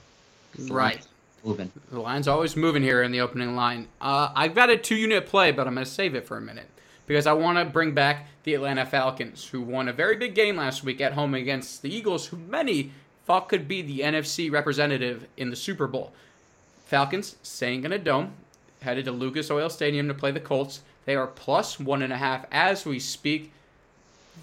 the 0.56 0.74
Right. 0.74 0.96
line's 0.96 1.08
Moving. 1.44 1.72
The 1.92 2.00
line's 2.00 2.30
always 2.30 2.56
moving 2.56 2.84
here 2.84 3.04
in 3.04 3.12
the 3.12 3.20
opening 3.20 3.54
line. 3.56 3.88
Uh, 4.00 4.30
I've 4.34 4.56
got 4.56 4.70
a 4.70 4.78
two 4.78 4.96
unit 4.96 5.26
play, 5.26 5.52
but 5.52 5.68
I'm 5.68 5.74
going 5.74 5.84
to 5.86 5.92
save 5.92 6.16
it 6.16 6.26
for 6.26 6.38
a 6.38 6.42
minute 6.42 6.70
because 7.06 7.28
I 7.28 7.34
want 7.34 7.58
to 7.58 7.66
bring 7.66 7.94
back 7.94 8.28
the 8.44 8.54
Atlanta 8.54 8.86
Falcons, 8.86 9.48
who 9.48 9.62
won 9.62 9.90
a 9.90 9.94
very 9.94 10.16
big 10.16 10.36
game 10.36 10.56
last 10.56 10.86
week 10.86 11.02
at 11.02 11.14
home 11.14 11.34
against 11.34 11.82
the 11.82 11.94
Eagles, 11.94 12.28
who 12.28 12.38
many 12.38 12.92
thought 13.26 13.50
could 13.50 13.68
be 13.68 13.82
the 13.82 14.00
NFC 14.00 14.50
representative 14.50 15.28
in 15.36 15.50
the 15.50 15.56
Super 15.58 15.86
Bowl. 15.86 16.14
Falcons 16.86 17.36
staying 17.44 17.84
in 17.84 17.92
a 17.92 18.00
dome, 18.00 18.34
headed 18.84 19.06
to 19.06 19.12
Lucas 19.12 19.52
Oil 19.52 19.70
Stadium 19.70 20.08
to 20.08 20.14
play 20.14 20.32
the 20.32 20.40
Colts. 20.40 20.82
They 21.06 21.16
are 21.16 21.28
plus 21.28 21.80
one 21.80 22.02
and 22.02 22.14
a 22.14 22.18
half 22.18 22.46
as 22.52 22.86
we 22.86 23.00
speak. 23.00 23.52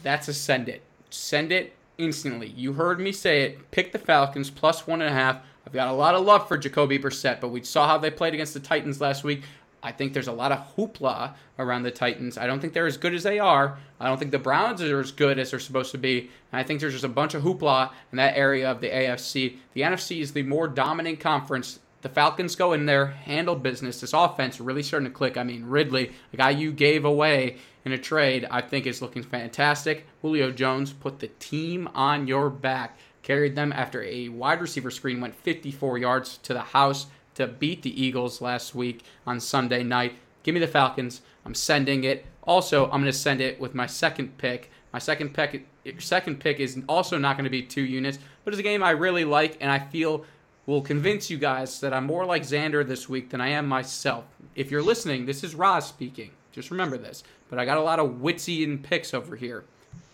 That's 0.03 0.29
a 0.29 0.35
send 0.35 0.69
it. 0.69 0.83
Send 1.11 1.53
it 1.53 1.75
instantly. 1.97 2.49
You 2.49 2.75
heard 2.75 3.01
me 3.01 3.13
say 3.13 3.43
it. 3.43 3.71
Pick 3.71 3.93
the 3.93 3.99
Falcons 3.99 4.51
plus 4.51 4.87
one 4.87 5.01
and 5.01 5.11
a 5.11 5.19
half 5.19 5.43
I've 5.67 5.75
got 5.75 5.89
a 5.89 5.93
lot 5.93 6.15
of 6.15 6.25
love 6.25 6.49
for 6.49 6.59
Jacoby 6.59 6.99
Brissett, 6.99 7.41
but 7.41 7.49
we 7.49 7.63
saw 7.63 7.87
how 7.87 7.99
they 7.99 8.11
played 8.11 8.35
against 8.35 8.55
the 8.55 8.61
Titans 8.61 9.01
last 9.01 9.25
week. 9.25 9.43
I 9.83 9.93
think 9.93 10.13
there's 10.13 10.29
a 10.29 10.33
lot 10.33 10.53
of 10.53 10.75
hoopla 10.77 11.35
around 11.59 11.85
the 11.85 11.91
Titans. 11.91 12.37
I 12.37 12.47
don't 12.47 12.61
think 12.61 12.73
they're 12.73 12.87
as 12.87 12.97
good 12.97 13.15
as 13.15 13.23
they 13.23 13.39
are. 13.39 13.79
I 13.99 14.09
don't 14.09 14.19
think 14.19 14.31
the 14.31 14.39
Browns 14.39 14.83
are 14.83 15.01
as 15.01 15.13
good 15.13 15.39
as 15.39 15.51
they're 15.51 15.61
supposed 15.61 15.93
to 15.93 15.99
be. 15.99 16.31
And 16.53 16.61
I 16.61 16.65
think 16.65 16.81
there's 16.81 16.93
just 16.93 17.05
a 17.05 17.09
bunch 17.09 17.35
of 17.35 17.43
hoopla 17.43 17.91
in 18.11 18.17
that 18.17 18.37
area 18.37 18.71
of 18.71 18.81
the 18.81 18.89
AFC. 18.89 19.59
The 19.75 19.83
NFC 19.83 20.21
is 20.21 20.33
the 20.33 20.43
more 20.43 20.69
dominant 20.69 21.21
conference. 21.21 21.79
The 22.03 22.09
Falcons 22.09 22.57
go 22.57 22.73
in 22.73 22.87
there, 22.87 23.07
handle 23.07 23.55
business. 23.55 24.01
This 24.01 24.15
offense 24.15 24.59
really 24.59 24.83
starting 24.83 25.09
to 25.09 25.15
click. 25.15 25.37
I 25.37 25.43
mean, 25.43 25.67
Ridley, 25.67 26.13
the 26.31 26.39
guy 26.39 26.51
you 26.51 26.73
gave 26.73 27.05
away 27.05 27.59
in 27.85 27.93
a 27.93 27.99
trade, 27.99 28.47
I 28.51 28.63
think 28.63 28.87
is 28.87 29.03
looking 29.03 29.23
fantastic. 29.23 30.07
Julio 30.23 30.51
Jones 30.51 30.93
put 30.93 31.19
the 31.19 31.29
team 31.29 31.89
on 31.95 32.27
your 32.27 32.49
back, 32.49 32.99
carried 33.23 33.55
them 33.55 33.73
after 33.73 34.03
a 34.03 34.31
wide 34.31 34.63
receiver 34.63 34.91
screen 34.91 35.21
went 35.21 35.35
54 35.35 35.99
yards 35.99 36.39
to 36.39 36.55
the 36.55 36.61
house 36.61 37.07
to 37.35 37.47
beat 37.47 37.83
the 37.83 38.03
Eagles 38.03 38.41
last 38.41 38.75
week 38.75 39.05
on 39.27 39.39
Sunday 39.39 39.83
night. 39.83 40.15
Give 40.43 40.55
me 40.55 40.61
the 40.61 40.67
Falcons. 40.67 41.21
I'm 41.45 41.55
sending 41.55 42.05
it. 42.05 42.25
Also, 42.45 42.85
I'm 42.85 43.03
going 43.03 43.05
to 43.05 43.13
send 43.13 43.43
it 43.43 43.61
with 43.61 43.75
my 43.75 43.87
second 43.87 44.39
pick. 44.39 44.71
My 44.93 44.99
second 44.99 45.35
pick, 45.35 45.67
second 45.99 46.41
pick 46.41 46.61
is 46.61 46.81
also 46.89 47.19
not 47.19 47.37
going 47.37 47.45
to 47.45 47.51
be 47.51 47.63
two 47.63 47.83
units, 47.83 48.19
but 48.45 48.55
it's 48.55 48.61
a 48.61 48.65
game 48.65 48.83
I 48.83 48.91
really 48.91 49.25
like, 49.25 49.59
and 49.61 49.71
I 49.71 49.79
feel 49.79 50.25
will 50.71 50.83
convince 50.83 51.29
you 51.29 51.37
guys 51.37 51.81
that 51.81 51.93
I'm 51.93 52.07
more 52.07 52.25
like 52.25 52.43
Xander 52.43 52.87
this 52.87 53.09
week 53.09 53.31
than 53.31 53.41
I 53.41 53.49
am 53.49 53.67
myself. 53.67 54.25
If 54.55 54.71
you're 54.71 54.85
listening, 54.85 55.27
this 55.27 55.43
is 55.43 55.57
Roz 55.57 55.89
speaking. 55.89 56.31
Just 56.53 56.71
remember 56.71 56.97
this. 56.97 57.25
But 57.49 57.59
I 57.59 57.65
got 57.65 57.77
a 57.77 57.83
lot 57.83 57.99
of 57.99 58.21
witsy 58.21 58.63
and 58.63 58.81
picks 58.81 59.13
over 59.13 59.35
here. 59.35 59.65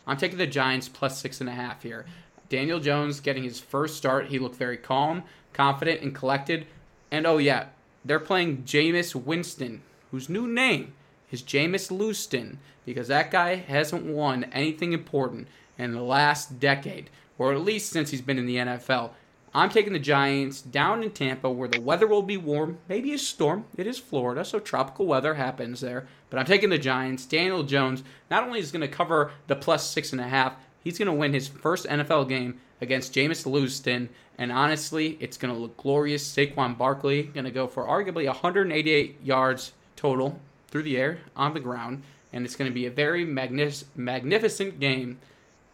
I'm 0.06 0.16
taking 0.16 0.38
the 0.38 0.46
Giants 0.46 0.88
plus 0.88 1.20
six 1.20 1.42
and 1.42 1.50
a 1.50 1.52
half 1.52 1.82
here. 1.82 2.06
Daniel 2.48 2.80
Jones 2.80 3.20
getting 3.20 3.42
his 3.42 3.60
first 3.60 3.98
start. 3.98 4.28
He 4.28 4.38
looked 4.38 4.56
very 4.56 4.78
calm, 4.78 5.24
confident, 5.52 6.00
and 6.00 6.14
collected. 6.14 6.66
And 7.10 7.26
oh 7.26 7.36
yeah, 7.36 7.66
they're 8.02 8.18
playing 8.18 8.62
Jameis 8.62 9.14
Winston, 9.14 9.82
whose 10.10 10.30
new 10.30 10.48
name 10.48 10.94
is 11.30 11.42
Jameis 11.42 11.90
Luston, 11.90 12.56
because 12.86 13.08
that 13.08 13.30
guy 13.30 13.56
hasn't 13.56 14.06
won 14.06 14.44
anything 14.44 14.94
important 14.94 15.48
in 15.76 15.92
the 15.92 16.00
last 16.00 16.58
decade, 16.58 17.10
or 17.36 17.52
at 17.52 17.60
least 17.60 17.90
since 17.90 18.10
he's 18.10 18.22
been 18.22 18.38
in 18.38 18.46
the 18.46 18.56
NFL. 18.56 19.10
I'm 19.56 19.70
taking 19.70 19.94
the 19.94 19.98
Giants 19.98 20.60
down 20.60 21.02
in 21.02 21.12
Tampa 21.12 21.50
where 21.50 21.66
the 21.66 21.80
weather 21.80 22.06
will 22.06 22.20
be 22.20 22.36
warm, 22.36 22.76
maybe 22.90 23.14
a 23.14 23.18
storm. 23.18 23.64
It 23.74 23.86
is 23.86 23.98
Florida, 23.98 24.44
so 24.44 24.58
tropical 24.58 25.06
weather 25.06 25.32
happens 25.32 25.80
there. 25.80 26.06
But 26.28 26.38
I'm 26.38 26.44
taking 26.44 26.68
the 26.68 26.76
Giants. 26.76 27.24
Daniel 27.24 27.62
Jones 27.62 28.04
not 28.30 28.42
only 28.42 28.60
is 28.60 28.70
going 28.70 28.82
to 28.82 28.86
cover 28.86 29.30
the 29.46 29.56
plus 29.56 29.88
six 29.88 30.12
and 30.12 30.20
a 30.20 30.28
half, 30.28 30.56
he's 30.84 30.98
going 30.98 31.06
to 31.06 31.14
win 31.14 31.32
his 31.32 31.48
first 31.48 31.86
NFL 31.86 32.28
game 32.28 32.60
against 32.82 33.14
Jameis 33.14 33.46
Luston. 33.46 34.10
And 34.36 34.52
honestly, 34.52 35.16
it's 35.20 35.38
going 35.38 35.54
to 35.54 35.58
look 35.58 35.78
glorious. 35.78 36.30
Saquon 36.30 36.76
Barkley 36.76 37.22
going 37.22 37.46
to 37.46 37.50
go 37.50 37.66
for 37.66 37.84
arguably 37.84 38.26
188 38.26 39.22
yards 39.24 39.72
total 39.96 40.38
through 40.68 40.82
the 40.82 40.98
air, 40.98 41.20
on 41.34 41.54
the 41.54 41.60
ground. 41.60 42.02
And 42.30 42.44
it's 42.44 42.56
going 42.56 42.70
to 42.70 42.74
be 42.74 42.84
a 42.84 42.90
very 42.90 43.24
magnific- 43.24 43.88
magnificent 43.96 44.80
game 44.80 45.16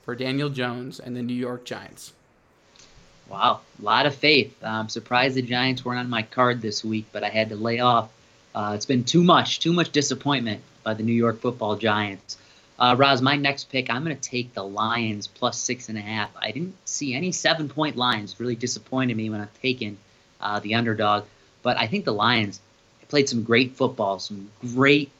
for 0.02 0.14
Daniel 0.14 0.50
Jones 0.50 1.00
and 1.00 1.16
the 1.16 1.22
New 1.22 1.34
York 1.34 1.64
Giants. 1.64 2.12
Wow, 3.28 3.60
a 3.80 3.84
lot 3.84 4.06
of 4.06 4.14
faith. 4.14 4.54
I'm 4.62 4.88
surprised 4.88 5.36
the 5.36 5.42
Giants 5.42 5.84
weren't 5.84 6.00
on 6.00 6.10
my 6.10 6.22
card 6.22 6.60
this 6.60 6.84
week, 6.84 7.06
but 7.12 7.24
I 7.24 7.28
had 7.28 7.48
to 7.48 7.56
lay 7.56 7.80
off. 7.80 8.10
Uh, 8.54 8.72
it's 8.74 8.86
been 8.86 9.04
too 9.04 9.24
much, 9.24 9.60
too 9.60 9.72
much 9.72 9.90
disappointment 9.90 10.60
by 10.82 10.94
the 10.94 11.02
New 11.02 11.14
York 11.14 11.40
Football 11.40 11.76
Giants. 11.76 12.36
Uh, 12.78 12.96
Roz, 12.98 13.22
my 13.22 13.36
next 13.36 13.70
pick, 13.70 13.90
I'm 13.90 14.04
going 14.04 14.16
to 14.16 14.20
take 14.20 14.54
the 14.54 14.64
Lions 14.64 15.26
plus 15.26 15.58
six 15.58 15.88
and 15.88 15.96
a 15.96 16.02
half. 16.02 16.30
I 16.36 16.50
didn't 16.50 16.74
see 16.84 17.14
any 17.14 17.32
seven 17.32 17.68
point 17.68 17.96
lines. 17.96 18.38
Really 18.40 18.56
disappointed 18.56 19.16
me 19.16 19.30
when 19.30 19.40
I've 19.40 19.60
taken 19.62 19.96
uh, 20.40 20.60
the 20.60 20.74
underdog. 20.74 21.24
But 21.62 21.76
I 21.76 21.86
think 21.86 22.04
the 22.04 22.12
Lions 22.12 22.60
played 23.08 23.28
some 23.28 23.44
great 23.44 23.76
football, 23.76 24.18
some 24.18 24.50
great 24.74 25.10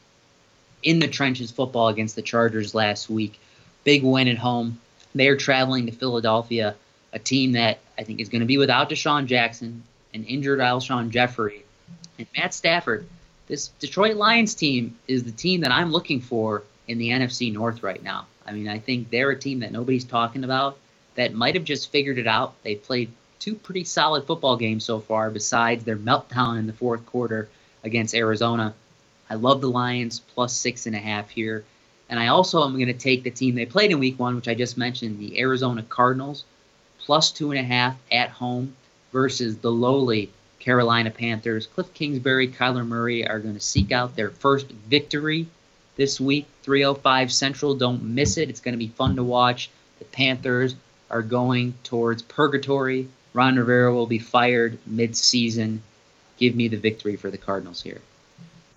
in 0.83 0.99
the 0.99 1.09
trenches 1.09 1.51
football 1.51 1.89
against 1.89 2.17
the 2.17 2.23
Chargers 2.23 2.75
last 2.75 3.09
week. 3.09 3.39
Big 3.85 4.03
win 4.03 4.29
at 4.29 4.39
home. 4.39 4.81
They're 5.15 5.37
traveling 5.37 5.87
to 5.87 5.93
Philadelphia, 5.93 6.75
a 7.13 7.19
team 7.19 7.53
that 7.53 7.79
I 7.99 8.05
think 8.05 8.21
is 8.21 8.29
going 8.29 8.41
to 8.41 8.47
be 8.47 8.59
without 8.59 8.91
DeSean 8.91 9.27
Jackson, 9.27 9.83
an 10.15 10.25
injured 10.25 10.61
Alshon 10.61 11.11
Jeffery, 11.11 11.65
and 12.19 12.27
Matt 12.37 12.55
Stafford. 12.55 13.07
This 13.49 13.69
Detroit 13.81 14.17
Lions 14.17 14.55
team 14.55 14.97
is 15.09 15.25
the 15.25 15.33
team 15.33 15.61
that 15.63 15.73
I'm 15.73 15.93
looking 15.93 16.21
for 16.21 16.63
in 16.89 16.99
the 16.99 17.11
NFC 17.11 17.53
North 17.53 17.83
right 17.83 18.03
now. 18.03 18.27
I 18.47 18.53
mean, 18.53 18.69
I 18.69 18.79
think 18.79 19.11
they're 19.11 19.31
a 19.31 19.39
team 19.39 19.61
that 19.61 19.73
nobody's 19.73 20.05
talking 20.05 20.45
about 20.45 20.79
that 21.15 21.35
might 21.35 21.55
have 21.55 21.65
just 21.65 21.91
figured 21.91 22.19
it 22.19 22.27
out. 22.27 22.55
They 22.63 22.75
played 22.75 23.11
two 23.39 23.55
pretty 23.55 23.85
solid 23.85 24.27
football 24.27 24.57
games 24.57 24.85
so 24.85 25.01
far, 25.01 25.31
besides 25.31 25.85
their 25.85 25.97
meltdown 25.97 26.59
in 26.59 26.67
the 26.67 26.73
fourth 26.73 27.05
quarter 27.07 27.49
against 27.85 28.15
Arizona. 28.15 28.75
I 29.29 29.35
love 29.35 29.61
the 29.61 29.71
Lions 29.71 30.21
plus 30.21 30.53
six 30.53 30.87
and 30.87 30.95
a 30.95 31.01
half 31.01 31.31
here. 31.31 31.65
And 32.09 32.21
I 32.21 32.29
also 32.29 32.65
am 32.65 32.75
going 32.75 32.87
to 32.87 32.93
take 32.93 33.23
the 33.23 33.31
team 33.31 33.55
they 33.55 33.67
played 33.67 33.91
in 33.91 33.99
week 33.99 34.19
one, 34.19 34.37
which 34.37 34.49
I 34.49 34.55
just 34.55 34.77
mentioned, 34.77 35.19
the 35.19 35.41
Arizona 35.41 35.83
Cardinals, 35.83 36.45
plus 37.05 37.31
two 37.31 37.51
and 37.51 37.61
a 37.61 37.63
half 37.63 37.97
at 38.11 38.31
home 38.31 38.75
versus 39.13 39.59
the 39.59 39.71
lowly 39.71 40.31
Carolina 40.59 41.11
Panthers. 41.11 41.67
Kliff 41.67 41.93
Kingsbury, 41.93 42.49
Kyler 42.49 42.87
Murray 42.87 43.27
are 43.27 43.41
going 43.41 43.55
to 43.55 43.61
seek 43.61 43.93
out 43.93 44.17
their 44.17 44.31
first 44.31 44.71
victory 44.71 45.47
this 45.97 46.21
week, 46.21 46.47
305 46.63 47.33
Central. 47.33 47.75
Don't 47.75 48.03
miss 48.03 48.37
it. 48.37 48.49
It's 48.49 48.61
going 48.61 48.75
to 48.75 48.79
be 48.79 48.89
fun 48.89 49.17
to 49.17 49.25
watch. 49.25 49.71
The 49.99 50.05
Panthers 50.07 50.75
are 51.11 51.23
going 51.23 51.75
towards 51.85 52.23
purgatory. 52.23 53.09
Ron 53.35 53.57
Rivera 53.57 53.93
will 53.93 54.07
be 54.07 54.19
fired 54.19 54.79
mid-season. 54.87 55.83
Give 56.39 56.55
me 56.55 56.69
the 56.69 56.77
victory 56.77 57.17
for 57.17 57.31
the 57.31 57.39
Cardinals 57.39 57.83
here. 57.83 58.01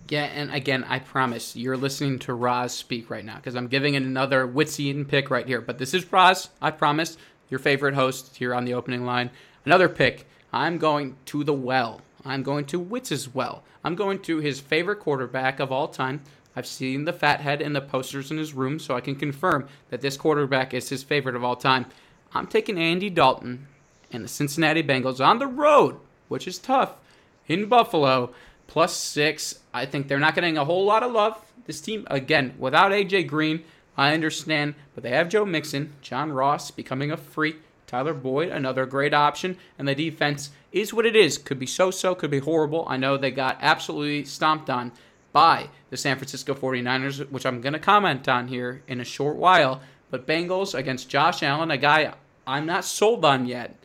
Yeah, 0.09 0.25
and 0.25 0.53
again, 0.53 0.83
I 0.83 0.99
promise 0.99 1.55
you're 1.55 1.77
listening 1.77 2.19
to 2.19 2.33
Roz 2.33 2.73
speak 2.73 3.09
right 3.09 3.25
now 3.25 3.37
because 3.37 3.55
I'm 3.55 3.67
giving 3.67 3.95
it 3.95 4.03
another 4.03 4.47
Witsian 4.47 5.07
pick 5.07 5.31
right 5.31 5.47
here. 5.47 5.61
But 5.61 5.79
this 5.79 5.93
is 5.95 6.11
Roz, 6.11 6.49
I 6.61 6.71
promise, 6.71 7.17
your 7.49 7.59
favorite 7.59 7.95
host 7.95 8.35
here 8.37 8.53
on 8.53 8.65
the 8.65 8.73
opening 8.73 9.05
line. 9.05 9.29
Another 9.65 9.89
pick. 9.89 10.27
I'm 10.53 10.77
going 10.77 11.17
to 11.25 11.43
the 11.43 11.53
well. 11.53 12.01
I'm 12.23 12.43
going 12.43 12.65
to 12.65 12.79
Wits's 12.79 13.33
well. 13.33 13.63
I'm 13.83 13.95
going 13.95 14.19
to 14.23 14.37
his 14.37 14.59
favorite 14.59 14.99
quarterback 14.99 15.59
of 15.59 15.71
all 15.71 15.87
time. 15.87 16.21
I've 16.55 16.65
seen 16.65 17.05
the 17.05 17.13
fat 17.13 17.41
head 17.41 17.61
in 17.61 17.73
the 17.73 17.81
posters 17.81 18.31
in 18.31 18.37
his 18.37 18.53
room, 18.53 18.79
so 18.79 18.95
I 18.95 19.01
can 19.01 19.15
confirm 19.15 19.67
that 19.89 20.01
this 20.01 20.17
quarterback 20.17 20.73
is 20.73 20.89
his 20.89 21.03
favorite 21.03 21.35
of 21.35 21.43
all 21.43 21.55
time. 21.55 21.85
I'm 22.33 22.47
taking 22.47 22.77
Andy 22.79 23.09
Dalton 23.09 23.67
and 24.11 24.23
the 24.23 24.29
Cincinnati 24.29 24.81
Bengals 24.81 25.23
on 25.23 25.39
the 25.39 25.47
road, 25.47 25.97
which 26.29 26.47
is 26.47 26.57
tough, 26.57 26.93
in 27.47 27.67
Buffalo, 27.67 28.33
plus 28.67 28.95
six. 28.95 29.59
I 29.73 29.85
think 29.85 30.07
they're 30.07 30.19
not 30.19 30.35
getting 30.35 30.57
a 30.57 30.65
whole 30.65 30.85
lot 30.85 31.03
of 31.03 31.11
love. 31.11 31.39
This 31.65 31.81
team, 31.81 32.07
again, 32.09 32.53
without 32.57 32.91
AJ 32.91 33.27
Green, 33.27 33.63
I 33.97 34.13
understand, 34.13 34.75
but 34.93 35.03
they 35.03 35.11
have 35.11 35.29
Joe 35.29 35.45
Mixon, 35.45 35.93
John 36.01 36.31
Ross 36.31 36.71
becoming 36.71 37.11
a 37.11 37.17
freak, 37.17 37.57
Tyler 37.87 38.13
Boyd, 38.13 38.49
another 38.49 38.85
great 38.85 39.13
option, 39.13 39.57
and 39.77 39.87
the 39.87 39.95
defense 39.95 40.51
is 40.71 40.93
what 40.93 41.05
it 41.05 41.15
is. 41.15 41.37
Could 41.37 41.59
be 41.59 41.65
so 41.65 41.91
so, 41.91 42.15
could 42.15 42.31
be 42.31 42.39
horrible. 42.39 42.85
I 42.87 42.97
know 42.97 43.15
they 43.15 43.31
got 43.31 43.57
absolutely 43.61 44.25
stomped 44.25 44.69
on 44.69 44.91
by 45.31 45.69
the 45.89 45.97
San 45.97 46.17
Francisco 46.17 46.53
49ers, 46.53 47.29
which 47.29 47.45
I'm 47.45 47.61
going 47.61 47.73
to 47.73 47.79
comment 47.79 48.27
on 48.27 48.47
here 48.47 48.81
in 48.87 48.99
a 48.99 49.05
short 49.05 49.35
while. 49.35 49.81
But 50.09 50.27
Bengals 50.27 50.73
against 50.73 51.09
Josh 51.09 51.43
Allen, 51.43 51.71
a 51.71 51.77
guy 51.77 52.13
I'm 52.47 52.65
not 52.65 52.85
sold 52.85 53.25
on 53.25 53.45
yet. 53.45 53.75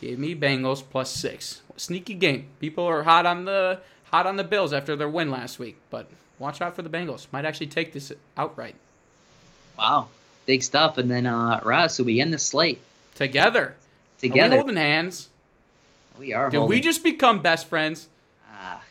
Give 0.00 0.18
me 0.18 0.34
Bengals 0.34 0.82
plus 0.82 1.10
six. 1.10 1.62
Sneaky 1.76 2.14
game. 2.14 2.46
People 2.58 2.84
are 2.84 3.02
hot 3.02 3.26
on 3.26 3.44
the 3.44 3.80
hot 4.04 4.26
on 4.26 4.36
the 4.36 4.44
Bills 4.44 4.72
after 4.72 4.96
their 4.96 5.08
win 5.08 5.30
last 5.30 5.58
week, 5.58 5.76
but 5.90 6.10
watch 6.38 6.60
out 6.60 6.74
for 6.74 6.82
the 6.82 6.90
Bengals. 6.90 7.26
Might 7.32 7.44
actually 7.44 7.68
take 7.68 7.92
this 7.92 8.12
outright. 8.36 8.74
Wow, 9.80 10.08
big 10.46 10.62
stuff. 10.62 10.98
And 10.98 11.10
then 11.10 11.26
uh, 11.26 11.60
Ross, 11.64 11.94
so 11.94 12.04
we 12.04 12.20
end 12.20 12.32
the 12.34 12.38
slate 12.38 12.80
Together. 13.14 13.74
together. 14.20 14.56
Holding 14.56 14.76
hands? 14.76 15.28
We 16.18 16.34
are. 16.34 16.50
Did 16.50 16.58
holding- 16.58 16.76
we 16.76 16.80
just 16.82 17.02
become 17.02 17.40
best 17.40 17.66
friends? 17.66 18.06
Ah, 18.52 18.82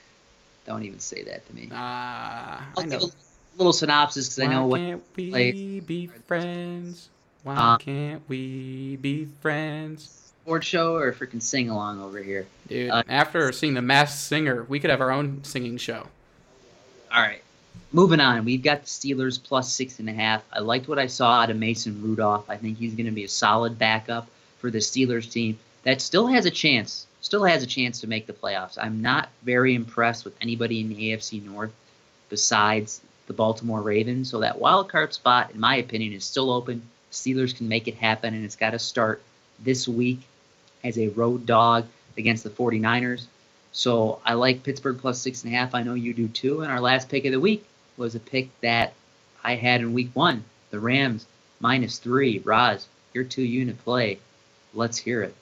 don't 0.66 0.84
even 0.84 1.00
say 1.00 1.24
that 1.24 1.48
to 1.48 1.56
me. 1.56 1.70
Ah, 1.72 2.68
I'll 2.76 2.84
I 2.84 2.88
know. 2.88 2.98
a 2.98 3.10
little 3.58 3.74
synopsis 3.74 4.28
because 4.30 4.40
I 4.40 4.48
know 4.52 4.64
Why 4.66 4.68
what. 4.70 4.78
can't 4.80 5.04
we 5.16 5.30
play- 5.30 5.80
be 5.82 6.08
friends? 6.08 7.10
Why 7.44 7.56
Uh, 7.56 7.78
can't 7.78 8.22
we 8.28 8.96
be 8.98 9.26
friends? 9.42 10.16
sports 10.44 10.66
show 10.66 10.96
or 10.96 11.14
freaking 11.14 11.42
sing 11.42 11.70
along 11.70 12.02
over 12.02 12.18
here. 12.24 12.48
Dude, 12.68 12.90
Uh, 12.90 13.04
after 13.08 13.52
seeing 13.52 13.76
the 13.76 13.82
Masked 13.84 14.20
Singer, 14.20 14.64
we 14.64 14.80
could 14.80 14.90
have 14.90 15.00
our 15.02 15.12
own 15.12 15.44
singing 15.44 15.78
show. 15.78 16.08
All 17.14 17.22
right. 17.22 17.44
Moving 17.92 18.20
on, 18.20 18.46
we've 18.46 18.62
got 18.62 18.82
the 18.82 18.88
Steelers 18.88 19.42
plus 19.42 19.74
six 19.74 19.98
and 19.98 20.08
a 20.08 20.14
half. 20.14 20.44
I 20.54 20.60
liked 20.60 20.88
what 20.88 21.00
I 21.00 21.08
saw 21.08 21.42
out 21.42 21.50
of 21.50 21.58
Mason 21.58 22.04
Rudolph. 22.04 22.48
I 22.48 22.56
think 22.56 22.78
he's 22.78 22.94
going 22.94 23.08
to 23.08 23.12
be 23.12 23.24
a 23.24 23.30
solid 23.30 23.80
backup 23.80 24.28
for 24.60 24.70
the 24.70 24.78
Steelers 24.78 25.32
team 25.32 25.58
that 25.82 26.00
still 26.00 26.28
has 26.28 26.46
a 26.46 26.52
chance, 26.52 27.08
still 27.22 27.46
has 27.46 27.64
a 27.64 27.68
chance 27.68 28.00
to 28.02 28.08
make 28.08 28.28
the 28.28 28.34
playoffs. 28.34 28.78
I'm 28.80 29.02
not 29.02 29.30
very 29.42 29.74
impressed 29.74 30.24
with 30.24 30.36
anybody 30.40 30.82
in 30.82 30.90
the 30.90 31.10
AFC 31.10 31.44
North 31.44 31.72
besides 32.30 33.02
the 33.26 33.34
Baltimore 33.34 33.82
Ravens. 33.82 34.30
So 34.30 34.42
that 34.42 34.60
wild 34.60 34.90
card 34.90 35.12
spot, 35.16 35.50
in 35.52 35.60
my 35.60 35.78
opinion, 35.78 36.14
is 36.14 36.24
still 36.24 36.52
open. 36.52 36.84
Steelers 37.12 37.58
can 37.58 37.68
make 37.68 37.88
it 37.88 37.96
happen, 37.96 38.36
and 38.36 38.46
it's 38.46 38.56
got 38.56 38.72
to 38.72 38.80
start 38.80 39.20
this 39.58 39.88
week 39.88 40.20
as 40.84 41.00
a 41.00 41.08
road 41.08 41.48
dog 41.48 41.88
against 42.20 42.44
the 42.44 42.52
49ers. 42.52 43.26
So 43.72 44.20
I 44.24 44.36
like 44.36 44.62
Pittsburgh 44.62 45.00
plus 45.00 45.20
six 45.20 45.44
and 45.44 45.52
a 45.52 45.58
half. 45.58 45.74
I 45.74 45.82
know 45.82 45.96
you 45.96 46.14
do 46.14 46.28
too. 46.28 46.62
And 46.62 46.72
our 46.72 46.82
last 46.82 47.10
pick 47.10 47.26
of 47.26 47.32
the 47.32 47.40
week 47.40 47.66
was 48.00 48.16
a 48.16 48.20
pick 48.20 48.50
that 48.62 48.93
I 49.43 49.56
had 49.56 49.82
in 49.82 49.93
week 49.93 50.10
one 50.14 50.43
the 50.72 50.80
Rams 50.80 51.28
minus 51.60 51.97
three. 51.97 52.39
Roz, 52.39 52.88
your 53.14 53.24
two 53.24 53.43
unit 53.43 53.84
play. 53.84 54.20
Let's 54.74 54.97
hear 54.97 55.22
it. 55.22 55.36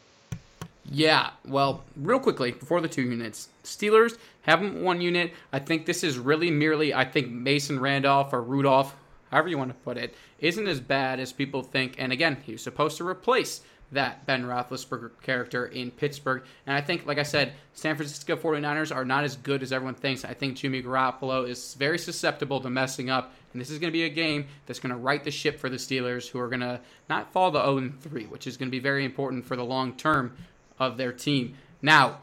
Yeah, 0.89 1.31
well, 1.45 1.83
real 1.97 2.19
quickly 2.19 2.51
before 2.51 2.79
the 2.79 2.87
two 2.87 3.01
units, 3.01 3.49
Steelers 3.63 4.17
haven't 4.43 4.81
one 4.81 5.01
unit. 5.01 5.33
I 5.51 5.59
think 5.59 5.85
this 5.85 6.03
is 6.03 6.17
really 6.17 6.49
merely. 6.49 6.93
I 6.93 7.03
think 7.03 7.29
Mason 7.29 7.79
Randolph 7.79 8.31
or 8.31 8.41
Rudolph, 8.41 8.95
however 9.29 9.49
you 9.49 9.57
want 9.57 9.71
to 9.71 9.83
put 9.83 9.97
it, 9.97 10.15
isn't 10.39 10.67
as 10.67 10.79
bad 10.79 11.19
as 11.19 11.33
people 11.33 11.61
think. 11.61 11.95
And 11.97 12.13
again, 12.13 12.37
he 12.45 12.53
was 12.53 12.61
supposed 12.61 12.97
to 12.97 13.07
replace 13.07 13.61
that 13.91 14.25
Ben 14.25 14.43
Roethlisberger 14.43 15.11
character 15.21 15.65
in 15.65 15.91
Pittsburgh. 15.91 16.43
And 16.65 16.75
I 16.75 16.81
think, 16.81 17.05
like 17.05 17.17
I 17.17 17.23
said, 17.23 17.53
San 17.73 17.95
Francisco 17.95 18.35
49ers 18.35 18.93
are 18.93 19.05
not 19.05 19.23
as 19.23 19.37
good 19.37 19.63
as 19.63 19.71
everyone 19.71 19.95
thinks. 19.95 20.25
I 20.25 20.33
think 20.33 20.57
Jimmy 20.57 20.83
Garoppolo 20.83 21.47
is 21.47 21.73
very 21.75 21.97
susceptible 21.97 22.59
to 22.61 22.69
messing 22.69 23.09
up. 23.09 23.33
And 23.53 23.61
this 23.61 23.69
is 23.69 23.79
going 23.79 23.91
to 23.91 23.97
be 23.97 24.03
a 24.03 24.09
game 24.09 24.47
that's 24.65 24.79
going 24.79 24.91
to 24.91 24.97
right 24.97 25.23
the 25.23 25.31
ship 25.31 25.59
for 25.59 25.69
the 25.69 25.77
Steelers, 25.77 26.27
who 26.27 26.39
are 26.39 26.49
going 26.49 26.59
to 26.59 26.81
not 27.09 27.31
fall 27.31 27.51
to 27.51 27.59
0 27.59 27.93
3, 28.01 28.25
which 28.25 28.45
is 28.45 28.57
going 28.57 28.67
to 28.67 28.71
be 28.71 28.79
very 28.79 29.05
important 29.05 29.45
for 29.45 29.55
the 29.55 29.63
long 29.63 29.93
term 29.93 30.35
of 30.79 30.97
their 30.97 31.13
team. 31.13 31.55
Now, 31.81 32.19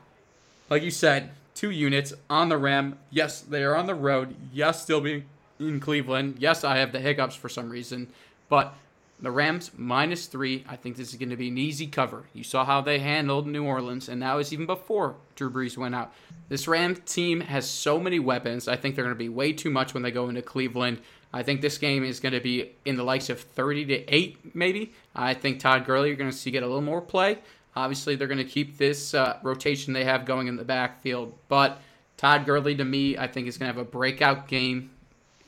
like 0.69 0.83
you 0.83 0.91
said, 0.91 1.31
two 1.55 1.71
units 1.71 2.13
on 2.29 2.51
the 2.51 2.59
Ram. 2.59 2.99
Yes, 3.11 3.41
they 3.41 3.63
are 3.63 3.75
on 3.75 3.87
the 3.87 3.95
road. 3.95 4.35
Yes, 4.53 4.83
still 4.83 5.01
being 5.01 5.25
in 5.59 5.81
Cleveland. 5.81 6.37
Yes, 6.39 6.63
I 6.63 6.77
have 6.77 6.93
the 6.93 7.01
hiccups 7.01 7.35
for 7.35 7.49
some 7.49 7.71
reason. 7.71 8.09
But 8.49 8.75
the 9.25 9.31
Rams 9.31 9.71
minus 9.77 10.27
three. 10.27 10.65
I 10.69 10.77
think 10.77 10.97
this 10.97 11.11
is 11.11 11.17
going 11.17 11.31
to 11.31 11.37
be 11.37 11.49
an 11.49 11.59
easy 11.59 11.87
cover. 11.87 12.25
You 12.33 12.45
saw 12.45 12.65
how 12.65 12.81
they 12.81 12.99
handled 12.99 13.47
New 13.47 13.65
Orleans, 13.65 14.09
and 14.09 14.23
that 14.23 14.35
was 14.35 14.53
even 14.53 14.67
before 14.67 15.17
Drew 15.35 15.51
Brees 15.51 15.77
went 15.77 15.95
out. 15.95 16.13
This 16.49 16.69
Ram 16.69 16.95
team 16.95 17.41
has 17.41 17.69
so 17.69 17.99
many 17.99 18.19
weapons. 18.19 18.69
I 18.69 18.77
think 18.77 18.95
they're 18.95 19.05
going 19.05 19.15
to 19.15 19.19
be 19.19 19.29
way 19.29 19.53
too 19.53 19.71
much 19.71 19.95
when 19.95 20.03
they 20.03 20.11
go 20.11 20.29
into 20.29 20.43
Cleveland. 20.43 21.01
I 21.33 21.43
think 21.43 21.61
this 21.61 21.79
game 21.79 22.05
is 22.05 22.21
going 22.21 22.35
to 22.35 22.41
be 22.41 22.73
in 22.85 22.97
the 22.97 23.03
likes 23.03 23.29
of 23.29 23.41
30 23.41 23.87
to 23.87 24.15
8, 24.15 24.55
maybe. 24.55 24.93
I 25.17 25.35
think 25.35 25.59
Todd 25.59 25.85
Gurley, 25.85 26.09
you're 26.09 26.17
going 26.17 26.31
to 26.31 26.37
see 26.37 26.51
get 26.51 26.63
a 26.63 26.67
little 26.67 26.81
more 26.81 27.01
play. 27.01 27.39
Obviously, 27.75 28.15
they're 28.15 28.29
going 28.29 28.39
to 28.39 28.45
keep 28.45 28.79
this 28.79 29.15
uh, 29.15 29.39
rotation 29.43 29.93
they 29.93 30.05
have 30.05 30.27
going 30.27 30.47
in 30.47 30.57
the 30.57 30.65
backfield. 30.65 31.35
But 31.49 31.81
Todd 32.17 32.47
Gurley, 32.47 32.77
to 32.77 32.85
me, 32.85 33.19
I 33.19 33.27
think 33.27 33.49
is 33.49 33.59
going 33.59 33.73
to 33.73 33.77
have 33.77 33.85
a 33.85 33.91
breakout 33.91 34.47
game 34.47 34.91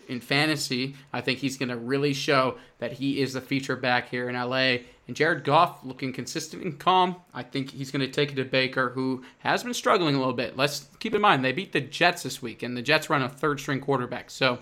in 0.09 0.21
fantasy. 0.21 0.97
I 1.13 1.21
think 1.21 1.39
he's 1.39 1.57
going 1.57 1.69
to 1.69 1.77
really 1.77 2.13
show 2.13 2.59
that 2.79 2.93
he 2.93 3.21
is 3.21 3.33
the 3.33 3.41
feature 3.41 3.77
back 3.77 4.09
here 4.09 4.29
in 4.29 4.35
LA. 4.35 4.79
And 5.09 5.15
Jared 5.15 5.45
Goff 5.45 5.85
looking 5.85 6.13
consistent 6.13 6.65
and 6.65 6.79
calm. 6.79 7.17
I 7.33 7.43
think 7.43 7.71
he's 7.71 7.91
going 7.91 8.05
to 8.05 8.11
take 8.11 8.33
it 8.33 8.37
to 8.37 8.45
Baker, 8.45 8.91
who 8.91 9.25
has 9.39 9.63
been 9.63 9.75
struggling 9.75 10.15
a 10.15 10.19
little 10.19 10.35
bit. 10.35 10.57
Let's 10.57 10.89
keep 10.99 11.15
in 11.15 11.21
mind 11.21 11.45
they 11.45 11.53
beat 11.53 11.73
the 11.73 11.81
Jets 11.81 12.23
this 12.25 12.43
week, 12.43 12.63
and 12.63 12.77
the 12.77 12.83
Jets 12.83 13.09
run 13.09 13.23
a 13.23 13.29
third 13.29 13.61
string 13.61 13.81
quarterback, 13.81 14.31
so 14.31 14.59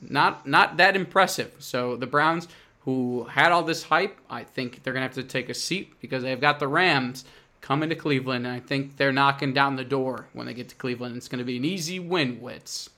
not 0.00 0.46
not 0.46 0.76
that 0.78 0.96
impressive. 0.96 1.54
So 1.58 1.96
the 1.96 2.06
Browns, 2.06 2.48
who 2.80 3.24
had 3.24 3.52
all 3.52 3.62
this 3.62 3.84
hype, 3.84 4.18
I 4.28 4.42
think 4.42 4.82
they're 4.82 4.92
going 4.92 5.08
to 5.08 5.08
have 5.08 5.14
to 5.14 5.22
take 5.22 5.48
a 5.48 5.54
seat 5.54 6.00
because 6.00 6.22
they've 6.22 6.40
got 6.40 6.58
the 6.58 6.68
Rams 6.68 7.24
coming 7.60 7.88
to 7.88 7.94
Cleveland, 7.94 8.46
and 8.46 8.54
I 8.54 8.60
think 8.60 8.96
they're 8.96 9.12
knocking 9.12 9.52
down 9.52 9.76
the 9.76 9.84
door 9.84 10.28
when 10.32 10.46
they 10.46 10.54
get 10.54 10.68
to 10.70 10.76
Cleveland. 10.76 11.16
It's 11.16 11.28
going 11.28 11.38
to 11.38 11.44
be 11.44 11.56
an 11.56 11.64
easy 11.64 11.98
win, 11.98 12.40
Wits. 12.40 12.90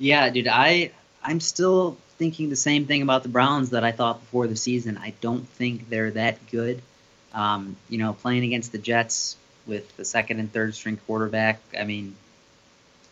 Yeah, 0.00 0.30
dude, 0.30 0.48
I 0.48 0.92
I'm 1.22 1.40
still 1.40 1.98
thinking 2.16 2.48
the 2.48 2.56
same 2.56 2.86
thing 2.86 3.02
about 3.02 3.22
the 3.22 3.28
Browns 3.28 3.70
that 3.70 3.84
I 3.84 3.92
thought 3.92 4.20
before 4.20 4.46
the 4.46 4.56
season. 4.56 4.96
I 4.96 5.12
don't 5.20 5.46
think 5.46 5.90
they're 5.90 6.10
that 6.12 6.38
good. 6.50 6.80
Um, 7.34 7.76
you 7.90 7.98
know, 7.98 8.14
playing 8.14 8.44
against 8.44 8.72
the 8.72 8.78
Jets 8.78 9.36
with 9.66 9.94
the 9.98 10.04
second 10.04 10.40
and 10.40 10.50
third 10.50 10.74
string 10.74 10.98
quarterback. 11.06 11.60
I 11.78 11.84
mean, 11.84 12.16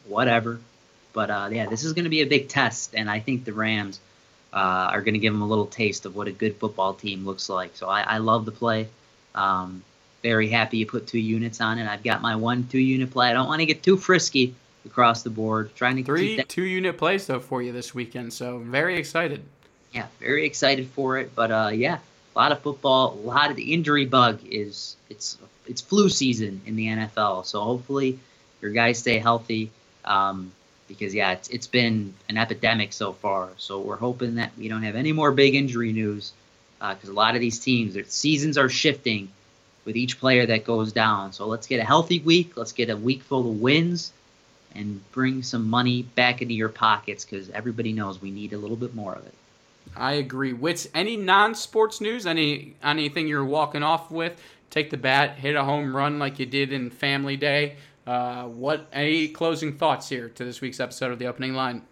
whatever. 0.07 0.61
But 1.13 1.31
uh, 1.31 1.51
yeah, 1.53 1.67
this 1.67 1.85
is 1.85 1.93
going 1.93 2.05
to 2.05 2.11
be 2.11 2.23
a 2.23 2.27
big 2.27 2.49
test, 2.49 2.95
and 2.95 3.11
I 3.11 3.21
think 3.21 3.45
the 3.45 3.53
Rams 3.53 4.01
uh, 4.55 4.89
are 4.91 5.03
going 5.03 5.15
to 5.15 5.21
give 5.21 5.35
them 5.35 5.43
a 5.43 5.47
little 5.47 5.67
taste 5.67 6.07
of 6.07 6.17
what 6.17 6.27
a 6.27 6.33
good 6.33 6.57
football 6.57 6.95
team 6.95 7.27
looks 7.27 7.51
like. 7.51 7.77
So 7.77 7.87
I, 7.87 8.01
I 8.01 8.19
love 8.19 8.47
the 8.47 8.53
play. 8.53 8.89
Um, 9.35 9.85
very 10.23 10.49
happy 10.49 10.79
you 10.79 10.87
put 10.87 11.07
two 11.07 11.19
units 11.19 11.61
on 11.61 11.79
it. 11.79 11.87
I've 11.87 12.03
got 12.03 12.23
my 12.23 12.37
one 12.37 12.67
two 12.67 12.81
unit 12.81 13.11
play. 13.11 13.29
I 13.29 13.35
don't 13.35 13.47
want 13.47 13.61
to 13.61 13.67
get 13.67 13.83
too 13.83 13.99
frisky 13.99 14.55
across 14.91 15.23
the 15.23 15.31
board. 15.31 15.75
Trying 15.75 15.97
to 15.97 16.03
Three 16.03 16.43
two 16.45 16.65
unit 16.65 16.97
plays 16.97 17.27
though 17.27 17.41
for 17.41 17.63
you 17.63 17.73
this 17.73 17.95
weekend, 17.95 18.33
so 18.33 18.59
very 18.59 18.97
excited. 18.97 19.43
yeah, 19.93 20.07
very 20.19 20.45
excited 20.47 20.89
for 20.89 21.19
it. 21.19 21.35
But 21.35 21.51
uh, 21.51 21.71
yeah, 21.73 21.99
a 22.35 22.39
lot 22.39 22.53
of 22.53 22.61
football. 22.61 23.15
A 23.15 23.23
lot 23.27 23.51
of 23.51 23.57
the 23.57 23.73
injury 23.75 24.07
bug 24.07 24.41
is 24.45 24.97
it's 25.09 25.39
it's 25.67 25.81
flu 25.81 26.09
season 26.09 26.63
in 26.67 26.77
the 26.77 26.87
NFL. 26.87 27.45
So 27.47 27.61
hopefully 27.61 28.19
your 28.61 28.73
guys 28.73 28.99
stay 28.99 29.19
healthy. 29.19 29.71
Um, 30.05 30.53
because 30.89 31.15
yeah, 31.15 31.33
it's 31.33 31.49
it's 31.49 31.67
been 31.67 32.15
an 32.29 32.39
epidemic 32.39 32.93
so 32.93 33.13
far. 33.13 33.51
So 33.59 33.81
we're 33.81 33.97
hoping 33.97 34.37
that 34.37 34.53
we 34.57 34.69
don't 34.69 34.83
have 34.83 34.97
any 34.97 35.13
more 35.13 35.33
big 35.33 35.55
injury 35.55 35.93
news 35.93 36.33
because 36.81 37.09
a 37.09 37.13
lot 37.13 37.35
of 37.35 37.41
these 37.41 37.59
teams, 37.59 37.95
their 37.95 38.05
seasons 38.05 38.57
are 38.57 38.69
shifting 38.69 39.29
with 39.85 39.97
each 39.97 40.19
player 40.21 40.47
that 40.47 40.65
goes 40.65 40.93
down. 40.93 41.33
So 41.33 41.47
let's 41.47 41.67
get 41.67 41.81
a 41.81 41.85
healthy 41.85 42.21
week. 42.21 42.57
Let's 42.57 42.73
get 42.73 42.89
a 42.89 42.97
week 42.97 43.23
full 43.23 43.51
of 43.51 43.61
wins 43.61 44.13
and 44.75 45.01
bring 45.13 45.43
some 45.43 45.69
money 45.69 46.03
back 46.03 46.43
into 46.43 46.55
your 46.55 46.69
pockets 46.69 47.25
because 47.25 47.51
everybody 47.51 47.93
knows 47.93 48.21
we 48.21 48.31
need 48.31 48.53
a 48.53 48.59
little 48.59 48.77
bit 48.77 48.95
more 48.95 49.15
of 49.15 49.25
it. 49.27 49.35
I 49.97 50.15
agree. 50.15 50.53
Wits, 50.53 50.89
any 50.95 51.17
non-sports 51.17 52.01
news? 52.01 52.27
Any 52.27 52.75
anything 52.83 53.27
you're 53.27 53.45
walking 53.45 53.83
off 53.83 54.11
with? 54.11 54.41
Take 54.71 54.91
the 54.91 54.97
bat, 54.97 55.37
hit 55.37 55.57
a 55.57 55.65
home 55.65 55.97
run 55.97 56.19
like 56.19 56.39
you 56.39 56.47
did 56.47 56.73
in 56.73 56.91
Family 56.91 57.37
Day. 57.37 57.77
Uh, 58.07 58.45
what? 58.45 58.87
Any 58.93 59.29
closing 59.29 59.73
thoughts 59.77 60.09
here 60.09 60.29
to 60.31 60.45
this 60.45 60.61
week's 60.61 60.81
episode 60.81 61.13
of 61.13 61.19
the 61.19 61.27
opening 61.27 61.55
line? 61.55 61.83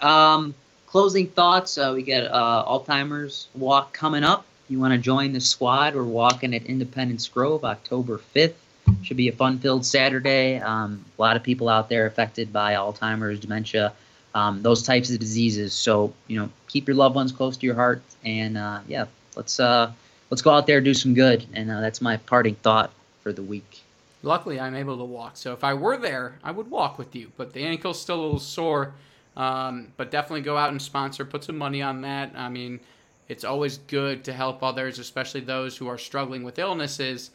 Um, 0.00 0.54
closing 0.86 1.28
thoughts. 1.28 1.78
Uh, 1.78 1.92
we 1.94 2.02
got 2.02 2.24
uh, 2.24 2.64
Alzheimer's 2.66 3.48
Walk 3.54 3.92
coming 3.92 4.24
up. 4.24 4.44
You 4.68 4.80
want 4.80 4.92
to 4.92 4.98
join 4.98 5.32
the 5.32 5.40
squad? 5.40 5.94
We're 5.94 6.02
walking 6.02 6.54
at 6.54 6.66
Independence 6.66 7.28
Grove 7.28 7.64
October 7.64 8.20
5th. 8.34 8.54
Should 9.02 9.16
be 9.16 9.28
a 9.28 9.32
fun-filled 9.32 9.84
Saturday. 9.84 10.58
Um, 10.58 11.04
a 11.18 11.22
lot 11.22 11.36
of 11.36 11.42
people 11.42 11.68
out 11.68 11.88
there 11.88 12.06
affected 12.06 12.52
by 12.52 12.74
Alzheimer's, 12.74 13.40
dementia, 13.40 13.92
um, 14.34 14.62
those 14.62 14.82
types 14.82 15.10
of 15.10 15.18
diseases. 15.18 15.72
So 15.72 16.12
you 16.26 16.38
know, 16.38 16.50
keep 16.68 16.88
your 16.88 16.96
loved 16.96 17.14
ones 17.14 17.32
close 17.32 17.56
to 17.56 17.66
your 17.66 17.74
heart, 17.74 18.02
and 18.24 18.58
uh, 18.58 18.80
yeah, 18.88 19.06
let's 19.36 19.60
uh, 19.60 19.92
let's 20.30 20.42
go 20.42 20.50
out 20.50 20.66
there 20.66 20.80
do 20.80 20.94
some 20.94 21.14
good. 21.14 21.44
And 21.54 21.70
uh, 21.70 21.80
that's 21.80 22.00
my 22.00 22.16
parting 22.16 22.54
thought 22.56 22.90
for 23.22 23.32
the 23.32 23.42
week. 23.42 23.80
Luckily, 24.22 24.58
I'm 24.58 24.74
able 24.74 24.98
to 24.98 25.04
walk. 25.04 25.36
So 25.36 25.52
if 25.52 25.62
I 25.62 25.74
were 25.74 25.96
there, 25.96 26.38
I 26.42 26.50
would 26.50 26.70
walk 26.70 26.98
with 26.98 27.14
you. 27.14 27.30
But 27.36 27.52
the 27.52 27.62
ankle's 27.62 28.00
still 28.00 28.20
a 28.20 28.22
little 28.22 28.38
sore. 28.40 28.94
Um, 29.36 29.88
but 29.96 30.10
definitely 30.10 30.40
go 30.40 30.56
out 30.56 30.70
and 30.70 30.80
sponsor. 30.80 31.24
Put 31.24 31.44
some 31.44 31.58
money 31.58 31.82
on 31.82 32.00
that. 32.02 32.32
I 32.34 32.48
mean, 32.48 32.80
it's 33.28 33.44
always 33.44 33.78
good 33.78 34.24
to 34.24 34.32
help 34.32 34.62
others, 34.62 34.98
especially 34.98 35.40
those 35.40 35.76
who 35.76 35.88
are 35.88 35.98
struggling 35.98 36.42
with 36.42 36.58
illnesses. 36.58 37.30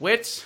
Wits, 0.00 0.44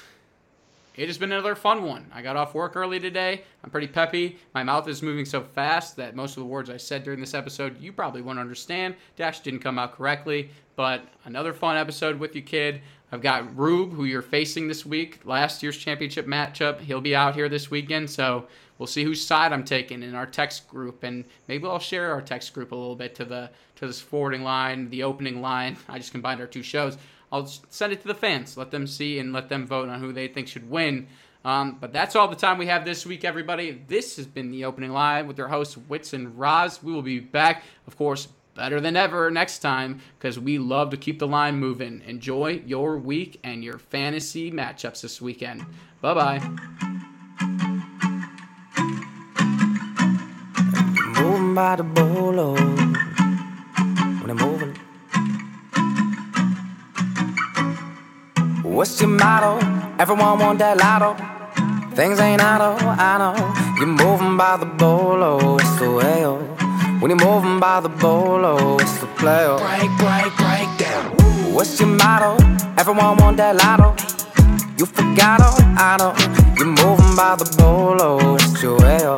it 0.97 1.09
has 1.09 1.19
been 1.19 1.33
another 1.33 1.55
fun 1.55 1.83
one. 1.83 2.07
I 2.13 2.23
got 2.23 2.37
off 2.37 2.55
work 2.55 2.75
early 2.75 2.99
today. 2.99 3.43
I'm 3.63 3.71
pretty 3.71 3.87
peppy. 3.87 4.39
My 4.55 4.63
mouth 4.63 4.89
is 4.89 5.03
moving 5.03 5.27
so 5.27 5.43
fast 5.43 5.97
that 5.97 6.17
most 6.17 6.37
of 6.37 6.43
the 6.43 6.49
words 6.49 6.71
I 6.71 6.79
said 6.79 7.05
during 7.05 7.21
this 7.21 7.35
episode 7.35 7.81
you 7.81 7.93
probably 7.93 8.23
won't 8.23 8.39
understand. 8.39 8.95
Dash 9.15 9.41
didn't 9.41 9.61
come 9.61 9.79
out 9.79 9.93
correctly, 9.93 10.51
but 10.75 11.03
another 11.25 11.53
fun 11.53 11.77
episode 11.77 12.19
with 12.19 12.35
you, 12.35 12.43
kid. 12.43 12.81
I've 13.13 13.21
got 13.21 13.57
Rube, 13.57 13.93
who 13.93 14.05
you're 14.05 14.23
facing 14.23 14.67
this 14.67 14.85
week, 14.85 15.21
last 15.25 15.63
year's 15.63 15.77
championship 15.77 16.27
matchup. 16.27 16.81
He'll 16.81 17.01
be 17.01 17.15
out 17.15 17.35
here 17.35 17.49
this 17.49 17.71
weekend, 17.71 18.11
so 18.11 18.49
we'll 18.79 18.89
see 18.89 19.05
whose 19.05 19.25
side 19.25 19.53
I'm 19.53 19.65
taking 19.65 20.03
in 20.03 20.15
our 20.15 20.27
text 20.27 20.67
group, 20.67 21.05
and 21.05 21.25
maybe 21.47 21.67
I'll 21.67 21.79
share 21.79 22.11
our 22.13 22.21
text 22.21 22.53
group 22.53 22.73
a 22.73 22.75
little 22.75 22.97
bit 22.97 23.15
to 23.17 23.25
the 23.25 23.51
to 23.77 23.87
this 23.87 24.01
forwarding 24.01 24.43
line, 24.43 24.89
the 24.91 25.03
opening 25.03 25.41
line. 25.41 25.77
I 25.89 25.99
just 25.99 26.11
combined 26.11 26.41
our 26.41 26.47
two 26.47 26.63
shows. 26.63 26.99
I'll 27.37 27.47
send 27.47 27.93
it 27.93 28.01
to 28.01 28.09
the 28.09 28.15
fans, 28.15 28.57
let 28.57 28.71
them 28.71 28.87
see 28.87 29.19
and 29.19 29.33
let 29.33 29.51
them 29.51 29.67
vote 29.67 29.91
on 29.91 30.01
who 30.01 30.13
they 30.13 30.27
think 30.27 30.49
should 30.49 30.71
win. 30.71 31.07
Um, 31.45 31.77
but 31.81 31.93
that's 31.93 32.17
all 32.17 32.29
the 32.29 32.35
time 32.35 32.57
we 32.57 32.67
have 32.67 32.85
this 32.85 33.05
week, 33.05 33.25
everybody. 33.25 33.83
This 33.87 34.17
has 34.17 34.27
been 34.27 34.51
the 34.51 34.65
opening 34.65 34.91
live 34.91 35.27
with 35.27 35.37
your 35.39 35.49
hosts, 35.49 35.77
Wits 35.77 36.15
and 36.15 36.39
Roz. 36.39 36.83
We 36.83 36.93
will 36.93 37.03
be 37.03 37.21
back, 37.21 37.63
of 37.87 37.97
course, 37.97 38.29
better 38.55 38.81
than 38.81 38.97
ever 38.97 39.31
next 39.31 39.59
time 39.59 40.01
because 40.19 40.41
we 40.41 40.59
love 40.59 40.91
to 40.91 40.97
keep 40.97 41.19
the 41.19 41.27
line 41.27 41.57
moving. 41.57 42.03
Enjoy 42.07 42.63
your 42.65 42.97
week 42.97 43.39
and 43.45 43.63
your 43.63 43.79
fantasy 43.79 44.51
matchups 44.51 45.03
this 45.03 45.21
weekend. 45.21 45.65
Bye 46.01 46.15
bye. 46.15 46.41
By 51.57 51.77
the 51.77 51.85
bolo 51.85 52.55
when 52.55 54.31
I'm 54.31 54.37
moving. 54.37 54.86
What's 58.77 59.01
your 59.01 59.09
motto? 59.09 59.57
Everyone 59.99 60.39
want 60.39 60.59
that 60.59 60.77
lotto. 60.77 61.17
Things 61.97 62.21
ain't 62.21 62.43
auto, 62.43 62.77
I 62.77 63.17
know. 63.17 63.33
You're 63.79 63.87
moving 63.87 64.37
by 64.37 64.59
the 64.59 64.67
bolo, 64.67 65.57
it's 65.57 65.79
the 65.79 65.91
way, 65.91 66.27
oh. 66.27 66.43
When 67.01 67.11
you're 67.11 67.27
moving 67.27 67.59
by 67.59 67.81
the 67.81 67.89
bolo, 67.89 68.77
it's 68.77 68.99
the 68.99 69.07
play, 69.17 69.47
oh. 69.49 69.57
Break, 69.57 69.89
break, 69.97 70.31
break 70.37 70.69
down. 70.77 71.55
What's 71.55 71.81
your 71.81 71.89
motto? 71.89 72.37
Everyone 72.77 73.17
want 73.17 73.39
that 73.39 73.57
lotto. 73.57 73.97
You 74.77 74.85
forgot 74.85 75.41
all 75.41 75.57
I 75.81 75.97
know. 75.97 76.13
You're 76.59 76.67
moving 76.67 77.17
by 77.17 77.35
the 77.35 77.49
bolo. 77.57 78.35
It's 78.35 78.63
your 78.63 78.79
way 78.79 78.99
oh. 79.05 79.17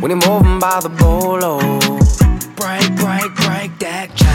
When 0.00 0.10
you're 0.10 0.28
moving 0.28 0.58
by 0.58 0.80
the 0.82 0.88
bolo. 0.88 1.60
Break, 2.56 2.96
break, 2.96 3.32
break. 3.46 3.77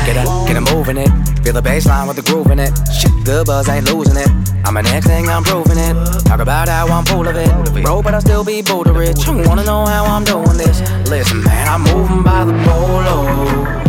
Get 0.06 0.18
up, 0.18 0.48
get 0.48 0.58
a 0.58 0.62
moving 0.62 0.98
it. 0.98 1.10
Feel 1.44 1.54
the 1.54 1.62
bass 1.62 1.86
line 1.86 2.08
with 2.08 2.18
the 2.18 2.24
groove 2.24 2.52
in 2.52 2.60
it. 2.60 2.72
Shit, 2.92 3.12
good 3.24 3.46
buzz, 3.46 3.70
ain't 3.70 3.86
losing 3.92 4.18
it. 4.18 4.28
I'm 4.66 4.76
an 4.76 4.84
next 4.84 5.08
thing, 5.08 5.30
I'm 5.30 5.44
proving 5.44 5.78
it. 5.78 5.94
Talk 6.26 6.42
about 6.42 6.68
how 6.68 6.88
I'm 6.88 7.06
full 7.06 7.26
of 7.26 7.36
it. 7.38 7.84
Bro, 7.84 8.02
but 8.02 8.14
I 8.14 8.20
still 8.20 8.44
be 8.44 8.62
Boulder 8.62 8.92
rich. 8.92 9.26
You 9.26 9.44
wanna 9.48 9.64
know 9.64 9.86
how 9.86 10.04
I'm 10.04 10.26
doing 10.26 10.58
this? 10.58 10.82
Listen, 11.10 11.42
man, 11.44 11.68
I'm 11.70 11.84
moving 11.84 12.22
by 12.22 12.44
the 12.44 12.52
bolo. 12.66 13.84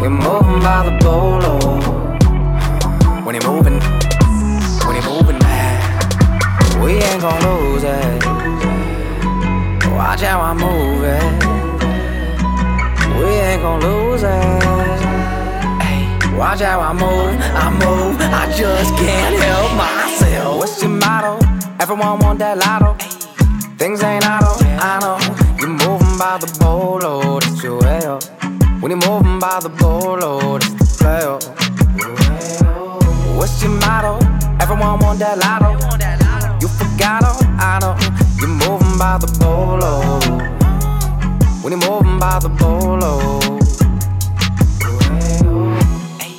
We're 0.00 0.10
moving 0.10 0.60
by 0.62 0.84
the 0.88 0.96
bolo. 1.02 1.58
When 3.24 3.34
you're 3.34 3.50
moving, 3.50 3.80
when 4.86 4.94
you're 4.94 5.10
moving, 5.10 5.38
man, 5.40 6.80
we 6.80 6.92
ain't 6.92 7.22
gon' 7.22 7.42
lose 7.42 7.82
it. 7.82 8.24
Watch 9.92 10.20
how 10.20 10.40
I 10.40 10.54
move 10.54 11.02
it. 11.02 11.47
We 13.18 13.24
ain't 13.24 13.62
gon' 13.62 13.80
lose 13.80 14.22
it. 14.22 14.78
Watch 16.38 16.60
how 16.60 16.80
I 16.80 16.92
move, 16.92 17.36
I 17.64 17.70
move. 17.70 18.20
I 18.20 18.52
just 18.56 18.94
can't 18.96 19.36
help 19.42 19.72
myself. 19.76 20.58
What's 20.58 20.80
your 20.80 20.90
motto? 20.90 21.38
Everyone 21.80 22.20
want 22.20 22.38
that 22.38 22.58
lotto. 22.58 22.94
Things 23.76 24.02
ain't 24.02 24.24
auto, 24.24 24.52
I 24.64 24.98
know. 25.02 25.18
You're 25.58 25.68
moving 25.68 26.16
by 26.18 26.38
the 26.38 26.46
bolo, 26.60 27.40
that's 27.40 27.62
your 27.62 27.80
way 27.80 27.98
up. 28.04 28.22
When 28.80 28.90
you're 28.92 29.10
moving 29.10 29.40
by 29.40 29.58
the 29.60 29.68
bolo, 29.68 30.58
that's 30.58 30.74
the 30.74 30.84
play 30.98 31.22
up. 31.22 31.42
What's 33.36 33.60
your 33.62 33.72
motto? 33.72 34.18
Everyone 34.60 34.98
want 35.00 35.18
that 35.18 35.38
lotto. 35.38 35.74
You 36.60 36.68
forgot 36.68 37.24
I 37.60 37.78
know. 37.80 37.96
You're 38.38 38.48
moving 38.48 38.98
by 38.98 39.18
the 39.18 39.26
bolo. 39.40 40.27
When 41.68 41.80
moving 41.80 42.18
by 42.18 42.38
the 42.38 42.48
bolo. 42.48 43.28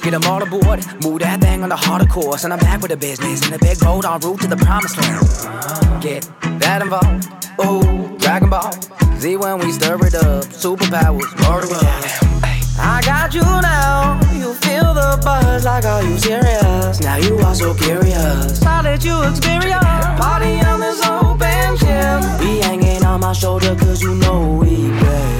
Get 0.01 0.09
them 0.09 0.23
all 0.23 0.41
aboard, 0.41 0.83
move 1.03 1.19
that 1.19 1.39
thing 1.39 1.61
on 1.61 1.69
the 1.69 1.75
harder 1.75 2.07
course, 2.07 2.45
and 2.45 2.51
I'm 2.53 2.57
back 2.57 2.81
with 2.81 2.89
the 2.89 2.97
business 2.97 3.45
in 3.45 3.51
the 3.51 3.59
big 3.59 3.79
road 3.83 4.05
en 4.05 4.19
route 4.21 4.41
to 4.41 4.47
the 4.47 4.57
promised 4.57 4.97
land. 4.97 6.01
Get 6.01 6.27
that 6.59 6.81
involved, 6.81 7.27
ooh, 7.63 8.17
Dragon 8.17 8.49
Ball 8.49 8.73
Z 9.19 9.37
when 9.37 9.59
we 9.59 9.71
stir 9.71 10.03
it 10.03 10.15
up, 10.15 10.45
superpowers, 10.45 11.29
murder. 11.47 12.48
I 12.81 13.01
got 13.03 13.33
you 13.33 13.41
now, 13.41 14.19
you 14.33 14.53
feel 14.53 14.93
the 14.93 15.19
buzz 15.23 15.65
like 15.65 15.85
are 15.85 16.01
you 16.03 16.17
serious? 16.17 16.99
Now 17.01 17.17
you 17.17 17.37
are 17.39 17.53
so 17.53 17.73
curious. 17.73 18.63
I'll 18.63 18.83
let 18.83 19.03
you 19.03 19.21
experience. 19.23 19.83
Party 20.19 20.59
on 20.61 20.79
this 20.79 21.05
open 21.05 21.75
gym. 21.77 22.21
Be 22.39 22.61
hanging 22.61 23.03
on 23.03 23.19
my 23.19 23.33
shoulder 23.33 23.75
cause 23.75 24.01
you 24.01 24.15
know 24.15 24.55
we 24.61 24.89
play. 24.99 25.35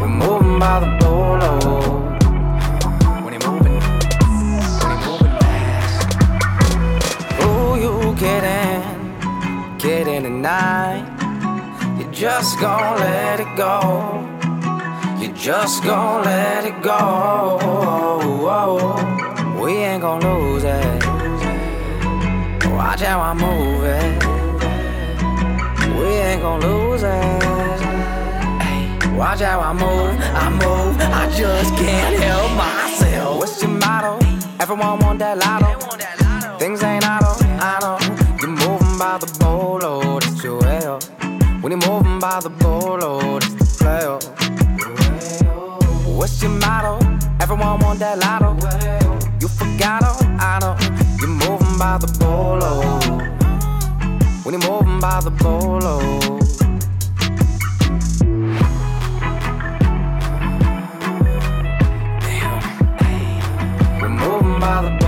We're 0.00 0.08
moving 0.08 0.58
by 0.60 0.80
the 0.80 0.96
bolo. 1.00 1.58
Oh, 7.40 7.74
you're 7.74 7.92
moving, 8.02 8.24
when 10.22 11.17
just 12.18 12.58
gon' 12.58 12.98
let 12.98 13.38
it 13.38 13.56
go. 13.56 13.78
You 15.20 15.32
just 15.34 15.84
gon' 15.84 16.24
let 16.24 16.64
it 16.64 16.82
go. 16.82 17.60
We 19.62 19.72
ain't 19.74 20.02
gon' 20.02 20.20
lose 20.22 20.64
it. 20.64 21.04
Watch 22.72 23.02
how 23.02 23.20
I 23.20 23.34
move 23.34 23.84
it. 23.84 24.24
We 25.96 26.06
ain't 26.26 26.42
gon' 26.42 26.60
lose 26.60 27.04
it. 27.04 27.42
Watch 29.16 29.38
how 29.38 29.60
I 29.60 29.72
move, 29.72 30.18
I 30.20 30.50
move. 30.50 31.00
I 31.00 31.30
just 31.36 31.72
can't 31.76 32.20
help 32.20 32.50
myself. 32.56 33.38
What's 33.38 33.62
your 33.62 33.70
motto? 33.70 34.18
Everyone 34.58 34.98
want 34.98 35.20
that 35.20 35.38
lotto. 35.38 36.58
Things 36.58 36.82
ain't 36.82 37.04
auto, 37.06 37.36
I 37.60 37.78
know. 37.80 37.96
You're 38.40 38.48
moving 38.48 38.98
by 38.98 39.18
the 39.18 39.32
bolo, 39.38 40.18
that's 40.18 40.42
your 40.42 40.58
way 40.60 40.84
up. 40.84 41.17
When 41.68 41.78
you're 41.82 41.90
moving 41.90 42.18
by 42.18 42.40
the 42.40 42.48
bolo, 42.48 43.38
that's 43.40 43.52
the 43.52 43.64
play. 43.76 44.06
What's 46.16 46.42
your 46.42 46.52
motto? 46.52 46.98
Everyone 47.42 47.80
want 47.80 47.98
that 47.98 48.18
lotto. 48.20 48.54
You 49.38 49.48
forgot 49.48 50.02
all 50.02 50.16
I 50.40 50.60
know. 50.62 50.76
You're 51.20 51.28
moving 51.28 51.76
by 51.76 51.98
the 51.98 52.06
bolo. 52.18 52.80
When 54.44 54.58
you're 54.58 54.70
moving 54.70 54.98
by 54.98 55.20
the 55.20 55.30
bolo. 55.30 55.98
We're 64.00 64.08
moving 64.08 64.58
by 64.58 64.80
the. 64.80 65.07